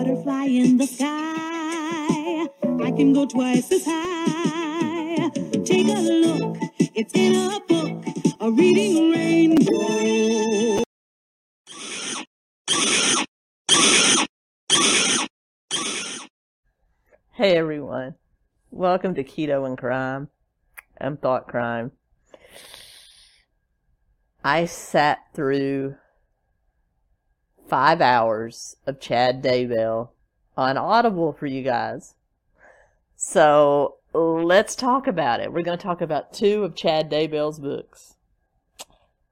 butterfly 0.00 0.44
in 0.46 0.78
the 0.78 0.86
sky. 0.86 2.48
I 2.82 2.90
can 2.90 3.12
go 3.12 3.26
twice 3.26 3.70
as 3.70 3.84
high. 3.84 5.28
Take 5.62 5.88
a 5.88 6.00
look, 6.00 6.56
it's 6.94 7.12
in 7.14 7.34
a 7.34 7.60
book, 7.68 8.06
a 8.40 8.50
reading 8.50 9.10
rainbow. 9.10 10.82
Hey 17.32 17.58
everyone, 17.58 18.14
welcome 18.70 19.14
to 19.16 19.22
Keto 19.22 19.66
and 19.66 19.76
Crime 19.76 20.30
and 20.96 21.20
Thought 21.20 21.46
Crime. 21.46 21.92
I 24.42 24.64
sat 24.64 25.18
through 25.34 25.96
five 27.70 28.00
hours 28.00 28.74
of 28.84 28.98
Chad 28.98 29.42
Daybell 29.44 30.08
on 30.56 30.76
Audible 30.76 31.32
for 31.32 31.46
you 31.46 31.62
guys. 31.62 32.14
So 33.14 33.98
let's 34.12 34.74
talk 34.74 35.06
about 35.06 35.38
it. 35.38 35.52
We're 35.52 35.62
going 35.62 35.78
to 35.78 35.82
talk 35.82 36.00
about 36.00 36.32
two 36.32 36.64
of 36.64 36.74
Chad 36.74 37.08
Daybell's 37.08 37.60
books 37.60 38.16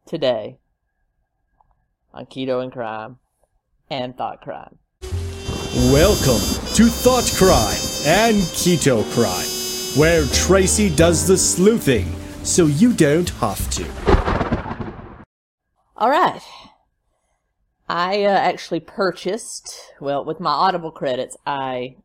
today 0.06 0.58
on 2.14 2.26
Keto 2.26 2.62
and 2.62 2.70
Crime 2.70 3.18
and 3.90 4.16
Thought 4.16 4.40
Crime. 4.40 4.78
Welcome 5.90 6.40
to 6.74 6.86
Thought 6.86 7.32
Crime 7.36 7.76
and 8.06 8.36
Keto 8.54 9.02
Crime, 9.14 10.00
where 10.00 10.24
Tracy 10.26 10.94
does 10.94 11.26
the 11.26 11.36
sleuthing 11.36 12.06
so 12.44 12.66
you 12.66 12.92
don't 12.92 13.30
have 13.30 13.68
to. 13.70 13.84
All 15.96 16.08
right. 16.08 16.40
I 17.88 18.24
uh, 18.24 18.30
actually 18.30 18.80
purchased, 18.80 19.94
well, 20.00 20.24
with 20.24 20.40
my 20.40 20.50
Audible 20.50 20.90
credits, 20.90 21.36
I 21.46 21.96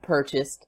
purchased 0.00 0.66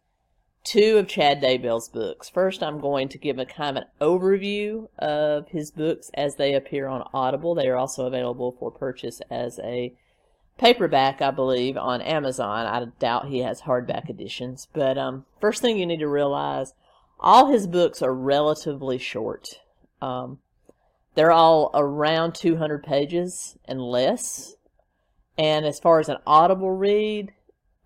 two 0.64 0.98
of 0.98 1.08
Chad 1.08 1.40
Daybell's 1.40 1.88
books. 1.88 2.28
First, 2.28 2.62
I'm 2.62 2.80
going 2.80 3.08
to 3.08 3.18
give 3.18 3.38
a 3.38 3.46
kind 3.46 3.76
of 3.76 3.84
an 3.84 3.88
overview 4.00 4.88
of 4.98 5.48
his 5.48 5.70
books 5.70 6.10
as 6.14 6.36
they 6.36 6.54
appear 6.54 6.88
on 6.88 7.08
Audible. 7.14 7.54
They 7.54 7.68
are 7.68 7.76
also 7.76 8.06
available 8.06 8.56
for 8.58 8.70
purchase 8.70 9.22
as 9.30 9.58
a 9.60 9.94
paperback, 10.58 11.22
I 11.22 11.30
believe, 11.30 11.76
on 11.76 12.02
Amazon. 12.02 12.66
I 12.66 12.84
doubt 12.98 13.28
he 13.28 13.40
has 13.40 13.62
hardback 13.62 14.10
editions. 14.10 14.68
But 14.72 14.98
um, 14.98 15.24
first 15.40 15.62
thing 15.62 15.78
you 15.78 15.86
need 15.86 16.00
to 16.00 16.08
realize, 16.08 16.74
all 17.18 17.50
his 17.50 17.66
books 17.66 18.02
are 18.02 18.14
relatively 18.14 18.98
short. 18.98 19.60
Um, 20.02 20.38
they're 21.14 21.32
all 21.32 21.70
around 21.74 22.34
200 22.34 22.82
pages 22.82 23.56
and 23.66 23.80
less. 23.80 24.54
And 25.36 25.66
as 25.66 25.80
far 25.80 26.00
as 26.00 26.08
an 26.08 26.18
audible 26.26 26.70
read, 26.70 27.32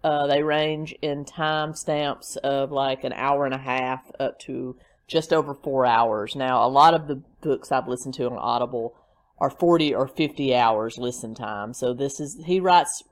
uh, 0.05 0.27
they 0.27 0.43
range 0.43 0.95
in 1.03 1.25
time 1.25 1.75
stamps 1.75 2.37
of 2.37 2.71
like 2.71 3.05
an 3.05 3.12
hour 3.12 3.45
and 3.45 3.55
a 3.55 3.59
half 3.59 4.11
up 4.21 4.39
to 4.41 4.77
just 5.06 5.33
over 5.33 5.55
four 5.55 5.87
hours. 5.87 6.37
Now, 6.37 6.65
a 6.65 6.69
lot 6.69 6.95
of 6.95 7.09
the 7.09 7.23
books 7.41 7.73
I've 7.73 7.89
listened 7.89 8.15
to 8.15 8.27
on 8.27 8.39
Audible 8.39 8.95
are 9.39 9.51
40 9.51 9.95
or 9.95 10.06
50 10.06 10.55
hours 10.55 10.99
listen 10.99 11.34
time. 11.34 11.73
So 11.73 11.95
this 11.95 12.21
is, 12.21 12.43
he 12.45 12.61
writes 12.61 13.03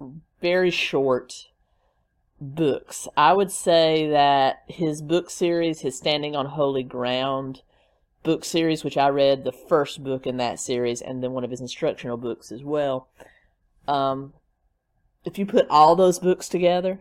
very 0.41 0.71
short 0.71 1.49
books. 2.41 3.09
I 3.17 3.33
would 3.33 3.51
say 3.51 4.09
that 4.11 4.63
his 4.69 5.01
book 5.01 5.31
series, 5.31 5.81
his 5.81 5.97
Standing 5.97 6.37
on 6.37 6.47
Holy 6.47 6.83
Ground 6.83 7.63
book 8.27 8.45
series, 8.45 8.85
which 8.85 8.99
I 8.99 9.09
read 9.09 9.45
the 9.45 9.53
first 9.53 10.05
book 10.05 10.27
in 10.27 10.37
that 10.37 10.61
series, 10.61 11.01
and 11.01 11.23
then 11.23 11.33
one 11.33 11.45
of 11.45 11.51
his 11.51 11.63
instructional 11.63 12.19
books 12.19 12.53
as 12.53 12.63
well. 12.63 13.09
Um, 13.89 14.35
if 15.25 15.39
you 15.39 15.47
put 15.47 15.67
all 15.71 15.97
those 15.97 16.19
books 16.19 16.49
together, 16.51 17.01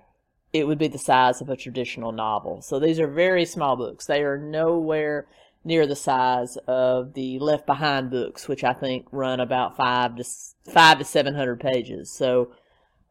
it 0.54 0.68
would 0.68 0.78
be 0.78 0.88
the 0.88 0.98
size 0.98 1.42
of 1.42 1.50
a 1.50 1.58
traditional 1.58 2.14
novel. 2.14 2.62
So 2.62 2.80
these 2.80 3.00
are 3.00 3.08
very 3.08 3.46
small 3.46 3.76
books. 3.76 4.06
They 4.06 4.24
are 4.24 4.38
nowhere 4.38 5.28
near 5.66 5.88
the 5.88 5.96
size 5.96 6.58
of 6.68 7.14
the 7.14 7.40
Left 7.40 7.66
Behind 7.66 8.10
books, 8.10 8.48
which 8.48 8.64
I 8.64 8.74
think 8.74 9.08
run 9.12 9.40
about 9.40 9.76
five 9.76 10.16
to 10.16 10.24
five 10.72 11.00
to 11.00 11.04
seven 11.04 11.36
hundred 11.36 11.60
pages. 11.60 12.12
So 12.12 12.52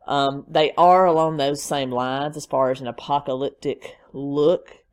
um, 0.06 0.44
they 0.48 0.72
are 0.78 1.04
along 1.04 1.36
those 1.36 1.62
same 1.62 1.91
lines 1.91 2.36
as 2.36 2.46
far 2.46 2.70
as 2.70 2.81
an 2.81 2.86
apocalyptic 2.86 3.96
look 4.12 4.83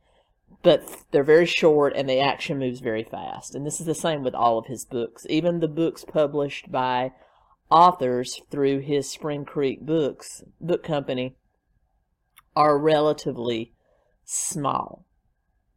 but 0.62 0.82
they're 1.10 1.24
very 1.24 1.46
short 1.46 1.92
and 1.96 2.08
the 2.08 2.20
action 2.20 2.58
moves 2.58 2.80
very 2.80 3.04
fast. 3.04 3.54
And 3.54 3.66
this 3.66 3.80
is 3.80 3.86
the 3.86 3.94
same 3.94 4.22
with 4.22 4.34
all 4.34 4.58
of 4.58 4.66
his 4.66 4.84
books. 4.84 5.26
Even 5.28 5.60
the 5.60 5.68
books 5.68 6.04
published 6.04 6.70
by 6.70 7.12
authors 7.70 8.40
through 8.50 8.80
his 8.80 9.10
Spring 9.10 9.44
Creek 9.44 9.80
Books 9.80 10.44
book 10.60 10.84
company 10.84 11.36
are 12.54 12.78
relatively 12.78 13.72
small. 14.24 15.04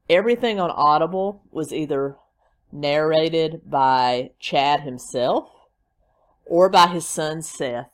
Everything 0.10 0.60
on 0.60 0.70
Audible 0.70 1.44
was 1.50 1.74
either 1.74 2.18
narrated 2.72 3.62
by 3.66 4.32
Chad 4.40 4.82
himself 4.82 5.50
or 6.46 6.70
by 6.70 6.88
his 6.88 7.08
son 7.08 7.42
Seth 7.42 7.92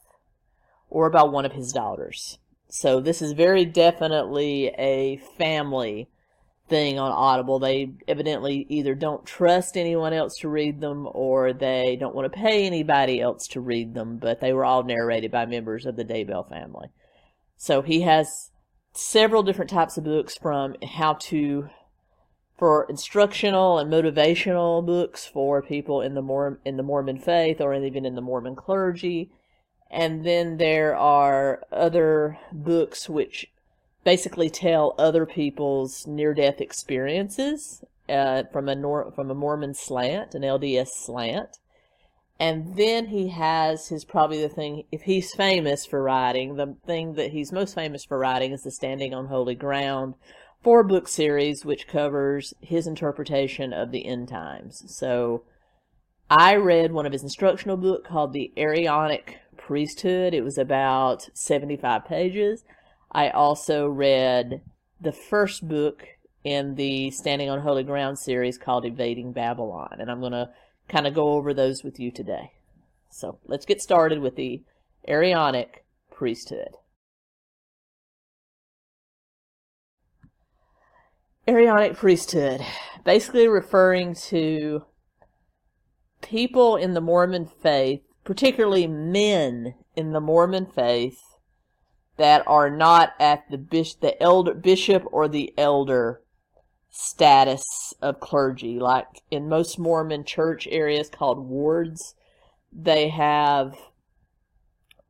or 0.89 1.09
by 1.09 1.23
one 1.23 1.45
of 1.45 1.53
his 1.53 1.71
daughters. 1.71 2.39
So 2.67 2.99
this 2.99 3.21
is 3.21 3.31
very 3.31 3.65
definitely 3.65 4.67
a 4.77 5.17
family 5.37 6.09
thing 6.71 6.97
on 6.97 7.11
Audible. 7.11 7.59
They 7.59 7.91
evidently 8.07 8.65
either 8.69 8.95
don't 8.95 9.25
trust 9.25 9.77
anyone 9.77 10.13
else 10.13 10.37
to 10.37 10.49
read 10.49 10.81
them 10.81 11.07
or 11.11 11.53
they 11.53 11.97
don't 11.99 12.15
want 12.15 12.31
to 12.31 12.39
pay 12.39 12.65
anybody 12.65 13.21
else 13.21 13.45
to 13.49 13.61
read 13.61 13.93
them, 13.93 14.17
but 14.17 14.39
they 14.39 14.53
were 14.53 14.65
all 14.65 14.81
narrated 14.81 15.29
by 15.29 15.45
members 15.45 15.85
of 15.85 15.97
the 15.97 16.05
Daybell 16.05 16.49
family. 16.49 16.87
So 17.57 17.83
he 17.83 18.01
has 18.01 18.51
several 18.93 19.43
different 19.43 19.69
types 19.69 19.97
of 19.97 20.05
books 20.05 20.37
from 20.37 20.75
how 20.81 21.13
to 21.13 21.69
for 22.57 22.85
instructional 22.89 23.79
and 23.79 23.91
motivational 23.91 24.85
books 24.85 25.25
for 25.25 25.61
people 25.61 25.99
in 26.01 26.13
the 26.13 26.21
Mormon 26.21 26.59
in 26.63 26.77
the 26.77 26.83
Mormon 26.83 27.17
faith 27.17 27.59
or 27.59 27.73
even 27.73 28.05
in 28.05 28.15
the 28.15 28.21
Mormon 28.21 28.55
clergy. 28.55 29.31
And 29.89 30.23
then 30.25 30.57
there 30.57 30.95
are 30.95 31.63
other 31.71 32.39
books 32.53 33.09
which 33.09 33.51
basically 34.03 34.49
tell 34.49 34.95
other 34.97 35.25
people's 35.25 36.07
near-death 36.07 36.59
experiences 36.59 37.83
uh, 38.09 38.43
from 38.51 38.67
a 38.67 38.75
nor- 38.75 39.11
from 39.11 39.29
a 39.29 39.35
Mormon 39.35 39.73
slant, 39.73 40.35
an 40.35 40.41
LDS 40.41 40.89
slant. 40.89 41.57
And 42.39 42.75
then 42.75 43.07
he 43.07 43.27
has 43.29 43.89
his 43.89 44.03
probably 44.03 44.41
the 44.41 44.49
thing 44.49 44.83
if 44.91 45.03
he's 45.03 45.33
famous 45.33 45.85
for 45.85 46.01
writing, 46.01 46.55
the 46.55 46.75
thing 46.85 47.13
that 47.13 47.31
he's 47.31 47.51
most 47.51 47.75
famous 47.75 48.03
for 48.03 48.17
writing 48.17 48.51
is 48.51 48.63
the 48.63 48.71
Standing 48.71 49.13
on 49.13 49.27
Holy 49.27 49.53
Ground 49.53 50.15
four 50.63 50.83
book 50.83 51.07
series 51.07 51.65
which 51.65 51.87
covers 51.87 52.53
his 52.61 52.87
interpretation 52.87 53.73
of 53.73 53.91
the 53.91 54.05
end 54.05 54.27
times. 54.27 54.83
So 54.87 55.43
I 56.29 56.55
read 56.55 56.91
one 56.91 57.05
of 57.05 57.11
his 57.11 57.23
instructional 57.23 57.77
book 57.77 58.05
called 58.05 58.33
The 58.33 58.51
Aaronic 58.55 59.39
Priesthood. 59.57 60.33
It 60.33 60.43
was 60.43 60.57
about 60.57 61.29
75 61.33 62.05
pages. 62.05 62.63
I 63.11 63.29
also 63.29 63.87
read 63.87 64.61
the 64.99 65.11
first 65.11 65.67
book 65.67 66.03
in 66.43 66.75
the 66.75 67.11
Standing 67.11 67.49
on 67.49 67.59
Holy 67.59 67.83
Ground 67.83 68.17
series 68.17 68.57
called 68.57 68.85
Evading 68.85 69.33
Babylon, 69.33 69.97
and 69.99 70.09
I'm 70.09 70.21
going 70.21 70.31
to 70.31 70.49
kind 70.87 71.05
of 71.05 71.13
go 71.13 71.33
over 71.33 71.53
those 71.53 71.83
with 71.83 71.99
you 71.99 72.11
today. 72.11 72.51
So 73.09 73.39
let's 73.45 73.65
get 73.65 73.81
started 73.81 74.19
with 74.19 74.35
the 74.35 74.63
Aaronic 75.07 75.85
priesthood. 76.11 76.69
Aaronic 81.47 81.95
priesthood, 81.95 82.61
basically 83.03 83.47
referring 83.47 84.13
to 84.13 84.83
people 86.21 86.75
in 86.75 86.93
the 86.93 87.01
Mormon 87.01 87.45
faith, 87.45 88.01
particularly 88.23 88.87
men 88.87 89.73
in 89.95 90.13
the 90.13 90.21
Mormon 90.21 90.65
faith, 90.65 91.19
that 92.17 92.43
are 92.47 92.69
not 92.69 93.13
at 93.19 93.49
the 93.49 93.57
the 94.01 94.21
elder 94.21 94.53
bishop 94.53 95.03
or 95.11 95.27
the 95.27 95.53
elder 95.57 96.21
status 96.89 97.93
of 98.01 98.19
clergy. 98.19 98.79
Like 98.79 99.23
in 99.31 99.49
most 99.49 99.79
Mormon 99.79 100.23
church 100.23 100.67
areas 100.69 101.09
called 101.09 101.39
wards, 101.39 102.15
they 102.71 103.09
have 103.09 103.75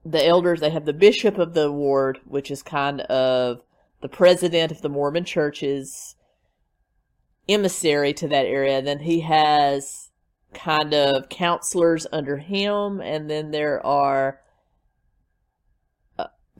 the 0.05 0.25
elders. 0.25 0.59
They 0.59 0.69
have 0.69 0.85
the 0.85 0.93
bishop 0.93 1.37
of 1.37 1.53
the 1.53 1.71
ward, 1.71 2.19
which 2.25 2.49
is 2.49 2.63
kind 2.63 3.01
of 3.01 3.61
the 4.01 4.09
president 4.09 4.71
of 4.71 4.81
the 4.81 4.89
Mormon 4.89 5.25
church's 5.25 6.15
emissary 7.49 8.13
to 8.13 8.27
that 8.27 8.45
area. 8.45 8.81
Then 8.81 8.99
he 8.99 9.21
has 9.21 10.09
kind 10.53 10.93
of 10.93 11.29
counselors 11.29 12.07
under 12.11 12.37
him, 12.37 12.99
and 13.01 13.29
then 13.29 13.51
there 13.51 13.85
are 13.85 14.39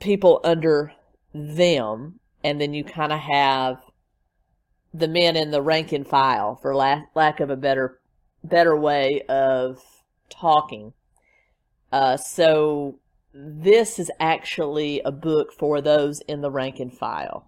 people 0.00 0.40
under 0.44 0.92
them, 1.34 2.20
and 2.44 2.60
then 2.60 2.74
you 2.74 2.84
kind 2.84 3.12
of 3.12 3.20
have 3.20 3.78
the 4.92 5.08
men 5.08 5.36
in 5.36 5.50
the 5.50 5.62
rank 5.62 5.92
and 5.92 6.06
file, 6.06 6.56
for 6.56 6.74
la- 6.74 7.04
lack 7.14 7.40
of 7.40 7.50
a 7.50 7.56
better 7.56 7.98
better 8.44 8.76
way 8.76 9.22
of 9.28 9.78
talking. 10.28 10.92
Uh, 11.92 12.16
so 12.16 12.98
this 13.32 13.98
is 13.98 14.10
actually 14.18 15.00
a 15.04 15.12
book 15.12 15.52
for 15.52 15.80
those 15.80 16.20
in 16.22 16.40
the 16.40 16.50
rank 16.50 16.80
and 16.80 16.92
file. 16.92 17.46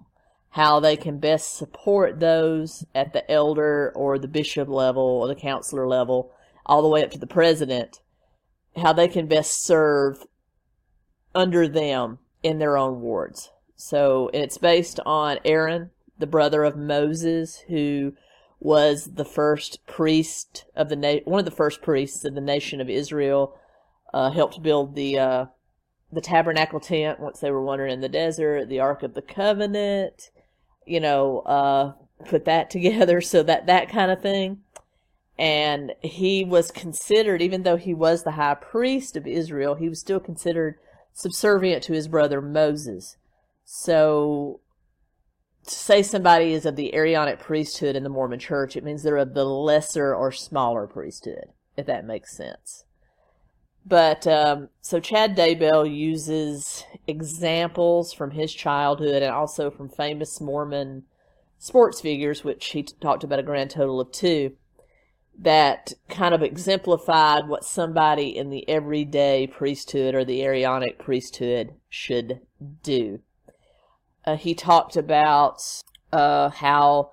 How 0.51 0.79
they 0.79 0.97
can 0.97 1.19
best 1.19 1.57
support 1.57 2.21
those 2.21 2.85
at 2.95 3.13
the 3.13 3.29
elder 3.31 3.93
or 3.97 4.19
the 4.19 4.29
bishop 4.29 4.69
level 4.69 5.03
or 5.03 5.27
the 5.27 5.35
counselor 5.35 5.89
level, 5.89 6.33
all 6.65 6.81
the 6.81 6.89
way 6.89 7.03
up 7.03 7.11
to 7.11 7.19
the 7.19 7.27
president, 7.27 8.01
how 8.77 8.93
they 8.93 9.09
can 9.09 9.27
best 9.27 9.65
serve 9.65 10.25
under 11.35 11.67
them 11.67 12.19
in 12.45 12.59
their 12.59 12.77
own 12.77 13.01
wards. 13.01 13.51
So 13.75 14.31
it's 14.33 14.59
based 14.59 15.01
on 15.05 15.39
Aaron, 15.45 15.91
the 16.19 16.27
brother 16.29 16.63
of 16.63 16.77
Moses, 16.77 17.65
who 17.69 18.13
was 18.61 19.15
the 19.15 19.25
first 19.25 19.85
priest 19.87 20.67
of 20.77 20.89
the 20.89 20.97
na- 20.97 21.25
one 21.25 21.41
of 21.41 21.45
the 21.45 21.51
first 21.51 21.83
priests 21.83 22.25
of 22.25 22.35
the 22.35 22.41
nation 22.41 22.81
of 22.81 22.89
Israel. 22.89 23.59
Uh, 24.13 24.31
helped 24.31 24.63
build 24.63 24.95
the 24.95 25.19
uh, 25.19 25.47
the 26.13 26.21
tabernacle 26.21 26.79
tent 26.79 27.19
once 27.19 27.41
they 27.41 27.51
were 27.51 27.65
wandering 27.65 27.93
in 27.93 28.01
the 28.01 28.09
desert, 28.09 28.69
the 28.69 28.79
Ark 28.79 29.03
of 29.03 29.15
the 29.15 29.23
Covenant, 29.23 30.31
you 30.87 31.01
know, 31.01 31.41
uh, 31.41 31.93
put 32.27 32.45
that 32.45 32.71
together, 32.71 33.21
so 33.21 33.43
that 33.43 33.67
that 33.67 33.89
kind 33.89 34.13
of 34.13 34.23
thing. 34.23 34.61
And 35.37 35.95
he 36.01 36.45
was 36.45 36.71
considered, 36.71 37.43
even 37.43 37.65
though 37.65 37.77
he 37.77 37.93
was 37.93 38.23
the 38.23 38.33
high 38.33 38.55
priest 38.55 39.17
of 39.17 39.27
Israel, 39.27 39.75
he 39.75 39.89
was 39.89 39.99
still 39.99 40.21
considered 40.21 40.77
subservient 41.15 41.83
to 41.85 41.95
his 41.95 42.09
brother 42.09 42.43
Moses. 42.43 43.17
So, 43.65 44.61
to 45.67 45.75
say 45.75 46.03
somebody 46.03 46.53
is 46.53 46.67
of 46.67 46.77
the 46.77 46.95
Aaronic 46.95 47.39
priesthood 47.39 47.97
in 47.97 48.03
the 48.03 48.11
Mormon 48.11 48.39
church, 48.39 48.77
it 48.77 48.85
means 48.85 49.03
they're 49.03 49.17
of 49.17 49.33
the 49.33 49.47
lesser 49.47 50.15
or 50.15 50.31
smaller 50.31 50.87
priesthood, 50.87 51.47
if 51.77 51.87
that 51.87 52.05
makes 52.05 52.37
sense. 52.37 52.85
But 53.87 54.27
um, 54.27 54.69
so 54.81 54.99
Chad 54.99 55.37
Daybell 55.37 55.91
uses 55.95 56.85
examples 57.07 58.13
from 58.13 58.31
his 58.31 58.53
childhood 58.53 59.23
and 59.23 59.33
also 59.33 59.71
from 59.71 59.91
famous 59.91 60.41
Mormon 60.41 61.05
sports 61.59 62.01
figures, 62.01 62.45
which 62.45 62.67
he 62.69 62.83
t- 62.83 62.95
talked 63.01 63.25
about 63.25 63.39
a 63.39 63.43
grand 63.43 63.71
total 63.71 64.01
of 64.01 64.11
two, 64.11 64.57
that 65.39 65.93
kind 66.09 66.35
of 66.35 66.43
exemplified 66.43 67.49
what 67.49 67.65
somebody 67.65 68.37
in 68.37 68.51
the 68.51 68.69
everyday 68.69 69.47
priesthood 69.47 70.15
or 70.15 70.25
the 70.25 70.43
Aaronic 70.43 70.99
priesthood 70.99 71.75
should 71.89 72.41
do. 72.83 73.21
Uh, 74.25 74.37
he 74.37 74.55
talked 74.55 74.97
about 74.97 75.61
uh, 76.13 76.49
how 76.51 77.11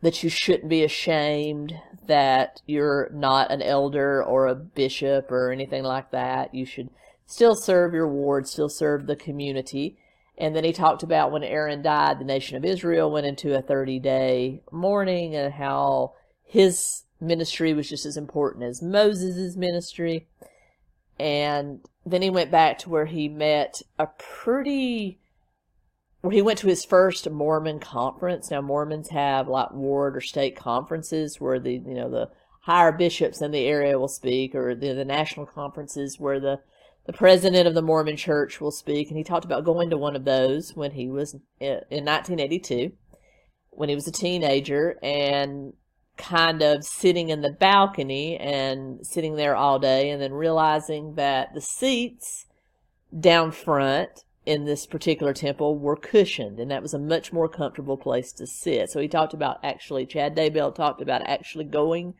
that 0.00 0.22
you 0.22 0.30
shouldn't 0.30 0.68
be 0.68 0.84
ashamed 0.84 1.74
that 2.06 2.62
you're 2.66 3.10
not 3.12 3.50
an 3.50 3.60
elder 3.60 4.22
or 4.22 4.46
a 4.46 4.54
bishop 4.54 5.30
or 5.30 5.50
anything 5.50 5.82
like 5.82 6.10
that. 6.12 6.54
You 6.54 6.64
should 6.64 6.88
still 7.26 7.54
serve 7.54 7.92
your 7.92 8.08
ward, 8.08 8.46
still 8.46 8.68
serve 8.68 9.06
the 9.06 9.16
community. 9.16 9.98
And 10.38 10.54
then 10.54 10.62
he 10.62 10.72
talked 10.72 11.02
about 11.02 11.32
when 11.32 11.42
Aaron 11.42 11.82
died, 11.82 12.20
the 12.20 12.24
nation 12.24 12.56
of 12.56 12.64
Israel 12.64 13.10
went 13.10 13.26
into 13.26 13.56
a 13.56 13.62
30 13.62 13.98
day 13.98 14.62
mourning 14.70 15.34
and 15.34 15.52
how 15.52 16.14
his 16.44 17.02
ministry 17.20 17.72
was 17.72 17.88
just 17.88 18.06
as 18.06 18.16
important 18.16 18.64
as 18.64 18.82
Moses' 18.82 19.56
ministry. 19.56 20.26
And 21.18 21.80
then 22.06 22.22
he 22.22 22.30
went 22.30 22.50
back 22.50 22.78
to 22.78 22.90
where 22.90 23.06
he 23.06 23.28
met 23.28 23.82
a 23.98 24.06
pretty 24.06 25.18
where 26.20 26.32
he 26.32 26.42
went 26.42 26.58
to 26.58 26.66
his 26.66 26.84
first 26.84 27.28
Mormon 27.30 27.78
conference. 27.78 28.50
Now 28.50 28.60
Mormons 28.60 29.10
have 29.10 29.48
like 29.48 29.72
ward 29.72 30.16
or 30.16 30.20
state 30.20 30.56
conferences 30.56 31.40
where 31.40 31.60
the 31.60 31.74
you 31.74 31.94
know 31.94 32.10
the 32.10 32.30
higher 32.62 32.92
bishops 32.92 33.40
in 33.40 33.50
the 33.50 33.64
area 33.64 33.98
will 33.98 34.08
speak, 34.08 34.54
or 34.54 34.74
the, 34.74 34.92
the 34.92 35.04
national 35.04 35.46
conferences 35.46 36.18
where 36.18 36.40
the 36.40 36.60
the 37.06 37.12
president 37.12 37.66
of 37.66 37.74
the 37.74 37.82
Mormon 37.82 38.16
Church 38.16 38.60
will 38.60 38.70
speak. 38.70 39.08
And 39.08 39.16
he 39.16 39.24
talked 39.24 39.46
about 39.46 39.64
going 39.64 39.90
to 39.90 39.96
one 39.96 40.14
of 40.14 40.24
those 40.24 40.76
when 40.76 40.90
he 40.90 41.08
was 41.08 41.34
in, 41.58 41.80
in 41.90 42.04
1982, 42.04 42.92
when 43.70 43.88
he 43.88 43.94
was 43.94 44.06
a 44.06 44.12
teenager, 44.12 44.98
and 45.02 45.72
kind 46.18 46.62
of 46.62 46.84
sitting 46.84 47.30
in 47.30 47.40
the 47.40 47.52
balcony 47.52 48.36
and 48.36 49.06
sitting 49.06 49.36
there 49.36 49.56
all 49.56 49.78
day, 49.78 50.10
and 50.10 50.20
then 50.20 50.32
realizing 50.32 51.14
that 51.14 51.54
the 51.54 51.60
seats 51.60 52.46
down 53.18 53.50
front 53.52 54.24
in 54.44 54.64
this 54.64 54.86
particular 54.86 55.32
temple 55.32 55.78
were 55.78 55.96
cushioned, 55.96 56.58
and 56.58 56.70
that 56.70 56.82
was 56.82 56.94
a 56.94 56.98
much 56.98 57.32
more 57.32 57.48
comfortable 57.48 57.96
place 57.96 58.32
to 58.32 58.46
sit. 58.46 58.90
So 58.90 59.00
he 59.00 59.08
talked 59.08 59.34
about 59.34 59.58
actually, 59.62 60.06
Chad 60.06 60.34
Daybell 60.34 60.74
talked 60.74 61.00
about 61.00 61.26
actually 61.26 61.64
going 61.64 62.14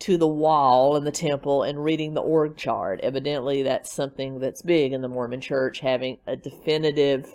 to 0.00 0.16
the 0.16 0.28
wall 0.28 0.96
in 0.96 1.04
the 1.04 1.12
temple 1.12 1.62
and 1.62 1.82
reading 1.82 2.14
the 2.14 2.20
org 2.20 2.56
chart. 2.56 3.00
Evidently, 3.02 3.62
that's 3.62 3.92
something 3.92 4.38
that's 4.38 4.62
big 4.62 4.92
in 4.92 5.02
the 5.02 5.08
Mormon 5.08 5.40
church, 5.40 5.80
having 5.80 6.18
a 6.26 6.36
definitive, 6.36 7.34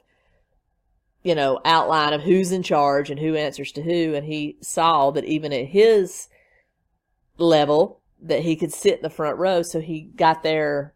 you 1.24 1.36
know, 1.36 1.60
outline 1.66 2.14
of 2.14 2.22
who's 2.22 2.52
in 2.52 2.64
charge 2.64 3.10
and 3.10 3.20
who 3.20 3.36
answers 3.36 3.72
to 3.74 3.82
who. 3.82 4.14
And 4.16 4.26
he 4.26 4.58
saw 4.62 5.12
that 5.12 5.26
even 5.26 5.52
at 5.52 5.68
his 5.68 6.28
level, 7.38 8.02
that 8.22 8.42
he 8.42 8.56
could 8.56 8.74
sit 8.74 8.98
in 8.98 9.02
the 9.02 9.10
front 9.10 9.38
row. 9.38 9.62
So 9.62 9.80
he 9.80 10.02
got 10.02 10.44
there 10.44 10.94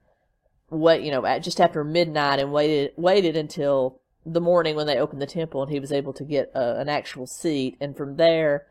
what 0.70 1.04
you 1.04 1.12
know, 1.12 1.26
at 1.26 1.44
just 1.44 1.62
after 1.62 1.84
midnight 1.84 2.40
and 2.40 2.52
waited 2.52 2.94
waited 2.98 3.38
until 3.38 4.00
the 4.26 4.42
morning 4.42 4.76
when 4.76 4.88
they 4.88 4.98
opened 4.98 5.22
the 5.22 5.28
temple 5.28 5.62
and 5.62 5.72
he 5.72 5.80
was 5.80 5.92
able 5.92 6.14
to 6.14 6.24
get 6.24 6.52
a, 6.56 6.80
an 6.80 6.90
actual 6.90 7.28
seat. 7.28 7.78
And 7.80 7.96
from 7.96 8.16
there, 8.16 8.66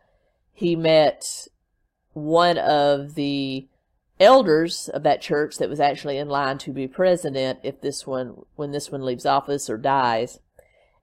he 0.52 0.75
met 0.75 1.46
one 2.12 2.58
of 2.58 3.14
the 3.14 3.69
elders 4.19 4.88
of 4.88 5.02
that 5.02 5.20
church 5.20 5.56
that 5.56 5.69
was 5.69 5.81
actually 5.81 6.16
in 6.16 6.28
line 6.28 6.58
to 6.58 6.70
be 6.70 6.87
president 6.87 7.58
if 7.62 7.81
this 7.81 8.06
one 8.06 8.43
when 8.55 8.70
this 8.70 8.90
one 8.90 9.05
leaves 9.05 9.26
office 9.26 9.69
or 9.69 9.76
dies 9.76 10.38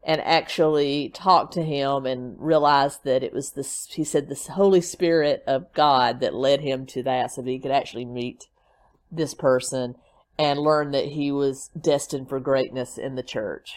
and 0.03 0.21
actually 0.21 1.09
talked 1.09 1.53
to 1.53 1.63
him 1.63 2.05
and 2.05 2.39
realized 2.39 3.03
that 3.03 3.23
it 3.23 3.33
was 3.33 3.51
this 3.51 3.87
he 3.91 4.03
said 4.03 4.29
the 4.29 4.53
holy 4.53 4.81
spirit 4.81 5.43
of 5.45 5.71
god 5.73 6.19
that 6.21 6.33
led 6.33 6.61
him 6.61 6.85
to 6.85 7.03
that 7.03 7.31
so 7.31 7.41
that 7.41 7.49
he 7.49 7.59
could 7.59 7.71
actually 7.71 8.05
meet 8.05 8.47
this 9.11 9.33
person 9.33 9.95
and 10.39 10.57
learn 10.57 10.91
that 10.91 11.07
he 11.07 11.31
was 11.31 11.69
destined 11.79 12.29
for 12.29 12.39
greatness 12.39 12.97
in 12.97 13.15
the 13.15 13.23
church. 13.23 13.75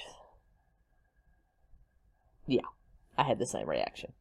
Yeah, 2.47 2.61
I 3.19 3.25
had 3.25 3.41
the 3.41 3.47
same 3.47 3.69
reaction. 3.69 4.13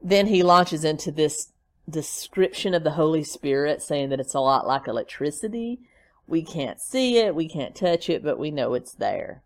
Then 0.00 0.28
he 0.28 0.42
launches 0.42 0.82
into 0.82 1.12
this 1.12 1.52
description 1.88 2.72
of 2.72 2.84
the 2.84 2.92
Holy 2.92 3.22
Spirit, 3.22 3.82
saying 3.82 4.08
that 4.08 4.18
it's 4.18 4.34
a 4.34 4.40
lot 4.40 4.66
like 4.66 4.88
electricity. 4.88 5.80
We 6.26 6.42
can't 6.42 6.80
see 6.80 7.18
it, 7.18 7.34
we 7.34 7.48
can't 7.48 7.74
touch 7.74 8.08
it, 8.08 8.24
but 8.24 8.38
we 8.38 8.50
know 8.50 8.72
it's 8.72 8.94
there. 8.94 9.42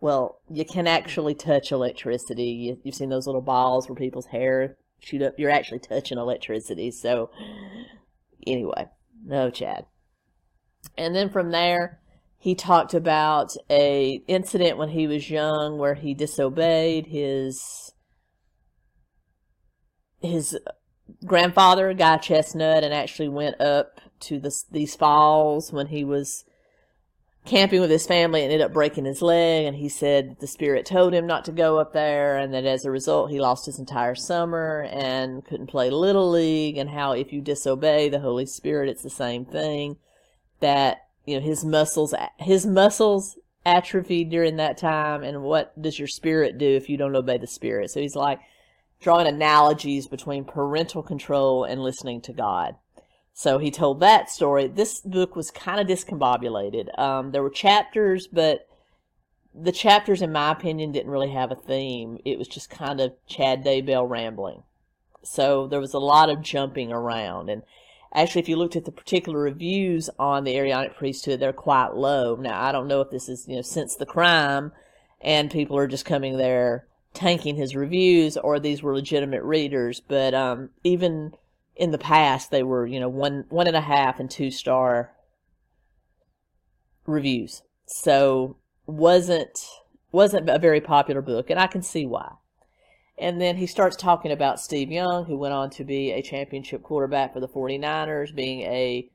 Well, 0.00 0.40
you 0.48 0.64
can 0.64 0.86
actually 0.86 1.34
touch 1.34 1.72
electricity. 1.72 2.44
You, 2.44 2.78
have 2.84 2.94
seen 2.94 3.08
those 3.08 3.26
little 3.26 3.42
balls 3.42 3.88
where 3.88 3.96
people's 3.96 4.26
hair 4.26 4.76
shoot 5.00 5.22
up. 5.22 5.34
You're 5.38 5.50
actually 5.50 5.80
touching 5.80 6.18
electricity. 6.18 6.90
So, 6.90 7.30
anyway, 8.46 8.86
no, 9.24 9.50
Chad. 9.50 9.86
And 10.96 11.14
then 11.14 11.28
from 11.30 11.50
there, 11.50 12.00
he 12.38 12.54
talked 12.54 12.94
about 12.94 13.56
a 13.68 14.22
incident 14.28 14.78
when 14.78 14.90
he 14.90 15.08
was 15.08 15.28
young 15.28 15.78
where 15.78 15.94
he 15.94 16.14
disobeyed 16.14 17.06
his 17.06 17.92
his 20.20 20.58
grandfather, 21.24 21.92
Guy 21.94 22.18
Chestnut, 22.18 22.84
and 22.84 22.92
actually 22.92 23.28
went 23.28 23.60
up 23.60 24.00
to 24.20 24.38
the, 24.38 24.52
these 24.70 24.96
falls 24.96 25.72
when 25.72 25.88
he 25.88 26.04
was 26.04 26.44
camping 27.44 27.80
with 27.80 27.90
his 27.90 28.06
family 28.06 28.42
and 28.42 28.52
ended 28.52 28.64
up 28.64 28.72
breaking 28.72 29.04
his 29.04 29.22
leg. 29.22 29.66
And 29.66 29.76
he 29.76 29.88
said 29.88 30.36
the 30.40 30.46
spirit 30.46 30.86
told 30.86 31.12
him 31.12 31.26
not 31.26 31.44
to 31.46 31.52
go 31.52 31.78
up 31.78 31.92
there, 31.92 32.36
and 32.36 32.52
that 32.54 32.64
as 32.64 32.84
a 32.84 32.90
result, 32.90 33.30
he 33.30 33.40
lost 33.40 33.66
his 33.66 33.78
entire 33.78 34.14
summer 34.14 34.86
and 34.90 35.44
couldn't 35.44 35.68
play 35.68 35.90
Little 35.90 36.30
League. 36.30 36.76
And 36.76 36.90
how 36.90 37.12
if 37.12 37.32
you 37.32 37.40
disobey 37.40 38.08
the 38.08 38.20
Holy 38.20 38.46
Spirit, 38.46 38.88
it's 38.88 39.02
the 39.02 39.10
same 39.10 39.44
thing 39.44 39.96
that 40.60 41.08
you 41.28 41.38
know 41.38 41.44
his 41.44 41.64
muscles 41.64 42.14
his 42.38 42.66
muscles 42.66 43.36
atrophy 43.66 44.24
during 44.24 44.56
that 44.56 44.78
time 44.78 45.22
and 45.22 45.42
what 45.42 45.80
does 45.80 45.98
your 45.98 46.08
spirit 46.08 46.56
do 46.58 46.66
if 46.66 46.88
you 46.88 46.96
don't 46.96 47.14
obey 47.14 47.36
the 47.36 47.46
spirit 47.46 47.90
so 47.90 48.00
he's 48.00 48.16
like 48.16 48.40
drawing 49.00 49.26
analogies 49.26 50.06
between 50.06 50.44
parental 50.44 51.02
control 51.02 51.64
and 51.64 51.82
listening 51.82 52.20
to 52.20 52.32
god 52.32 52.76
so 53.38 53.58
he 53.58 53.70
told 53.70 54.00
that 54.00 54.28
story. 54.28 54.66
This 54.66 54.98
book 54.98 55.36
was 55.36 55.52
kind 55.52 55.78
of 55.78 55.86
discombobulated. 55.86 56.98
Um, 56.98 57.30
there 57.30 57.42
were 57.44 57.50
chapters 57.50 58.26
but 58.26 58.66
the 59.54 59.70
chapters 59.70 60.22
in 60.22 60.32
my 60.32 60.50
opinion 60.50 60.90
didn't 60.90 61.12
really 61.12 61.30
have 61.30 61.52
a 61.52 61.54
theme. 61.54 62.18
It 62.24 62.36
was 62.36 62.48
just 62.48 62.68
kind 62.68 63.00
of 63.00 63.12
chad 63.28 63.64
daybell 63.64 64.10
rambling. 64.10 64.64
So 65.22 65.68
there 65.68 65.78
was 65.78 65.94
a 65.94 66.00
lot 66.00 66.30
of 66.30 66.42
jumping 66.42 66.90
around. 66.90 67.48
And 67.48 67.62
Actually, 68.12 68.40
if 68.40 68.48
you 68.48 68.56
looked 68.56 68.74
at 68.74 68.86
the 68.86 68.90
particular 68.90 69.38
reviews 69.38 70.10
on 70.18 70.42
the 70.42 70.56
Aaronic 70.56 70.96
priesthood, 70.96 71.38
they're 71.38 71.52
quite 71.52 71.94
low. 71.94 72.34
Now, 72.34 72.60
I 72.60 72.72
don't 72.72 72.88
know 72.88 73.02
if 73.02 73.10
this 73.10 73.28
is, 73.28 73.46
you 73.46 73.54
know, 73.54 73.62
since 73.62 73.94
the 73.94 74.06
crime 74.06 74.72
and 75.20 75.48
people 75.50 75.76
are 75.76 75.86
just 75.86 76.06
coming 76.06 76.38
there 76.38 76.86
tanking 77.14 77.54
his 77.54 77.76
reviews 77.76 78.36
or 78.36 78.58
these 78.58 78.82
were 78.82 78.94
legitimate 78.94 79.44
readers, 79.44 80.00
but 80.00 80.34
um, 80.34 80.70
even 80.82 81.34
in 81.78 81.92
the 81.92 81.98
past, 81.98 82.50
they 82.50 82.62
were, 82.62 82.86
you 82.86 83.00
know, 83.00 83.08
one, 83.08 83.44
one 83.48 83.68
and 83.68 83.76
a 83.76 83.80
half 83.80 84.18
and 84.20 84.30
two 84.30 84.50
star 84.50 85.12
reviews. 87.06 87.62
So 87.86 88.56
wasn't 88.86 89.58
wasn't 90.10 90.48
a 90.48 90.58
very 90.58 90.80
popular 90.80 91.22
book, 91.22 91.50
and 91.50 91.60
I 91.60 91.66
can 91.66 91.82
see 91.82 92.06
why. 92.06 92.32
And 93.18 93.40
then 93.40 93.56
he 93.56 93.66
starts 93.66 93.96
talking 93.96 94.32
about 94.32 94.60
Steve 94.60 94.90
Young, 94.90 95.26
who 95.26 95.36
went 95.36 95.54
on 95.54 95.70
to 95.70 95.84
be 95.84 96.12
a 96.12 96.22
championship 96.22 96.82
quarterback 96.82 97.32
for 97.32 97.40
the 97.40 97.48
49ers, 97.48 98.34
being 98.34 98.60
a 98.62 99.10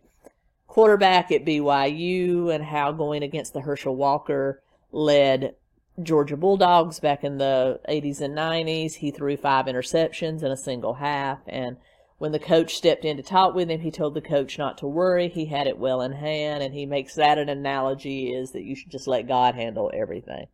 quarterback 0.67 1.31
at 1.31 1.45
BYU, 1.45 2.53
and 2.53 2.63
how 2.63 2.91
going 2.91 3.23
against 3.23 3.53
the 3.53 3.61
Herschel 3.61 3.95
Walker 3.95 4.61
led 4.91 5.55
Georgia 6.01 6.37
Bulldogs 6.37 6.99
back 6.99 7.23
in 7.23 7.37
the 7.37 7.79
80s 7.89 8.21
and 8.21 8.37
90s. 8.37 8.95
He 8.95 9.11
threw 9.11 9.37
five 9.37 9.65
interceptions 9.65 10.43
in 10.43 10.51
a 10.51 10.57
single 10.57 10.95
half. 10.95 11.39
And 11.47 11.77
when 12.23 12.31
the 12.31 12.39
coach 12.39 12.77
stepped 12.77 13.03
in 13.03 13.17
to 13.17 13.21
talk 13.21 13.53
with 13.53 13.69
him, 13.69 13.81
he 13.81 13.91
told 13.91 14.13
the 14.13 14.21
coach 14.21 14.57
not 14.57 14.77
to 14.77 14.87
worry. 14.87 15.27
He 15.27 15.47
had 15.47 15.67
it 15.67 15.77
well 15.77 16.01
in 16.01 16.13
hand. 16.13 16.63
And 16.63 16.73
he 16.73 16.85
makes 16.85 17.15
that 17.15 17.37
an 17.37 17.49
analogy 17.49 18.33
is 18.33 18.51
that 18.51 18.63
you 18.63 18.77
should 18.77 18.91
just 18.91 19.09
let 19.09 19.27
God 19.27 19.55
handle 19.55 19.91
everything. 19.93 20.47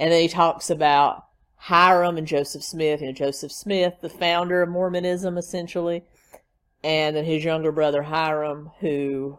And 0.00 0.10
then 0.10 0.22
he 0.22 0.28
talks 0.28 0.70
about 0.70 1.26
Hyrum 1.56 2.16
and 2.16 2.26
Joseph 2.26 2.64
Smith. 2.64 3.02
You 3.02 3.08
know, 3.08 3.12
Joseph 3.12 3.52
Smith, 3.52 3.96
the 4.00 4.08
founder 4.08 4.62
of 4.62 4.70
Mormonism, 4.70 5.36
essentially, 5.36 6.02
and 6.82 7.14
then 7.14 7.26
his 7.26 7.44
younger 7.44 7.72
brother 7.72 8.02
Hyrum, 8.02 8.70
who 8.80 9.38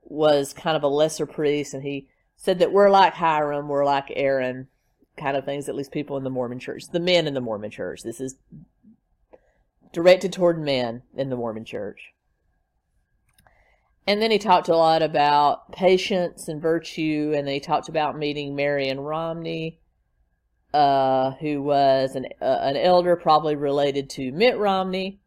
was 0.00 0.54
kind 0.54 0.78
of 0.78 0.82
a 0.82 0.88
lesser 0.88 1.26
priest, 1.26 1.74
and 1.74 1.82
he 1.82 2.08
said 2.36 2.60
that 2.60 2.72
we're 2.72 2.88
like 2.88 3.12
Hyrum, 3.12 3.68
we're 3.68 3.84
like 3.84 4.10
Aaron, 4.16 4.68
kind 5.20 5.36
of 5.36 5.44
things. 5.44 5.68
At 5.68 5.74
least 5.74 5.92
people 5.92 6.16
in 6.16 6.24
the 6.24 6.30
Mormon 6.30 6.58
Church, 6.58 6.84
the 6.90 7.00
men 7.00 7.26
in 7.26 7.34
the 7.34 7.40
Mormon 7.40 7.70
Church. 7.70 8.02
This 8.02 8.20
is 8.20 8.36
directed 9.92 10.32
toward 10.32 10.60
men 10.60 11.02
in 11.16 11.30
the 11.30 11.36
Mormon 11.36 11.64
Church. 11.64 12.12
And 14.06 14.20
then 14.20 14.30
he 14.30 14.38
talked 14.38 14.68
a 14.68 14.76
lot 14.76 15.02
about 15.02 15.72
patience 15.72 16.48
and 16.48 16.60
virtue, 16.60 17.32
and 17.36 17.46
then 17.46 17.54
he 17.54 17.60
talked 17.60 17.88
about 17.88 18.18
meeting 18.18 18.56
Marion 18.56 18.98
Romney, 18.98 19.78
uh, 20.72 21.32
who 21.32 21.62
was 21.62 22.16
an 22.16 22.26
uh, 22.40 22.58
an 22.62 22.76
elder, 22.76 23.14
probably 23.14 23.54
related 23.54 24.10
to 24.10 24.32
Mitt 24.32 24.58
Romney, 24.58 25.20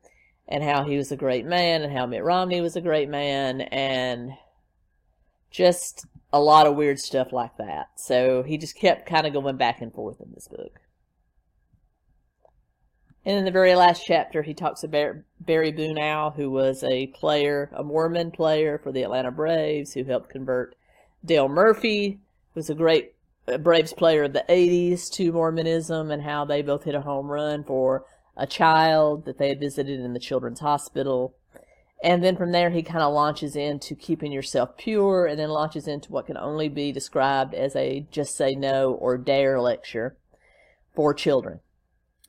and 0.48 0.64
how 0.64 0.84
he 0.84 0.98
was 0.98 1.12
a 1.12 1.18
great 1.18 1.46
man, 1.46 1.84
and 1.84 1.94
how 1.94 2.06
Mitt 2.06 2.24
Romney 2.24 2.62
was 2.62 2.76
a 2.76 2.82
great 2.82 3.10
man, 3.10 3.62
and 3.62 4.34
just 5.52 6.06
a 6.34 6.40
lot 6.40 6.66
of 6.66 6.76
weird 6.76 7.00
stuff 7.00 7.32
like 7.32 7.56
that. 7.58 7.92
So 7.96 8.42
he 8.42 8.58
just 8.58 8.76
kept 8.76 9.06
kind 9.06 9.28
of 9.28 9.34
going 9.34 9.56
back 9.56 9.82
and 9.82 9.94
forth 9.94 10.20
in 10.20 10.32
this 10.34 10.48
book. 10.48 10.80
And 13.24 13.38
in 13.38 13.46
the 13.46 13.52
very 13.52 13.76
last 13.76 14.04
chapter, 14.06 14.42
he 14.42 14.54
talks 14.54 14.84
about 14.84 15.16
Barry 15.40 15.72
Bonnell, 15.72 16.32
who 16.32 16.50
was 16.50 16.84
a 16.84 17.08
player, 17.08 17.70
a 17.74 17.84
Mormon 17.84 18.32
player 18.32 18.78
for 18.78 18.92
the 18.92 19.04
Atlanta 19.04 19.32
Braves, 19.32 19.94
who 19.94 20.04
helped 20.04 20.30
convert 20.30 20.76
Dale 21.24 21.48
Murphy, 21.48 22.20
who 22.54 22.60
was 22.60 22.70
a 22.70 22.76
great 22.76 23.14
Braves 23.60 23.94
player 23.94 24.24
of 24.24 24.34
the 24.34 24.44
80s, 24.50 25.10
to 25.12 25.32
Mormonism, 25.32 26.12
and 26.12 26.24
how 26.24 26.44
they 26.44 26.62
both 26.62 26.84
hit 26.84 26.96
a 26.96 27.02
home 27.02 27.28
run 27.28 27.64
for 27.64 28.06
a 28.36 28.48
child 28.48 29.26
that 29.26 29.38
they 29.38 29.50
had 29.50 29.60
visited 29.60 30.00
in 30.00 30.14
the 30.14 30.20
children's 30.20 30.60
hospital. 30.60 31.36
And 32.04 32.24
then 32.24 32.36
from 32.36 32.52
there, 32.52 32.70
he 32.70 32.84
kind 32.84 33.02
of 33.02 33.14
launches 33.14 33.56
into 33.56 33.96
keeping 33.96 34.32
yourself 34.32 34.78
pure, 34.78 35.26
and 35.26 35.40
then 35.40 35.50
launches 35.50 35.88
into 35.88 36.12
what 36.12 36.28
can 36.28 36.38
only 36.38 36.68
be 36.68 36.92
described 36.92 37.56
as 37.56 37.76
a 37.76 38.06
just 38.12 38.36
say 38.36 38.54
no 38.54 38.94
or 38.94 39.18
dare 39.18 39.60
lecture 39.60 40.18
for 40.94 41.14
children 41.14 41.62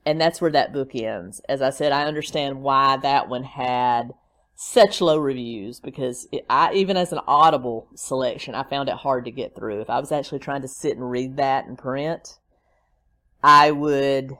and 0.06 0.20
that's 0.20 0.40
where 0.40 0.50
that 0.50 0.72
book 0.72 0.94
ends. 0.94 1.40
As 1.48 1.62
I 1.62 1.70
said, 1.70 1.92
I 1.92 2.04
understand 2.04 2.62
why 2.62 2.96
that 2.98 3.28
one 3.28 3.44
had 3.44 4.12
such 4.54 5.00
low 5.00 5.18
reviews 5.18 5.80
because 5.80 6.28
it, 6.30 6.44
I 6.48 6.72
even 6.74 6.96
as 6.96 7.12
an 7.12 7.20
audible 7.26 7.88
selection, 7.96 8.54
I 8.54 8.62
found 8.64 8.88
it 8.88 8.96
hard 8.96 9.24
to 9.24 9.30
get 9.30 9.56
through. 9.56 9.80
If 9.80 9.90
I 9.90 9.98
was 9.98 10.12
actually 10.12 10.38
trying 10.40 10.62
to 10.62 10.68
sit 10.68 10.96
and 10.96 11.10
read 11.10 11.36
that 11.36 11.66
in 11.66 11.76
print, 11.76 12.38
I 13.42 13.70
would 13.70 14.32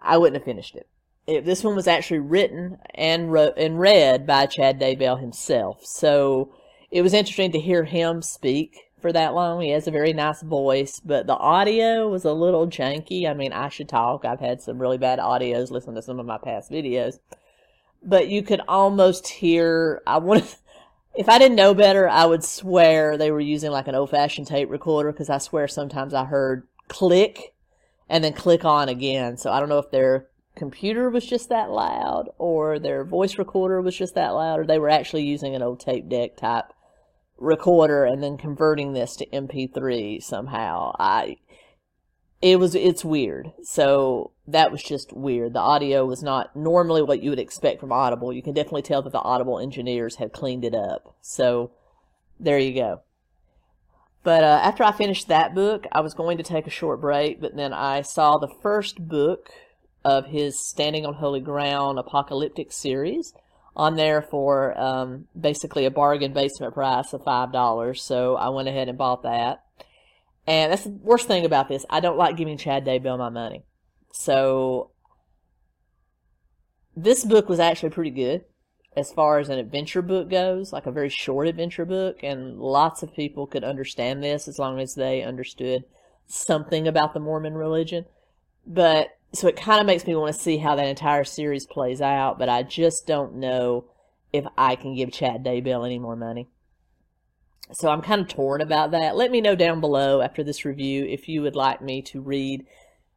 I 0.00 0.18
wouldn't 0.18 0.36
have 0.36 0.44
finished 0.44 0.76
it. 0.76 0.88
If 1.26 1.44
this 1.44 1.64
one 1.64 1.74
was 1.74 1.86
actually 1.86 2.20
written 2.20 2.78
and 2.94 3.32
wrote 3.32 3.54
and 3.56 3.78
read 3.78 4.26
by 4.26 4.46
Chad 4.46 4.78
Daybell 4.78 5.20
himself. 5.20 5.84
So 5.84 6.54
it 6.90 7.02
was 7.02 7.14
interesting 7.14 7.52
to 7.52 7.60
hear 7.60 7.84
him 7.84 8.20
speak 8.20 8.90
for 9.00 9.12
that 9.12 9.34
long. 9.34 9.60
He 9.60 9.70
has 9.70 9.86
a 9.86 9.90
very 9.90 10.12
nice 10.12 10.42
voice, 10.42 10.98
but 10.98 11.26
the 11.26 11.36
audio 11.36 12.08
was 12.08 12.24
a 12.24 12.32
little 12.32 12.66
janky. 12.66 13.28
I 13.28 13.34
mean, 13.34 13.52
I 13.52 13.68
should 13.68 13.88
talk. 13.88 14.24
I've 14.24 14.40
had 14.40 14.62
some 14.62 14.78
really 14.78 14.96
bad 14.96 15.18
audios 15.18 15.70
listen 15.70 15.94
to 15.94 16.02
some 16.02 16.18
of 16.18 16.24
my 16.24 16.38
past 16.38 16.70
videos. 16.70 17.18
But 18.02 18.28
you 18.28 18.42
could 18.42 18.62
almost 18.66 19.28
hear 19.28 20.02
I 20.06 20.18
want 20.18 20.56
if 21.14 21.28
I 21.28 21.38
didn't 21.38 21.56
know 21.56 21.74
better, 21.74 22.08
I 22.08 22.26
would 22.26 22.42
swear 22.42 23.16
they 23.16 23.30
were 23.30 23.40
using 23.40 23.70
like 23.70 23.88
an 23.88 23.94
old-fashioned 23.94 24.46
tape 24.46 24.70
recorder 24.70 25.12
because 25.12 25.30
I 25.30 25.38
swear 25.38 25.68
sometimes 25.68 26.14
I 26.14 26.24
heard 26.24 26.66
click 26.88 27.54
and 28.08 28.24
then 28.24 28.32
click 28.32 28.64
on 28.64 28.88
again. 28.88 29.36
So 29.36 29.50
I 29.50 29.60
don't 29.60 29.68
know 29.68 29.78
if 29.78 29.90
their 29.90 30.28
computer 30.56 31.10
was 31.10 31.26
just 31.26 31.48
that 31.48 31.70
loud 31.70 32.28
or 32.38 32.78
their 32.78 33.04
voice 33.04 33.38
recorder 33.38 33.80
was 33.80 33.96
just 33.96 34.14
that 34.14 34.30
loud 34.30 34.60
or 34.60 34.66
they 34.66 34.78
were 34.78 34.90
actually 34.90 35.24
using 35.24 35.54
an 35.54 35.62
old 35.62 35.80
tape 35.80 36.08
deck 36.08 36.36
type 36.36 36.72
recorder 37.38 38.04
and 38.04 38.22
then 38.22 38.36
converting 38.36 38.92
this 38.92 39.16
to 39.16 39.26
MP3 39.26 40.22
somehow. 40.22 40.94
I 40.98 41.36
it 42.40 42.58
was 42.58 42.74
it's 42.74 43.04
weird. 43.04 43.52
So 43.62 44.32
that 44.46 44.70
was 44.70 44.82
just 44.82 45.12
weird. 45.12 45.54
The 45.54 45.60
audio 45.60 46.04
was 46.04 46.22
not 46.22 46.54
normally 46.54 47.02
what 47.02 47.22
you 47.22 47.30
would 47.30 47.38
expect 47.38 47.80
from 47.80 47.92
Audible. 47.92 48.32
You 48.32 48.42
can 48.42 48.52
definitely 48.52 48.82
tell 48.82 49.02
that 49.02 49.12
the 49.12 49.18
Audible 49.18 49.58
engineers 49.58 50.16
had 50.16 50.32
cleaned 50.32 50.64
it 50.64 50.74
up. 50.74 51.16
So 51.20 51.72
there 52.38 52.58
you 52.58 52.74
go. 52.74 53.00
But 54.22 54.42
uh, 54.42 54.60
after 54.62 54.84
I 54.84 54.92
finished 54.92 55.28
that 55.28 55.54
book, 55.54 55.86
I 55.92 56.00
was 56.00 56.14
going 56.14 56.38
to 56.38 56.44
take 56.44 56.66
a 56.66 56.70
short 56.70 57.00
break, 57.00 57.40
but 57.40 57.56
then 57.56 57.72
I 57.72 58.00
saw 58.00 58.38
the 58.38 58.54
first 58.62 59.06
book 59.06 59.50
of 60.04 60.26
his 60.26 60.60
Standing 60.60 61.06
on 61.06 61.14
Holy 61.14 61.40
Ground 61.40 61.98
apocalyptic 61.98 62.72
series 62.72 63.32
on 63.76 63.96
there 63.96 64.22
for 64.22 64.78
um, 64.78 65.26
basically 65.38 65.84
a 65.84 65.90
bargain 65.90 66.32
basement 66.32 66.74
price 66.74 67.12
of 67.12 67.24
five 67.24 67.52
dollars. 67.52 68.02
So 68.02 68.36
I 68.36 68.48
went 68.50 68.68
ahead 68.68 68.88
and 68.88 68.98
bought 68.98 69.22
that. 69.22 69.64
And 70.46 70.70
that's 70.70 70.84
the 70.84 70.90
worst 70.90 71.26
thing 71.26 71.44
about 71.44 71.68
this. 71.68 71.86
I 71.88 72.00
don't 72.00 72.18
like 72.18 72.36
giving 72.36 72.58
Chad 72.58 72.84
Daybell 72.84 73.18
my 73.18 73.30
money. 73.30 73.64
So 74.12 74.90
this 76.94 77.24
book 77.24 77.48
was 77.48 77.58
actually 77.58 77.90
pretty 77.90 78.10
good 78.10 78.44
as 78.96 79.12
far 79.12 79.38
as 79.38 79.48
an 79.48 79.58
adventure 79.58 80.02
book 80.02 80.30
goes, 80.30 80.72
like 80.72 80.86
a 80.86 80.92
very 80.92 81.08
short 81.08 81.48
adventure 81.48 81.84
book, 81.84 82.22
and 82.22 82.58
lots 82.58 83.02
of 83.02 83.14
people 83.14 83.46
could 83.46 83.64
understand 83.64 84.22
this 84.22 84.46
as 84.46 84.58
long 84.58 84.78
as 84.78 84.94
they 84.94 85.22
understood 85.22 85.84
something 86.26 86.86
about 86.86 87.12
the 87.12 87.20
Mormon 87.20 87.54
religion. 87.54 88.04
But 88.66 89.08
so 89.34 89.48
it 89.48 89.56
kind 89.56 89.80
of 89.80 89.86
makes 89.86 90.06
me 90.06 90.14
want 90.14 90.34
to 90.34 90.40
see 90.40 90.58
how 90.58 90.76
that 90.76 90.86
entire 90.86 91.24
series 91.24 91.66
plays 91.66 92.00
out, 92.00 92.38
but 92.38 92.48
I 92.48 92.62
just 92.62 93.06
don't 93.06 93.36
know 93.36 93.84
if 94.32 94.44
I 94.56 94.76
can 94.76 94.94
give 94.94 95.12
Chad 95.12 95.44
Daybell 95.44 95.84
any 95.84 95.98
more 95.98 96.16
money. 96.16 96.48
So 97.72 97.88
I'm 97.88 98.02
kind 98.02 98.20
of 98.20 98.28
torn 98.28 98.60
about 98.60 98.90
that. 98.90 99.16
Let 99.16 99.30
me 99.30 99.40
know 99.40 99.56
down 99.56 99.80
below 99.80 100.20
after 100.20 100.44
this 100.44 100.64
review 100.64 101.04
if 101.04 101.28
you 101.28 101.42
would 101.42 101.56
like 101.56 101.80
me 101.80 102.02
to 102.02 102.20
read 102.20 102.66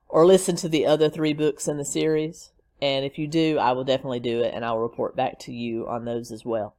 or 0.07 0.25
listen 0.25 0.55
to 0.57 0.69
the 0.69 0.85
other 0.85 1.09
three 1.09 1.33
books 1.33 1.67
in 1.67 1.77
the 1.77 1.85
series. 1.85 2.51
And 2.81 3.03
if 3.05 3.17
you 3.17 3.27
do, 3.27 3.57
I 3.57 3.73
will 3.73 3.83
definitely 3.83 4.19
do 4.19 4.41
it 4.41 4.53
and 4.53 4.63
I'll 4.63 4.79
report 4.79 5.15
back 5.15 5.39
to 5.39 5.53
you 5.53 5.87
on 5.87 6.05
those 6.05 6.31
as 6.31 6.45
well. 6.45 6.75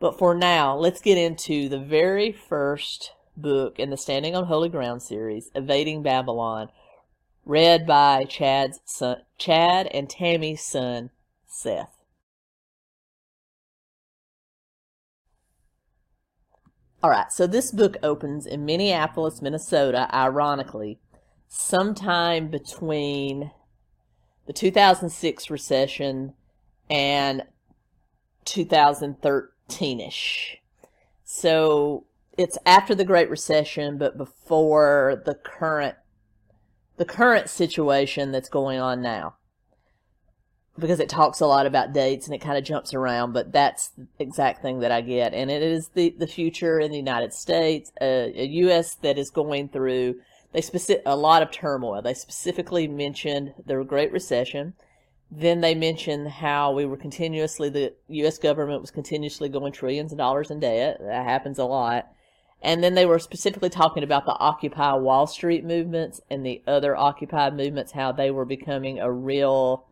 But 0.00 0.16
for 0.16 0.34
now, 0.34 0.76
let's 0.76 1.00
get 1.00 1.18
into 1.18 1.68
the 1.68 1.78
very 1.78 2.30
first 2.30 3.12
book 3.36 3.78
in 3.78 3.90
the 3.90 3.96
Standing 3.96 4.36
on 4.36 4.44
Holy 4.44 4.68
Ground 4.68 5.02
series, 5.02 5.50
Evading 5.54 6.02
Babylon, 6.02 6.68
read 7.48 7.86
by 7.86 8.24
Chad's 8.24 8.78
son, 8.84 9.22
Chad 9.38 9.88
and 9.88 10.08
Tammy's 10.08 10.62
son, 10.62 11.10
Seth. 11.46 12.04
All 17.02 17.10
right, 17.10 17.32
so 17.32 17.46
this 17.46 17.70
book 17.70 17.96
opens 18.02 18.44
in 18.44 18.66
Minneapolis, 18.66 19.40
Minnesota, 19.40 20.14
ironically, 20.14 20.98
sometime 21.48 22.48
between 22.48 23.50
the 24.46 24.52
2006 24.52 25.48
recession 25.48 26.34
and 26.90 27.44
2013 28.44 30.00
ish. 30.00 30.58
So 31.24 32.04
it's 32.36 32.58
after 32.66 32.94
the 32.94 33.04
Great 33.04 33.30
Recession, 33.30 33.96
but 33.96 34.18
before 34.18 35.22
the 35.24 35.34
current 35.34 35.96
the 36.98 37.04
current 37.04 37.48
situation 37.48 38.32
that's 38.32 38.48
going 38.48 38.78
on 38.78 39.00
now 39.00 39.34
because 40.78 41.00
it 41.00 41.08
talks 41.08 41.40
a 41.40 41.46
lot 41.46 41.66
about 41.66 41.92
dates 41.92 42.26
and 42.26 42.34
it 42.34 42.38
kind 42.38 42.56
of 42.56 42.62
jumps 42.62 42.94
around, 42.94 43.32
but 43.32 43.52
that's 43.52 43.88
the 43.88 44.06
exact 44.20 44.62
thing 44.62 44.78
that 44.80 44.92
I 44.92 45.00
get. 45.00 45.34
And 45.34 45.50
it 45.50 45.62
is 45.62 45.88
the, 45.94 46.14
the 46.16 46.26
future 46.26 46.78
in 46.78 46.92
the 46.92 46.96
United 46.96 47.32
States, 47.34 47.90
a, 48.00 48.32
a 48.36 48.46
U.S. 48.46 48.94
that 48.96 49.18
is 49.18 49.30
going 49.30 49.70
through 49.70 50.16
they 50.52 50.60
specific, 50.62 51.02
a 51.04 51.16
lot 51.16 51.42
of 51.42 51.50
turmoil. 51.50 52.00
They 52.00 52.14
specifically 52.14 52.88
mentioned 52.88 53.54
the 53.66 53.82
Great 53.84 54.12
Recession. 54.12 54.74
Then 55.30 55.60
they 55.60 55.74
mentioned 55.74 56.28
how 56.28 56.72
we 56.72 56.86
were 56.86 56.96
continuously, 56.96 57.68
the 57.68 57.92
U.S. 58.08 58.38
government 58.38 58.80
was 58.80 58.90
continuously 58.90 59.50
going 59.50 59.72
trillions 59.72 60.10
of 60.12 60.18
dollars 60.18 60.50
in 60.50 60.60
debt. 60.60 60.98
That 61.00 61.24
happens 61.24 61.58
a 61.58 61.64
lot. 61.64 62.08
And 62.60 62.82
then 62.82 62.94
they 62.94 63.06
were 63.06 63.20
specifically 63.20 63.70
talking 63.70 64.02
about 64.02 64.26
the 64.26 64.36
Occupy 64.36 64.94
Wall 64.94 65.26
Street 65.26 65.64
movements 65.64 66.20
and 66.28 66.44
the 66.44 66.62
other 66.66 66.96
Occupy 66.96 67.50
movements, 67.50 67.92
how 67.92 68.10
they 68.12 68.30
were 68.30 68.44
becoming 68.44 68.98
a 68.98 69.12
real 69.12 69.86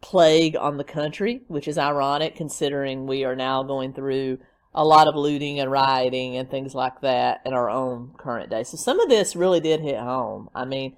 plague 0.00 0.54
on 0.56 0.76
the 0.76 0.84
country, 0.84 1.42
which 1.48 1.66
is 1.66 1.78
ironic 1.78 2.36
considering 2.36 3.06
we 3.06 3.24
are 3.24 3.34
now 3.34 3.62
going 3.62 3.92
through 3.92 4.38
a 4.74 4.84
lot 4.84 5.08
of 5.08 5.14
looting 5.14 5.58
and 5.60 5.70
rioting 5.70 6.36
and 6.36 6.50
things 6.50 6.74
like 6.74 7.00
that 7.00 7.40
in 7.46 7.54
our 7.54 7.70
own 7.70 8.12
current 8.18 8.50
day. 8.50 8.64
So 8.64 8.76
some 8.76 9.00
of 9.00 9.08
this 9.08 9.36
really 9.36 9.60
did 9.60 9.80
hit 9.80 9.98
home. 9.98 10.50
I 10.54 10.64
mean, 10.64 10.96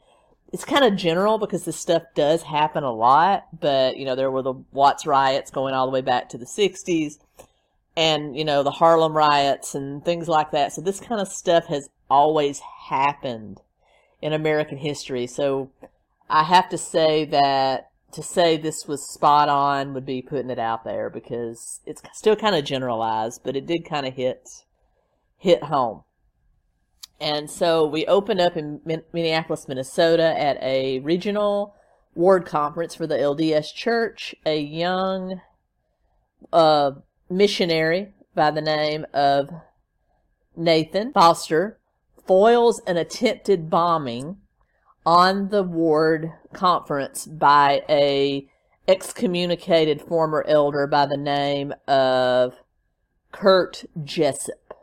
it's 0.52 0.64
kind 0.64 0.84
of 0.84 0.96
general 0.96 1.38
because 1.38 1.64
this 1.64 1.76
stuff 1.76 2.02
does 2.14 2.42
happen 2.42 2.84
a 2.84 2.92
lot, 2.92 3.46
but 3.60 3.96
you 3.96 4.04
know, 4.04 4.14
there 4.14 4.30
were 4.30 4.42
the 4.42 4.54
Watts 4.72 5.06
riots 5.06 5.50
going 5.50 5.74
all 5.74 5.86
the 5.86 5.92
way 5.92 6.00
back 6.00 6.30
to 6.30 6.38
the 6.38 6.46
60s 6.46 7.18
and 7.96 8.36
you 8.36 8.44
know, 8.44 8.62
the 8.62 8.70
Harlem 8.70 9.16
riots 9.16 9.74
and 9.74 10.04
things 10.04 10.28
like 10.28 10.50
that. 10.50 10.72
So 10.72 10.80
this 10.80 11.00
kind 11.00 11.20
of 11.20 11.28
stuff 11.28 11.66
has 11.66 11.88
always 12.10 12.60
happened 12.88 13.60
in 14.20 14.32
American 14.32 14.78
history. 14.78 15.26
So 15.26 15.70
I 16.28 16.44
have 16.44 16.68
to 16.70 16.78
say 16.78 17.24
that 17.26 17.90
to 18.12 18.22
say 18.22 18.56
this 18.56 18.86
was 18.86 19.08
spot 19.08 19.48
on 19.48 19.92
would 19.94 20.06
be 20.06 20.22
putting 20.22 20.50
it 20.50 20.58
out 20.58 20.84
there 20.84 21.10
because 21.10 21.80
it's 21.86 22.02
still 22.12 22.36
kind 22.36 22.54
of 22.54 22.64
generalized, 22.64 23.42
but 23.44 23.56
it 23.56 23.66
did 23.66 23.84
kind 23.84 24.06
of 24.06 24.14
hit 24.14 24.48
hit 25.38 25.64
home. 25.64 26.02
And 27.20 27.50
so 27.50 27.86
we 27.86 28.04
opened 28.06 28.40
up 28.40 28.56
in 28.56 28.80
Minneapolis, 28.84 29.68
Minnesota 29.68 30.38
at 30.38 30.62
a 30.62 30.98
regional 31.00 31.74
ward 32.14 32.44
conference 32.44 32.94
for 32.94 33.06
the 33.06 33.16
LDS 33.16 33.72
Church. 33.72 34.34
A 34.44 34.60
young 34.60 35.40
uh, 36.52 36.92
missionary 37.28 38.12
by 38.34 38.50
the 38.50 38.60
name 38.60 39.06
of 39.12 39.50
Nathan 40.56 41.12
Foster 41.12 41.78
foils 42.26 42.80
an 42.86 42.96
attempted 42.96 43.70
bombing 43.70 44.38
on 45.04 45.48
the 45.48 45.62
ward 45.62 46.32
conference 46.52 47.26
by 47.26 47.82
a 47.88 48.48
excommunicated 48.88 50.00
former 50.00 50.44
elder 50.46 50.86
by 50.86 51.06
the 51.06 51.16
name 51.16 51.72
of 51.86 52.54
Kurt 53.32 53.84
Jessup. 54.02 54.74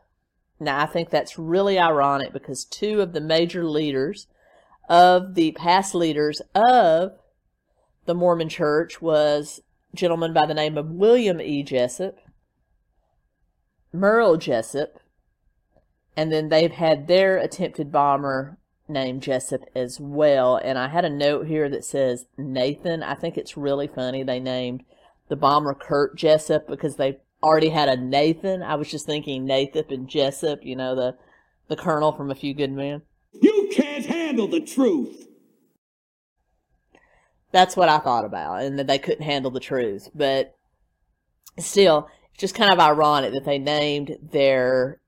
Now, 0.59 0.79
I 0.79 0.85
think 0.85 1.09
that's 1.09 1.37
really 1.37 1.77
ironic 1.79 2.31
because 2.31 2.65
two 2.65 3.01
of 3.01 3.13
the 3.13 3.21
major 3.21 3.65
leaders 3.65 4.27
of 4.89 5.35
the 5.35 5.51
past 5.53 5.95
leaders 5.95 6.41
of 6.53 7.13
the 8.05 8.15
Mormon 8.15 8.49
church 8.49 9.01
was 9.01 9.61
a 9.93 9.97
gentleman 9.97 10.33
by 10.33 10.45
the 10.45 10.53
name 10.53 10.77
of 10.77 10.91
William 10.91 11.41
E. 11.41 11.63
Jessop, 11.63 12.17
Merle 13.93 14.37
Jessup, 14.37 14.99
and 16.17 16.31
then 16.31 16.49
they've 16.49 16.71
had 16.71 17.07
their 17.07 17.37
attempted 17.37 17.91
bomber 17.91 18.57
named 18.87 19.21
Jessup 19.21 19.61
as 19.75 19.99
well. 19.99 20.57
And 20.57 20.77
I 20.77 20.87
had 20.89 21.05
a 21.05 21.09
note 21.09 21.47
here 21.47 21.69
that 21.69 21.85
says 21.85 22.25
Nathan. 22.37 23.03
I 23.03 23.15
think 23.15 23.37
it's 23.37 23.55
really 23.55 23.87
funny 23.87 24.23
they 24.23 24.39
named 24.39 24.83
the 25.29 25.35
bomber 25.35 25.73
Kurt 25.73 26.17
Jessup 26.17 26.67
because 26.67 26.95
they 26.95 27.19
already 27.41 27.69
had 27.69 27.89
a 27.89 27.97
Nathan. 27.97 28.61
I 28.63 28.75
was 28.75 28.89
just 28.89 29.05
thinking 29.05 29.45
Nathan 29.45 29.85
and 29.89 30.09
Jessup, 30.09 30.59
you 30.63 30.75
know, 30.75 30.95
the, 30.95 31.15
the 31.67 31.75
colonel 31.75 32.11
from 32.11 32.31
A 32.31 32.35
Few 32.35 32.53
Good 32.53 32.71
Men. 32.71 33.03
You 33.41 33.69
can't 33.73 34.05
handle 34.05 34.47
the 34.47 34.61
truth. 34.61 35.27
That's 37.51 37.75
what 37.75 37.89
I 37.89 37.99
thought 37.99 38.25
about, 38.25 38.63
and 38.63 38.79
that 38.79 38.87
they 38.87 38.97
couldn't 38.97 39.25
handle 39.25 39.51
the 39.51 39.59
truth. 39.59 40.09
But 40.15 40.55
still, 41.59 42.09
just 42.37 42.55
kind 42.55 42.71
of 42.71 42.79
ironic 42.79 43.33
that 43.33 43.45
they 43.45 43.59
named 43.59 44.17
their 44.21 44.99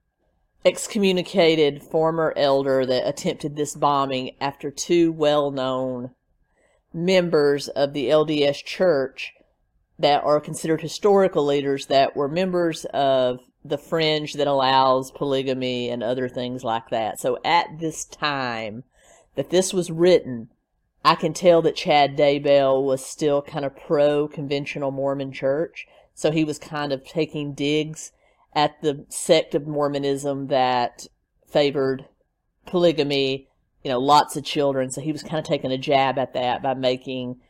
excommunicated 0.63 1.83
former 1.83 2.33
elder 2.35 2.85
that 2.85 3.07
attempted 3.07 3.55
this 3.55 3.75
bombing 3.75 4.31
after 4.41 4.71
two 4.71 5.11
well 5.11 5.51
known 5.51 6.11
members 6.93 7.67
of 7.69 7.93
the 7.93 8.07
LDS 8.07 8.63
Church 8.63 9.33
that 9.99 10.23
are 10.23 10.39
considered 10.39 10.81
historical 10.81 11.45
leaders 11.45 11.85
that 11.87 12.15
were 12.15 12.27
members 12.27 12.85
of 12.85 13.39
the 13.63 13.77
fringe 13.77 14.33
that 14.33 14.47
allows 14.47 15.11
polygamy 15.11 15.89
and 15.89 16.03
other 16.03 16.29
things 16.29 16.63
like 16.63 16.89
that. 16.89 17.19
So 17.19 17.37
at 17.43 17.79
this 17.79 18.05
time 18.05 18.83
that 19.35 19.49
this 19.49 19.73
was 19.73 19.91
written, 19.91 20.49
I 21.03 21.15
can 21.15 21.33
tell 21.33 21.61
that 21.63 21.75
Chad 21.75 22.17
Daybell 22.17 22.83
was 22.83 23.05
still 23.05 23.41
kind 23.41 23.65
of 23.65 23.75
pro 23.75 24.27
conventional 24.27 24.91
Mormon 24.91 25.31
church. 25.31 25.87
So 26.15 26.31
he 26.31 26.43
was 26.43 26.57
kind 26.57 26.91
of 26.91 27.05
taking 27.05 27.53
digs 27.53 28.11
at 28.53 28.81
the 28.81 29.05
sect 29.09 29.53
of 29.53 29.67
Mormonism 29.67 30.47
that 30.47 31.07
favored 31.47 32.05
polygamy, 32.65 33.49
you 33.83 33.91
know, 33.91 33.99
lots 33.99 34.35
of 34.35 34.45
children. 34.45 34.89
So 34.89 35.01
he 35.01 35.11
was 35.11 35.21
kind 35.21 35.37
of 35.37 35.43
taking 35.43 35.71
a 35.71 35.77
jab 35.77 36.17
at 36.17 36.33
that 36.33 36.63
by 36.63 36.73
making 36.73 37.41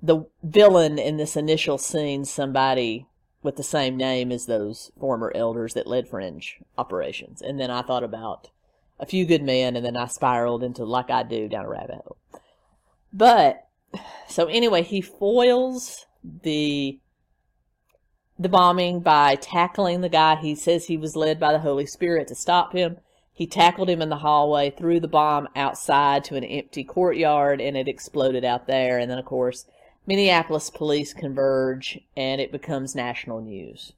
the 0.00 0.26
villain 0.42 0.98
in 0.98 1.16
this 1.16 1.36
initial 1.36 1.76
scene 1.76 2.24
somebody 2.24 3.06
with 3.42 3.56
the 3.56 3.62
same 3.62 3.96
name 3.96 4.30
as 4.30 4.46
those 4.46 4.92
former 4.98 5.32
elders 5.34 5.74
that 5.74 5.86
led 5.86 6.08
fringe 6.08 6.60
operations. 6.78 7.42
And 7.42 7.58
then 7.58 7.70
I 7.70 7.82
thought 7.82 8.04
about 8.04 8.48
a 8.98 9.06
few 9.06 9.26
good 9.26 9.42
men, 9.42 9.76
and 9.76 9.84
then 9.84 9.96
I 9.96 10.06
spiraled 10.06 10.62
into 10.62 10.84
like 10.84 11.10
I 11.10 11.24
do 11.24 11.48
down 11.48 11.66
a 11.66 11.68
rabbit 11.68 11.96
hole. 11.96 12.16
But 13.12 13.66
so 14.28 14.46
anyway, 14.46 14.82
he 14.82 15.00
foils 15.00 16.06
the 16.22 16.98
the 18.38 18.48
bombing 18.48 19.00
by 19.00 19.36
tackling 19.36 20.00
the 20.00 20.08
guy. 20.08 20.36
He 20.36 20.54
says 20.54 20.86
he 20.86 20.96
was 20.96 21.16
led 21.16 21.38
by 21.38 21.52
the 21.52 21.60
Holy 21.60 21.86
Spirit 21.86 22.28
to 22.28 22.34
stop 22.34 22.72
him. 22.72 22.98
He 23.32 23.46
tackled 23.46 23.90
him 23.90 24.00
in 24.00 24.10
the 24.10 24.18
hallway, 24.18 24.70
threw 24.70 25.00
the 25.00 25.08
bomb 25.08 25.48
outside 25.56 26.24
to 26.24 26.36
an 26.36 26.44
empty 26.44 26.84
courtyard, 26.84 27.60
and 27.60 27.76
it 27.76 27.88
exploded 27.88 28.44
out 28.44 28.66
there. 28.66 28.98
And 28.98 29.10
then, 29.10 29.18
of 29.18 29.24
course, 29.24 29.66
Minneapolis 30.06 30.70
police 30.70 31.12
converge 31.12 31.98
and 32.16 32.40
it 32.40 32.52
becomes 32.52 32.94
national 32.94 33.40
news. 33.40 33.92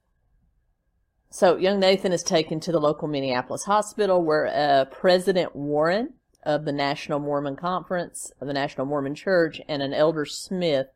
So 1.31 1.57
young 1.57 1.81
Nathan 1.81 2.13
is 2.13 2.23
taken 2.23 2.61
to 2.61 2.73
the 2.73 2.81
local 2.81 3.09
Minneapolis 3.09 3.65
hospital 3.65 4.23
where 4.23 4.47
uh, 4.47 4.85
President 4.87 5.55
Warren 5.55 6.15
of 6.45 6.65
the 6.65 6.73
National 6.73 7.19
Mormon 7.19 7.57
Conference 7.57 8.33
of 8.41 8.47
the 8.47 8.55
National 8.55 8.87
Mormon 8.87 9.15
Church 9.15 9.61
and 9.69 9.83
an 9.83 9.93
Elder 9.93 10.25
Smith, 10.25 10.87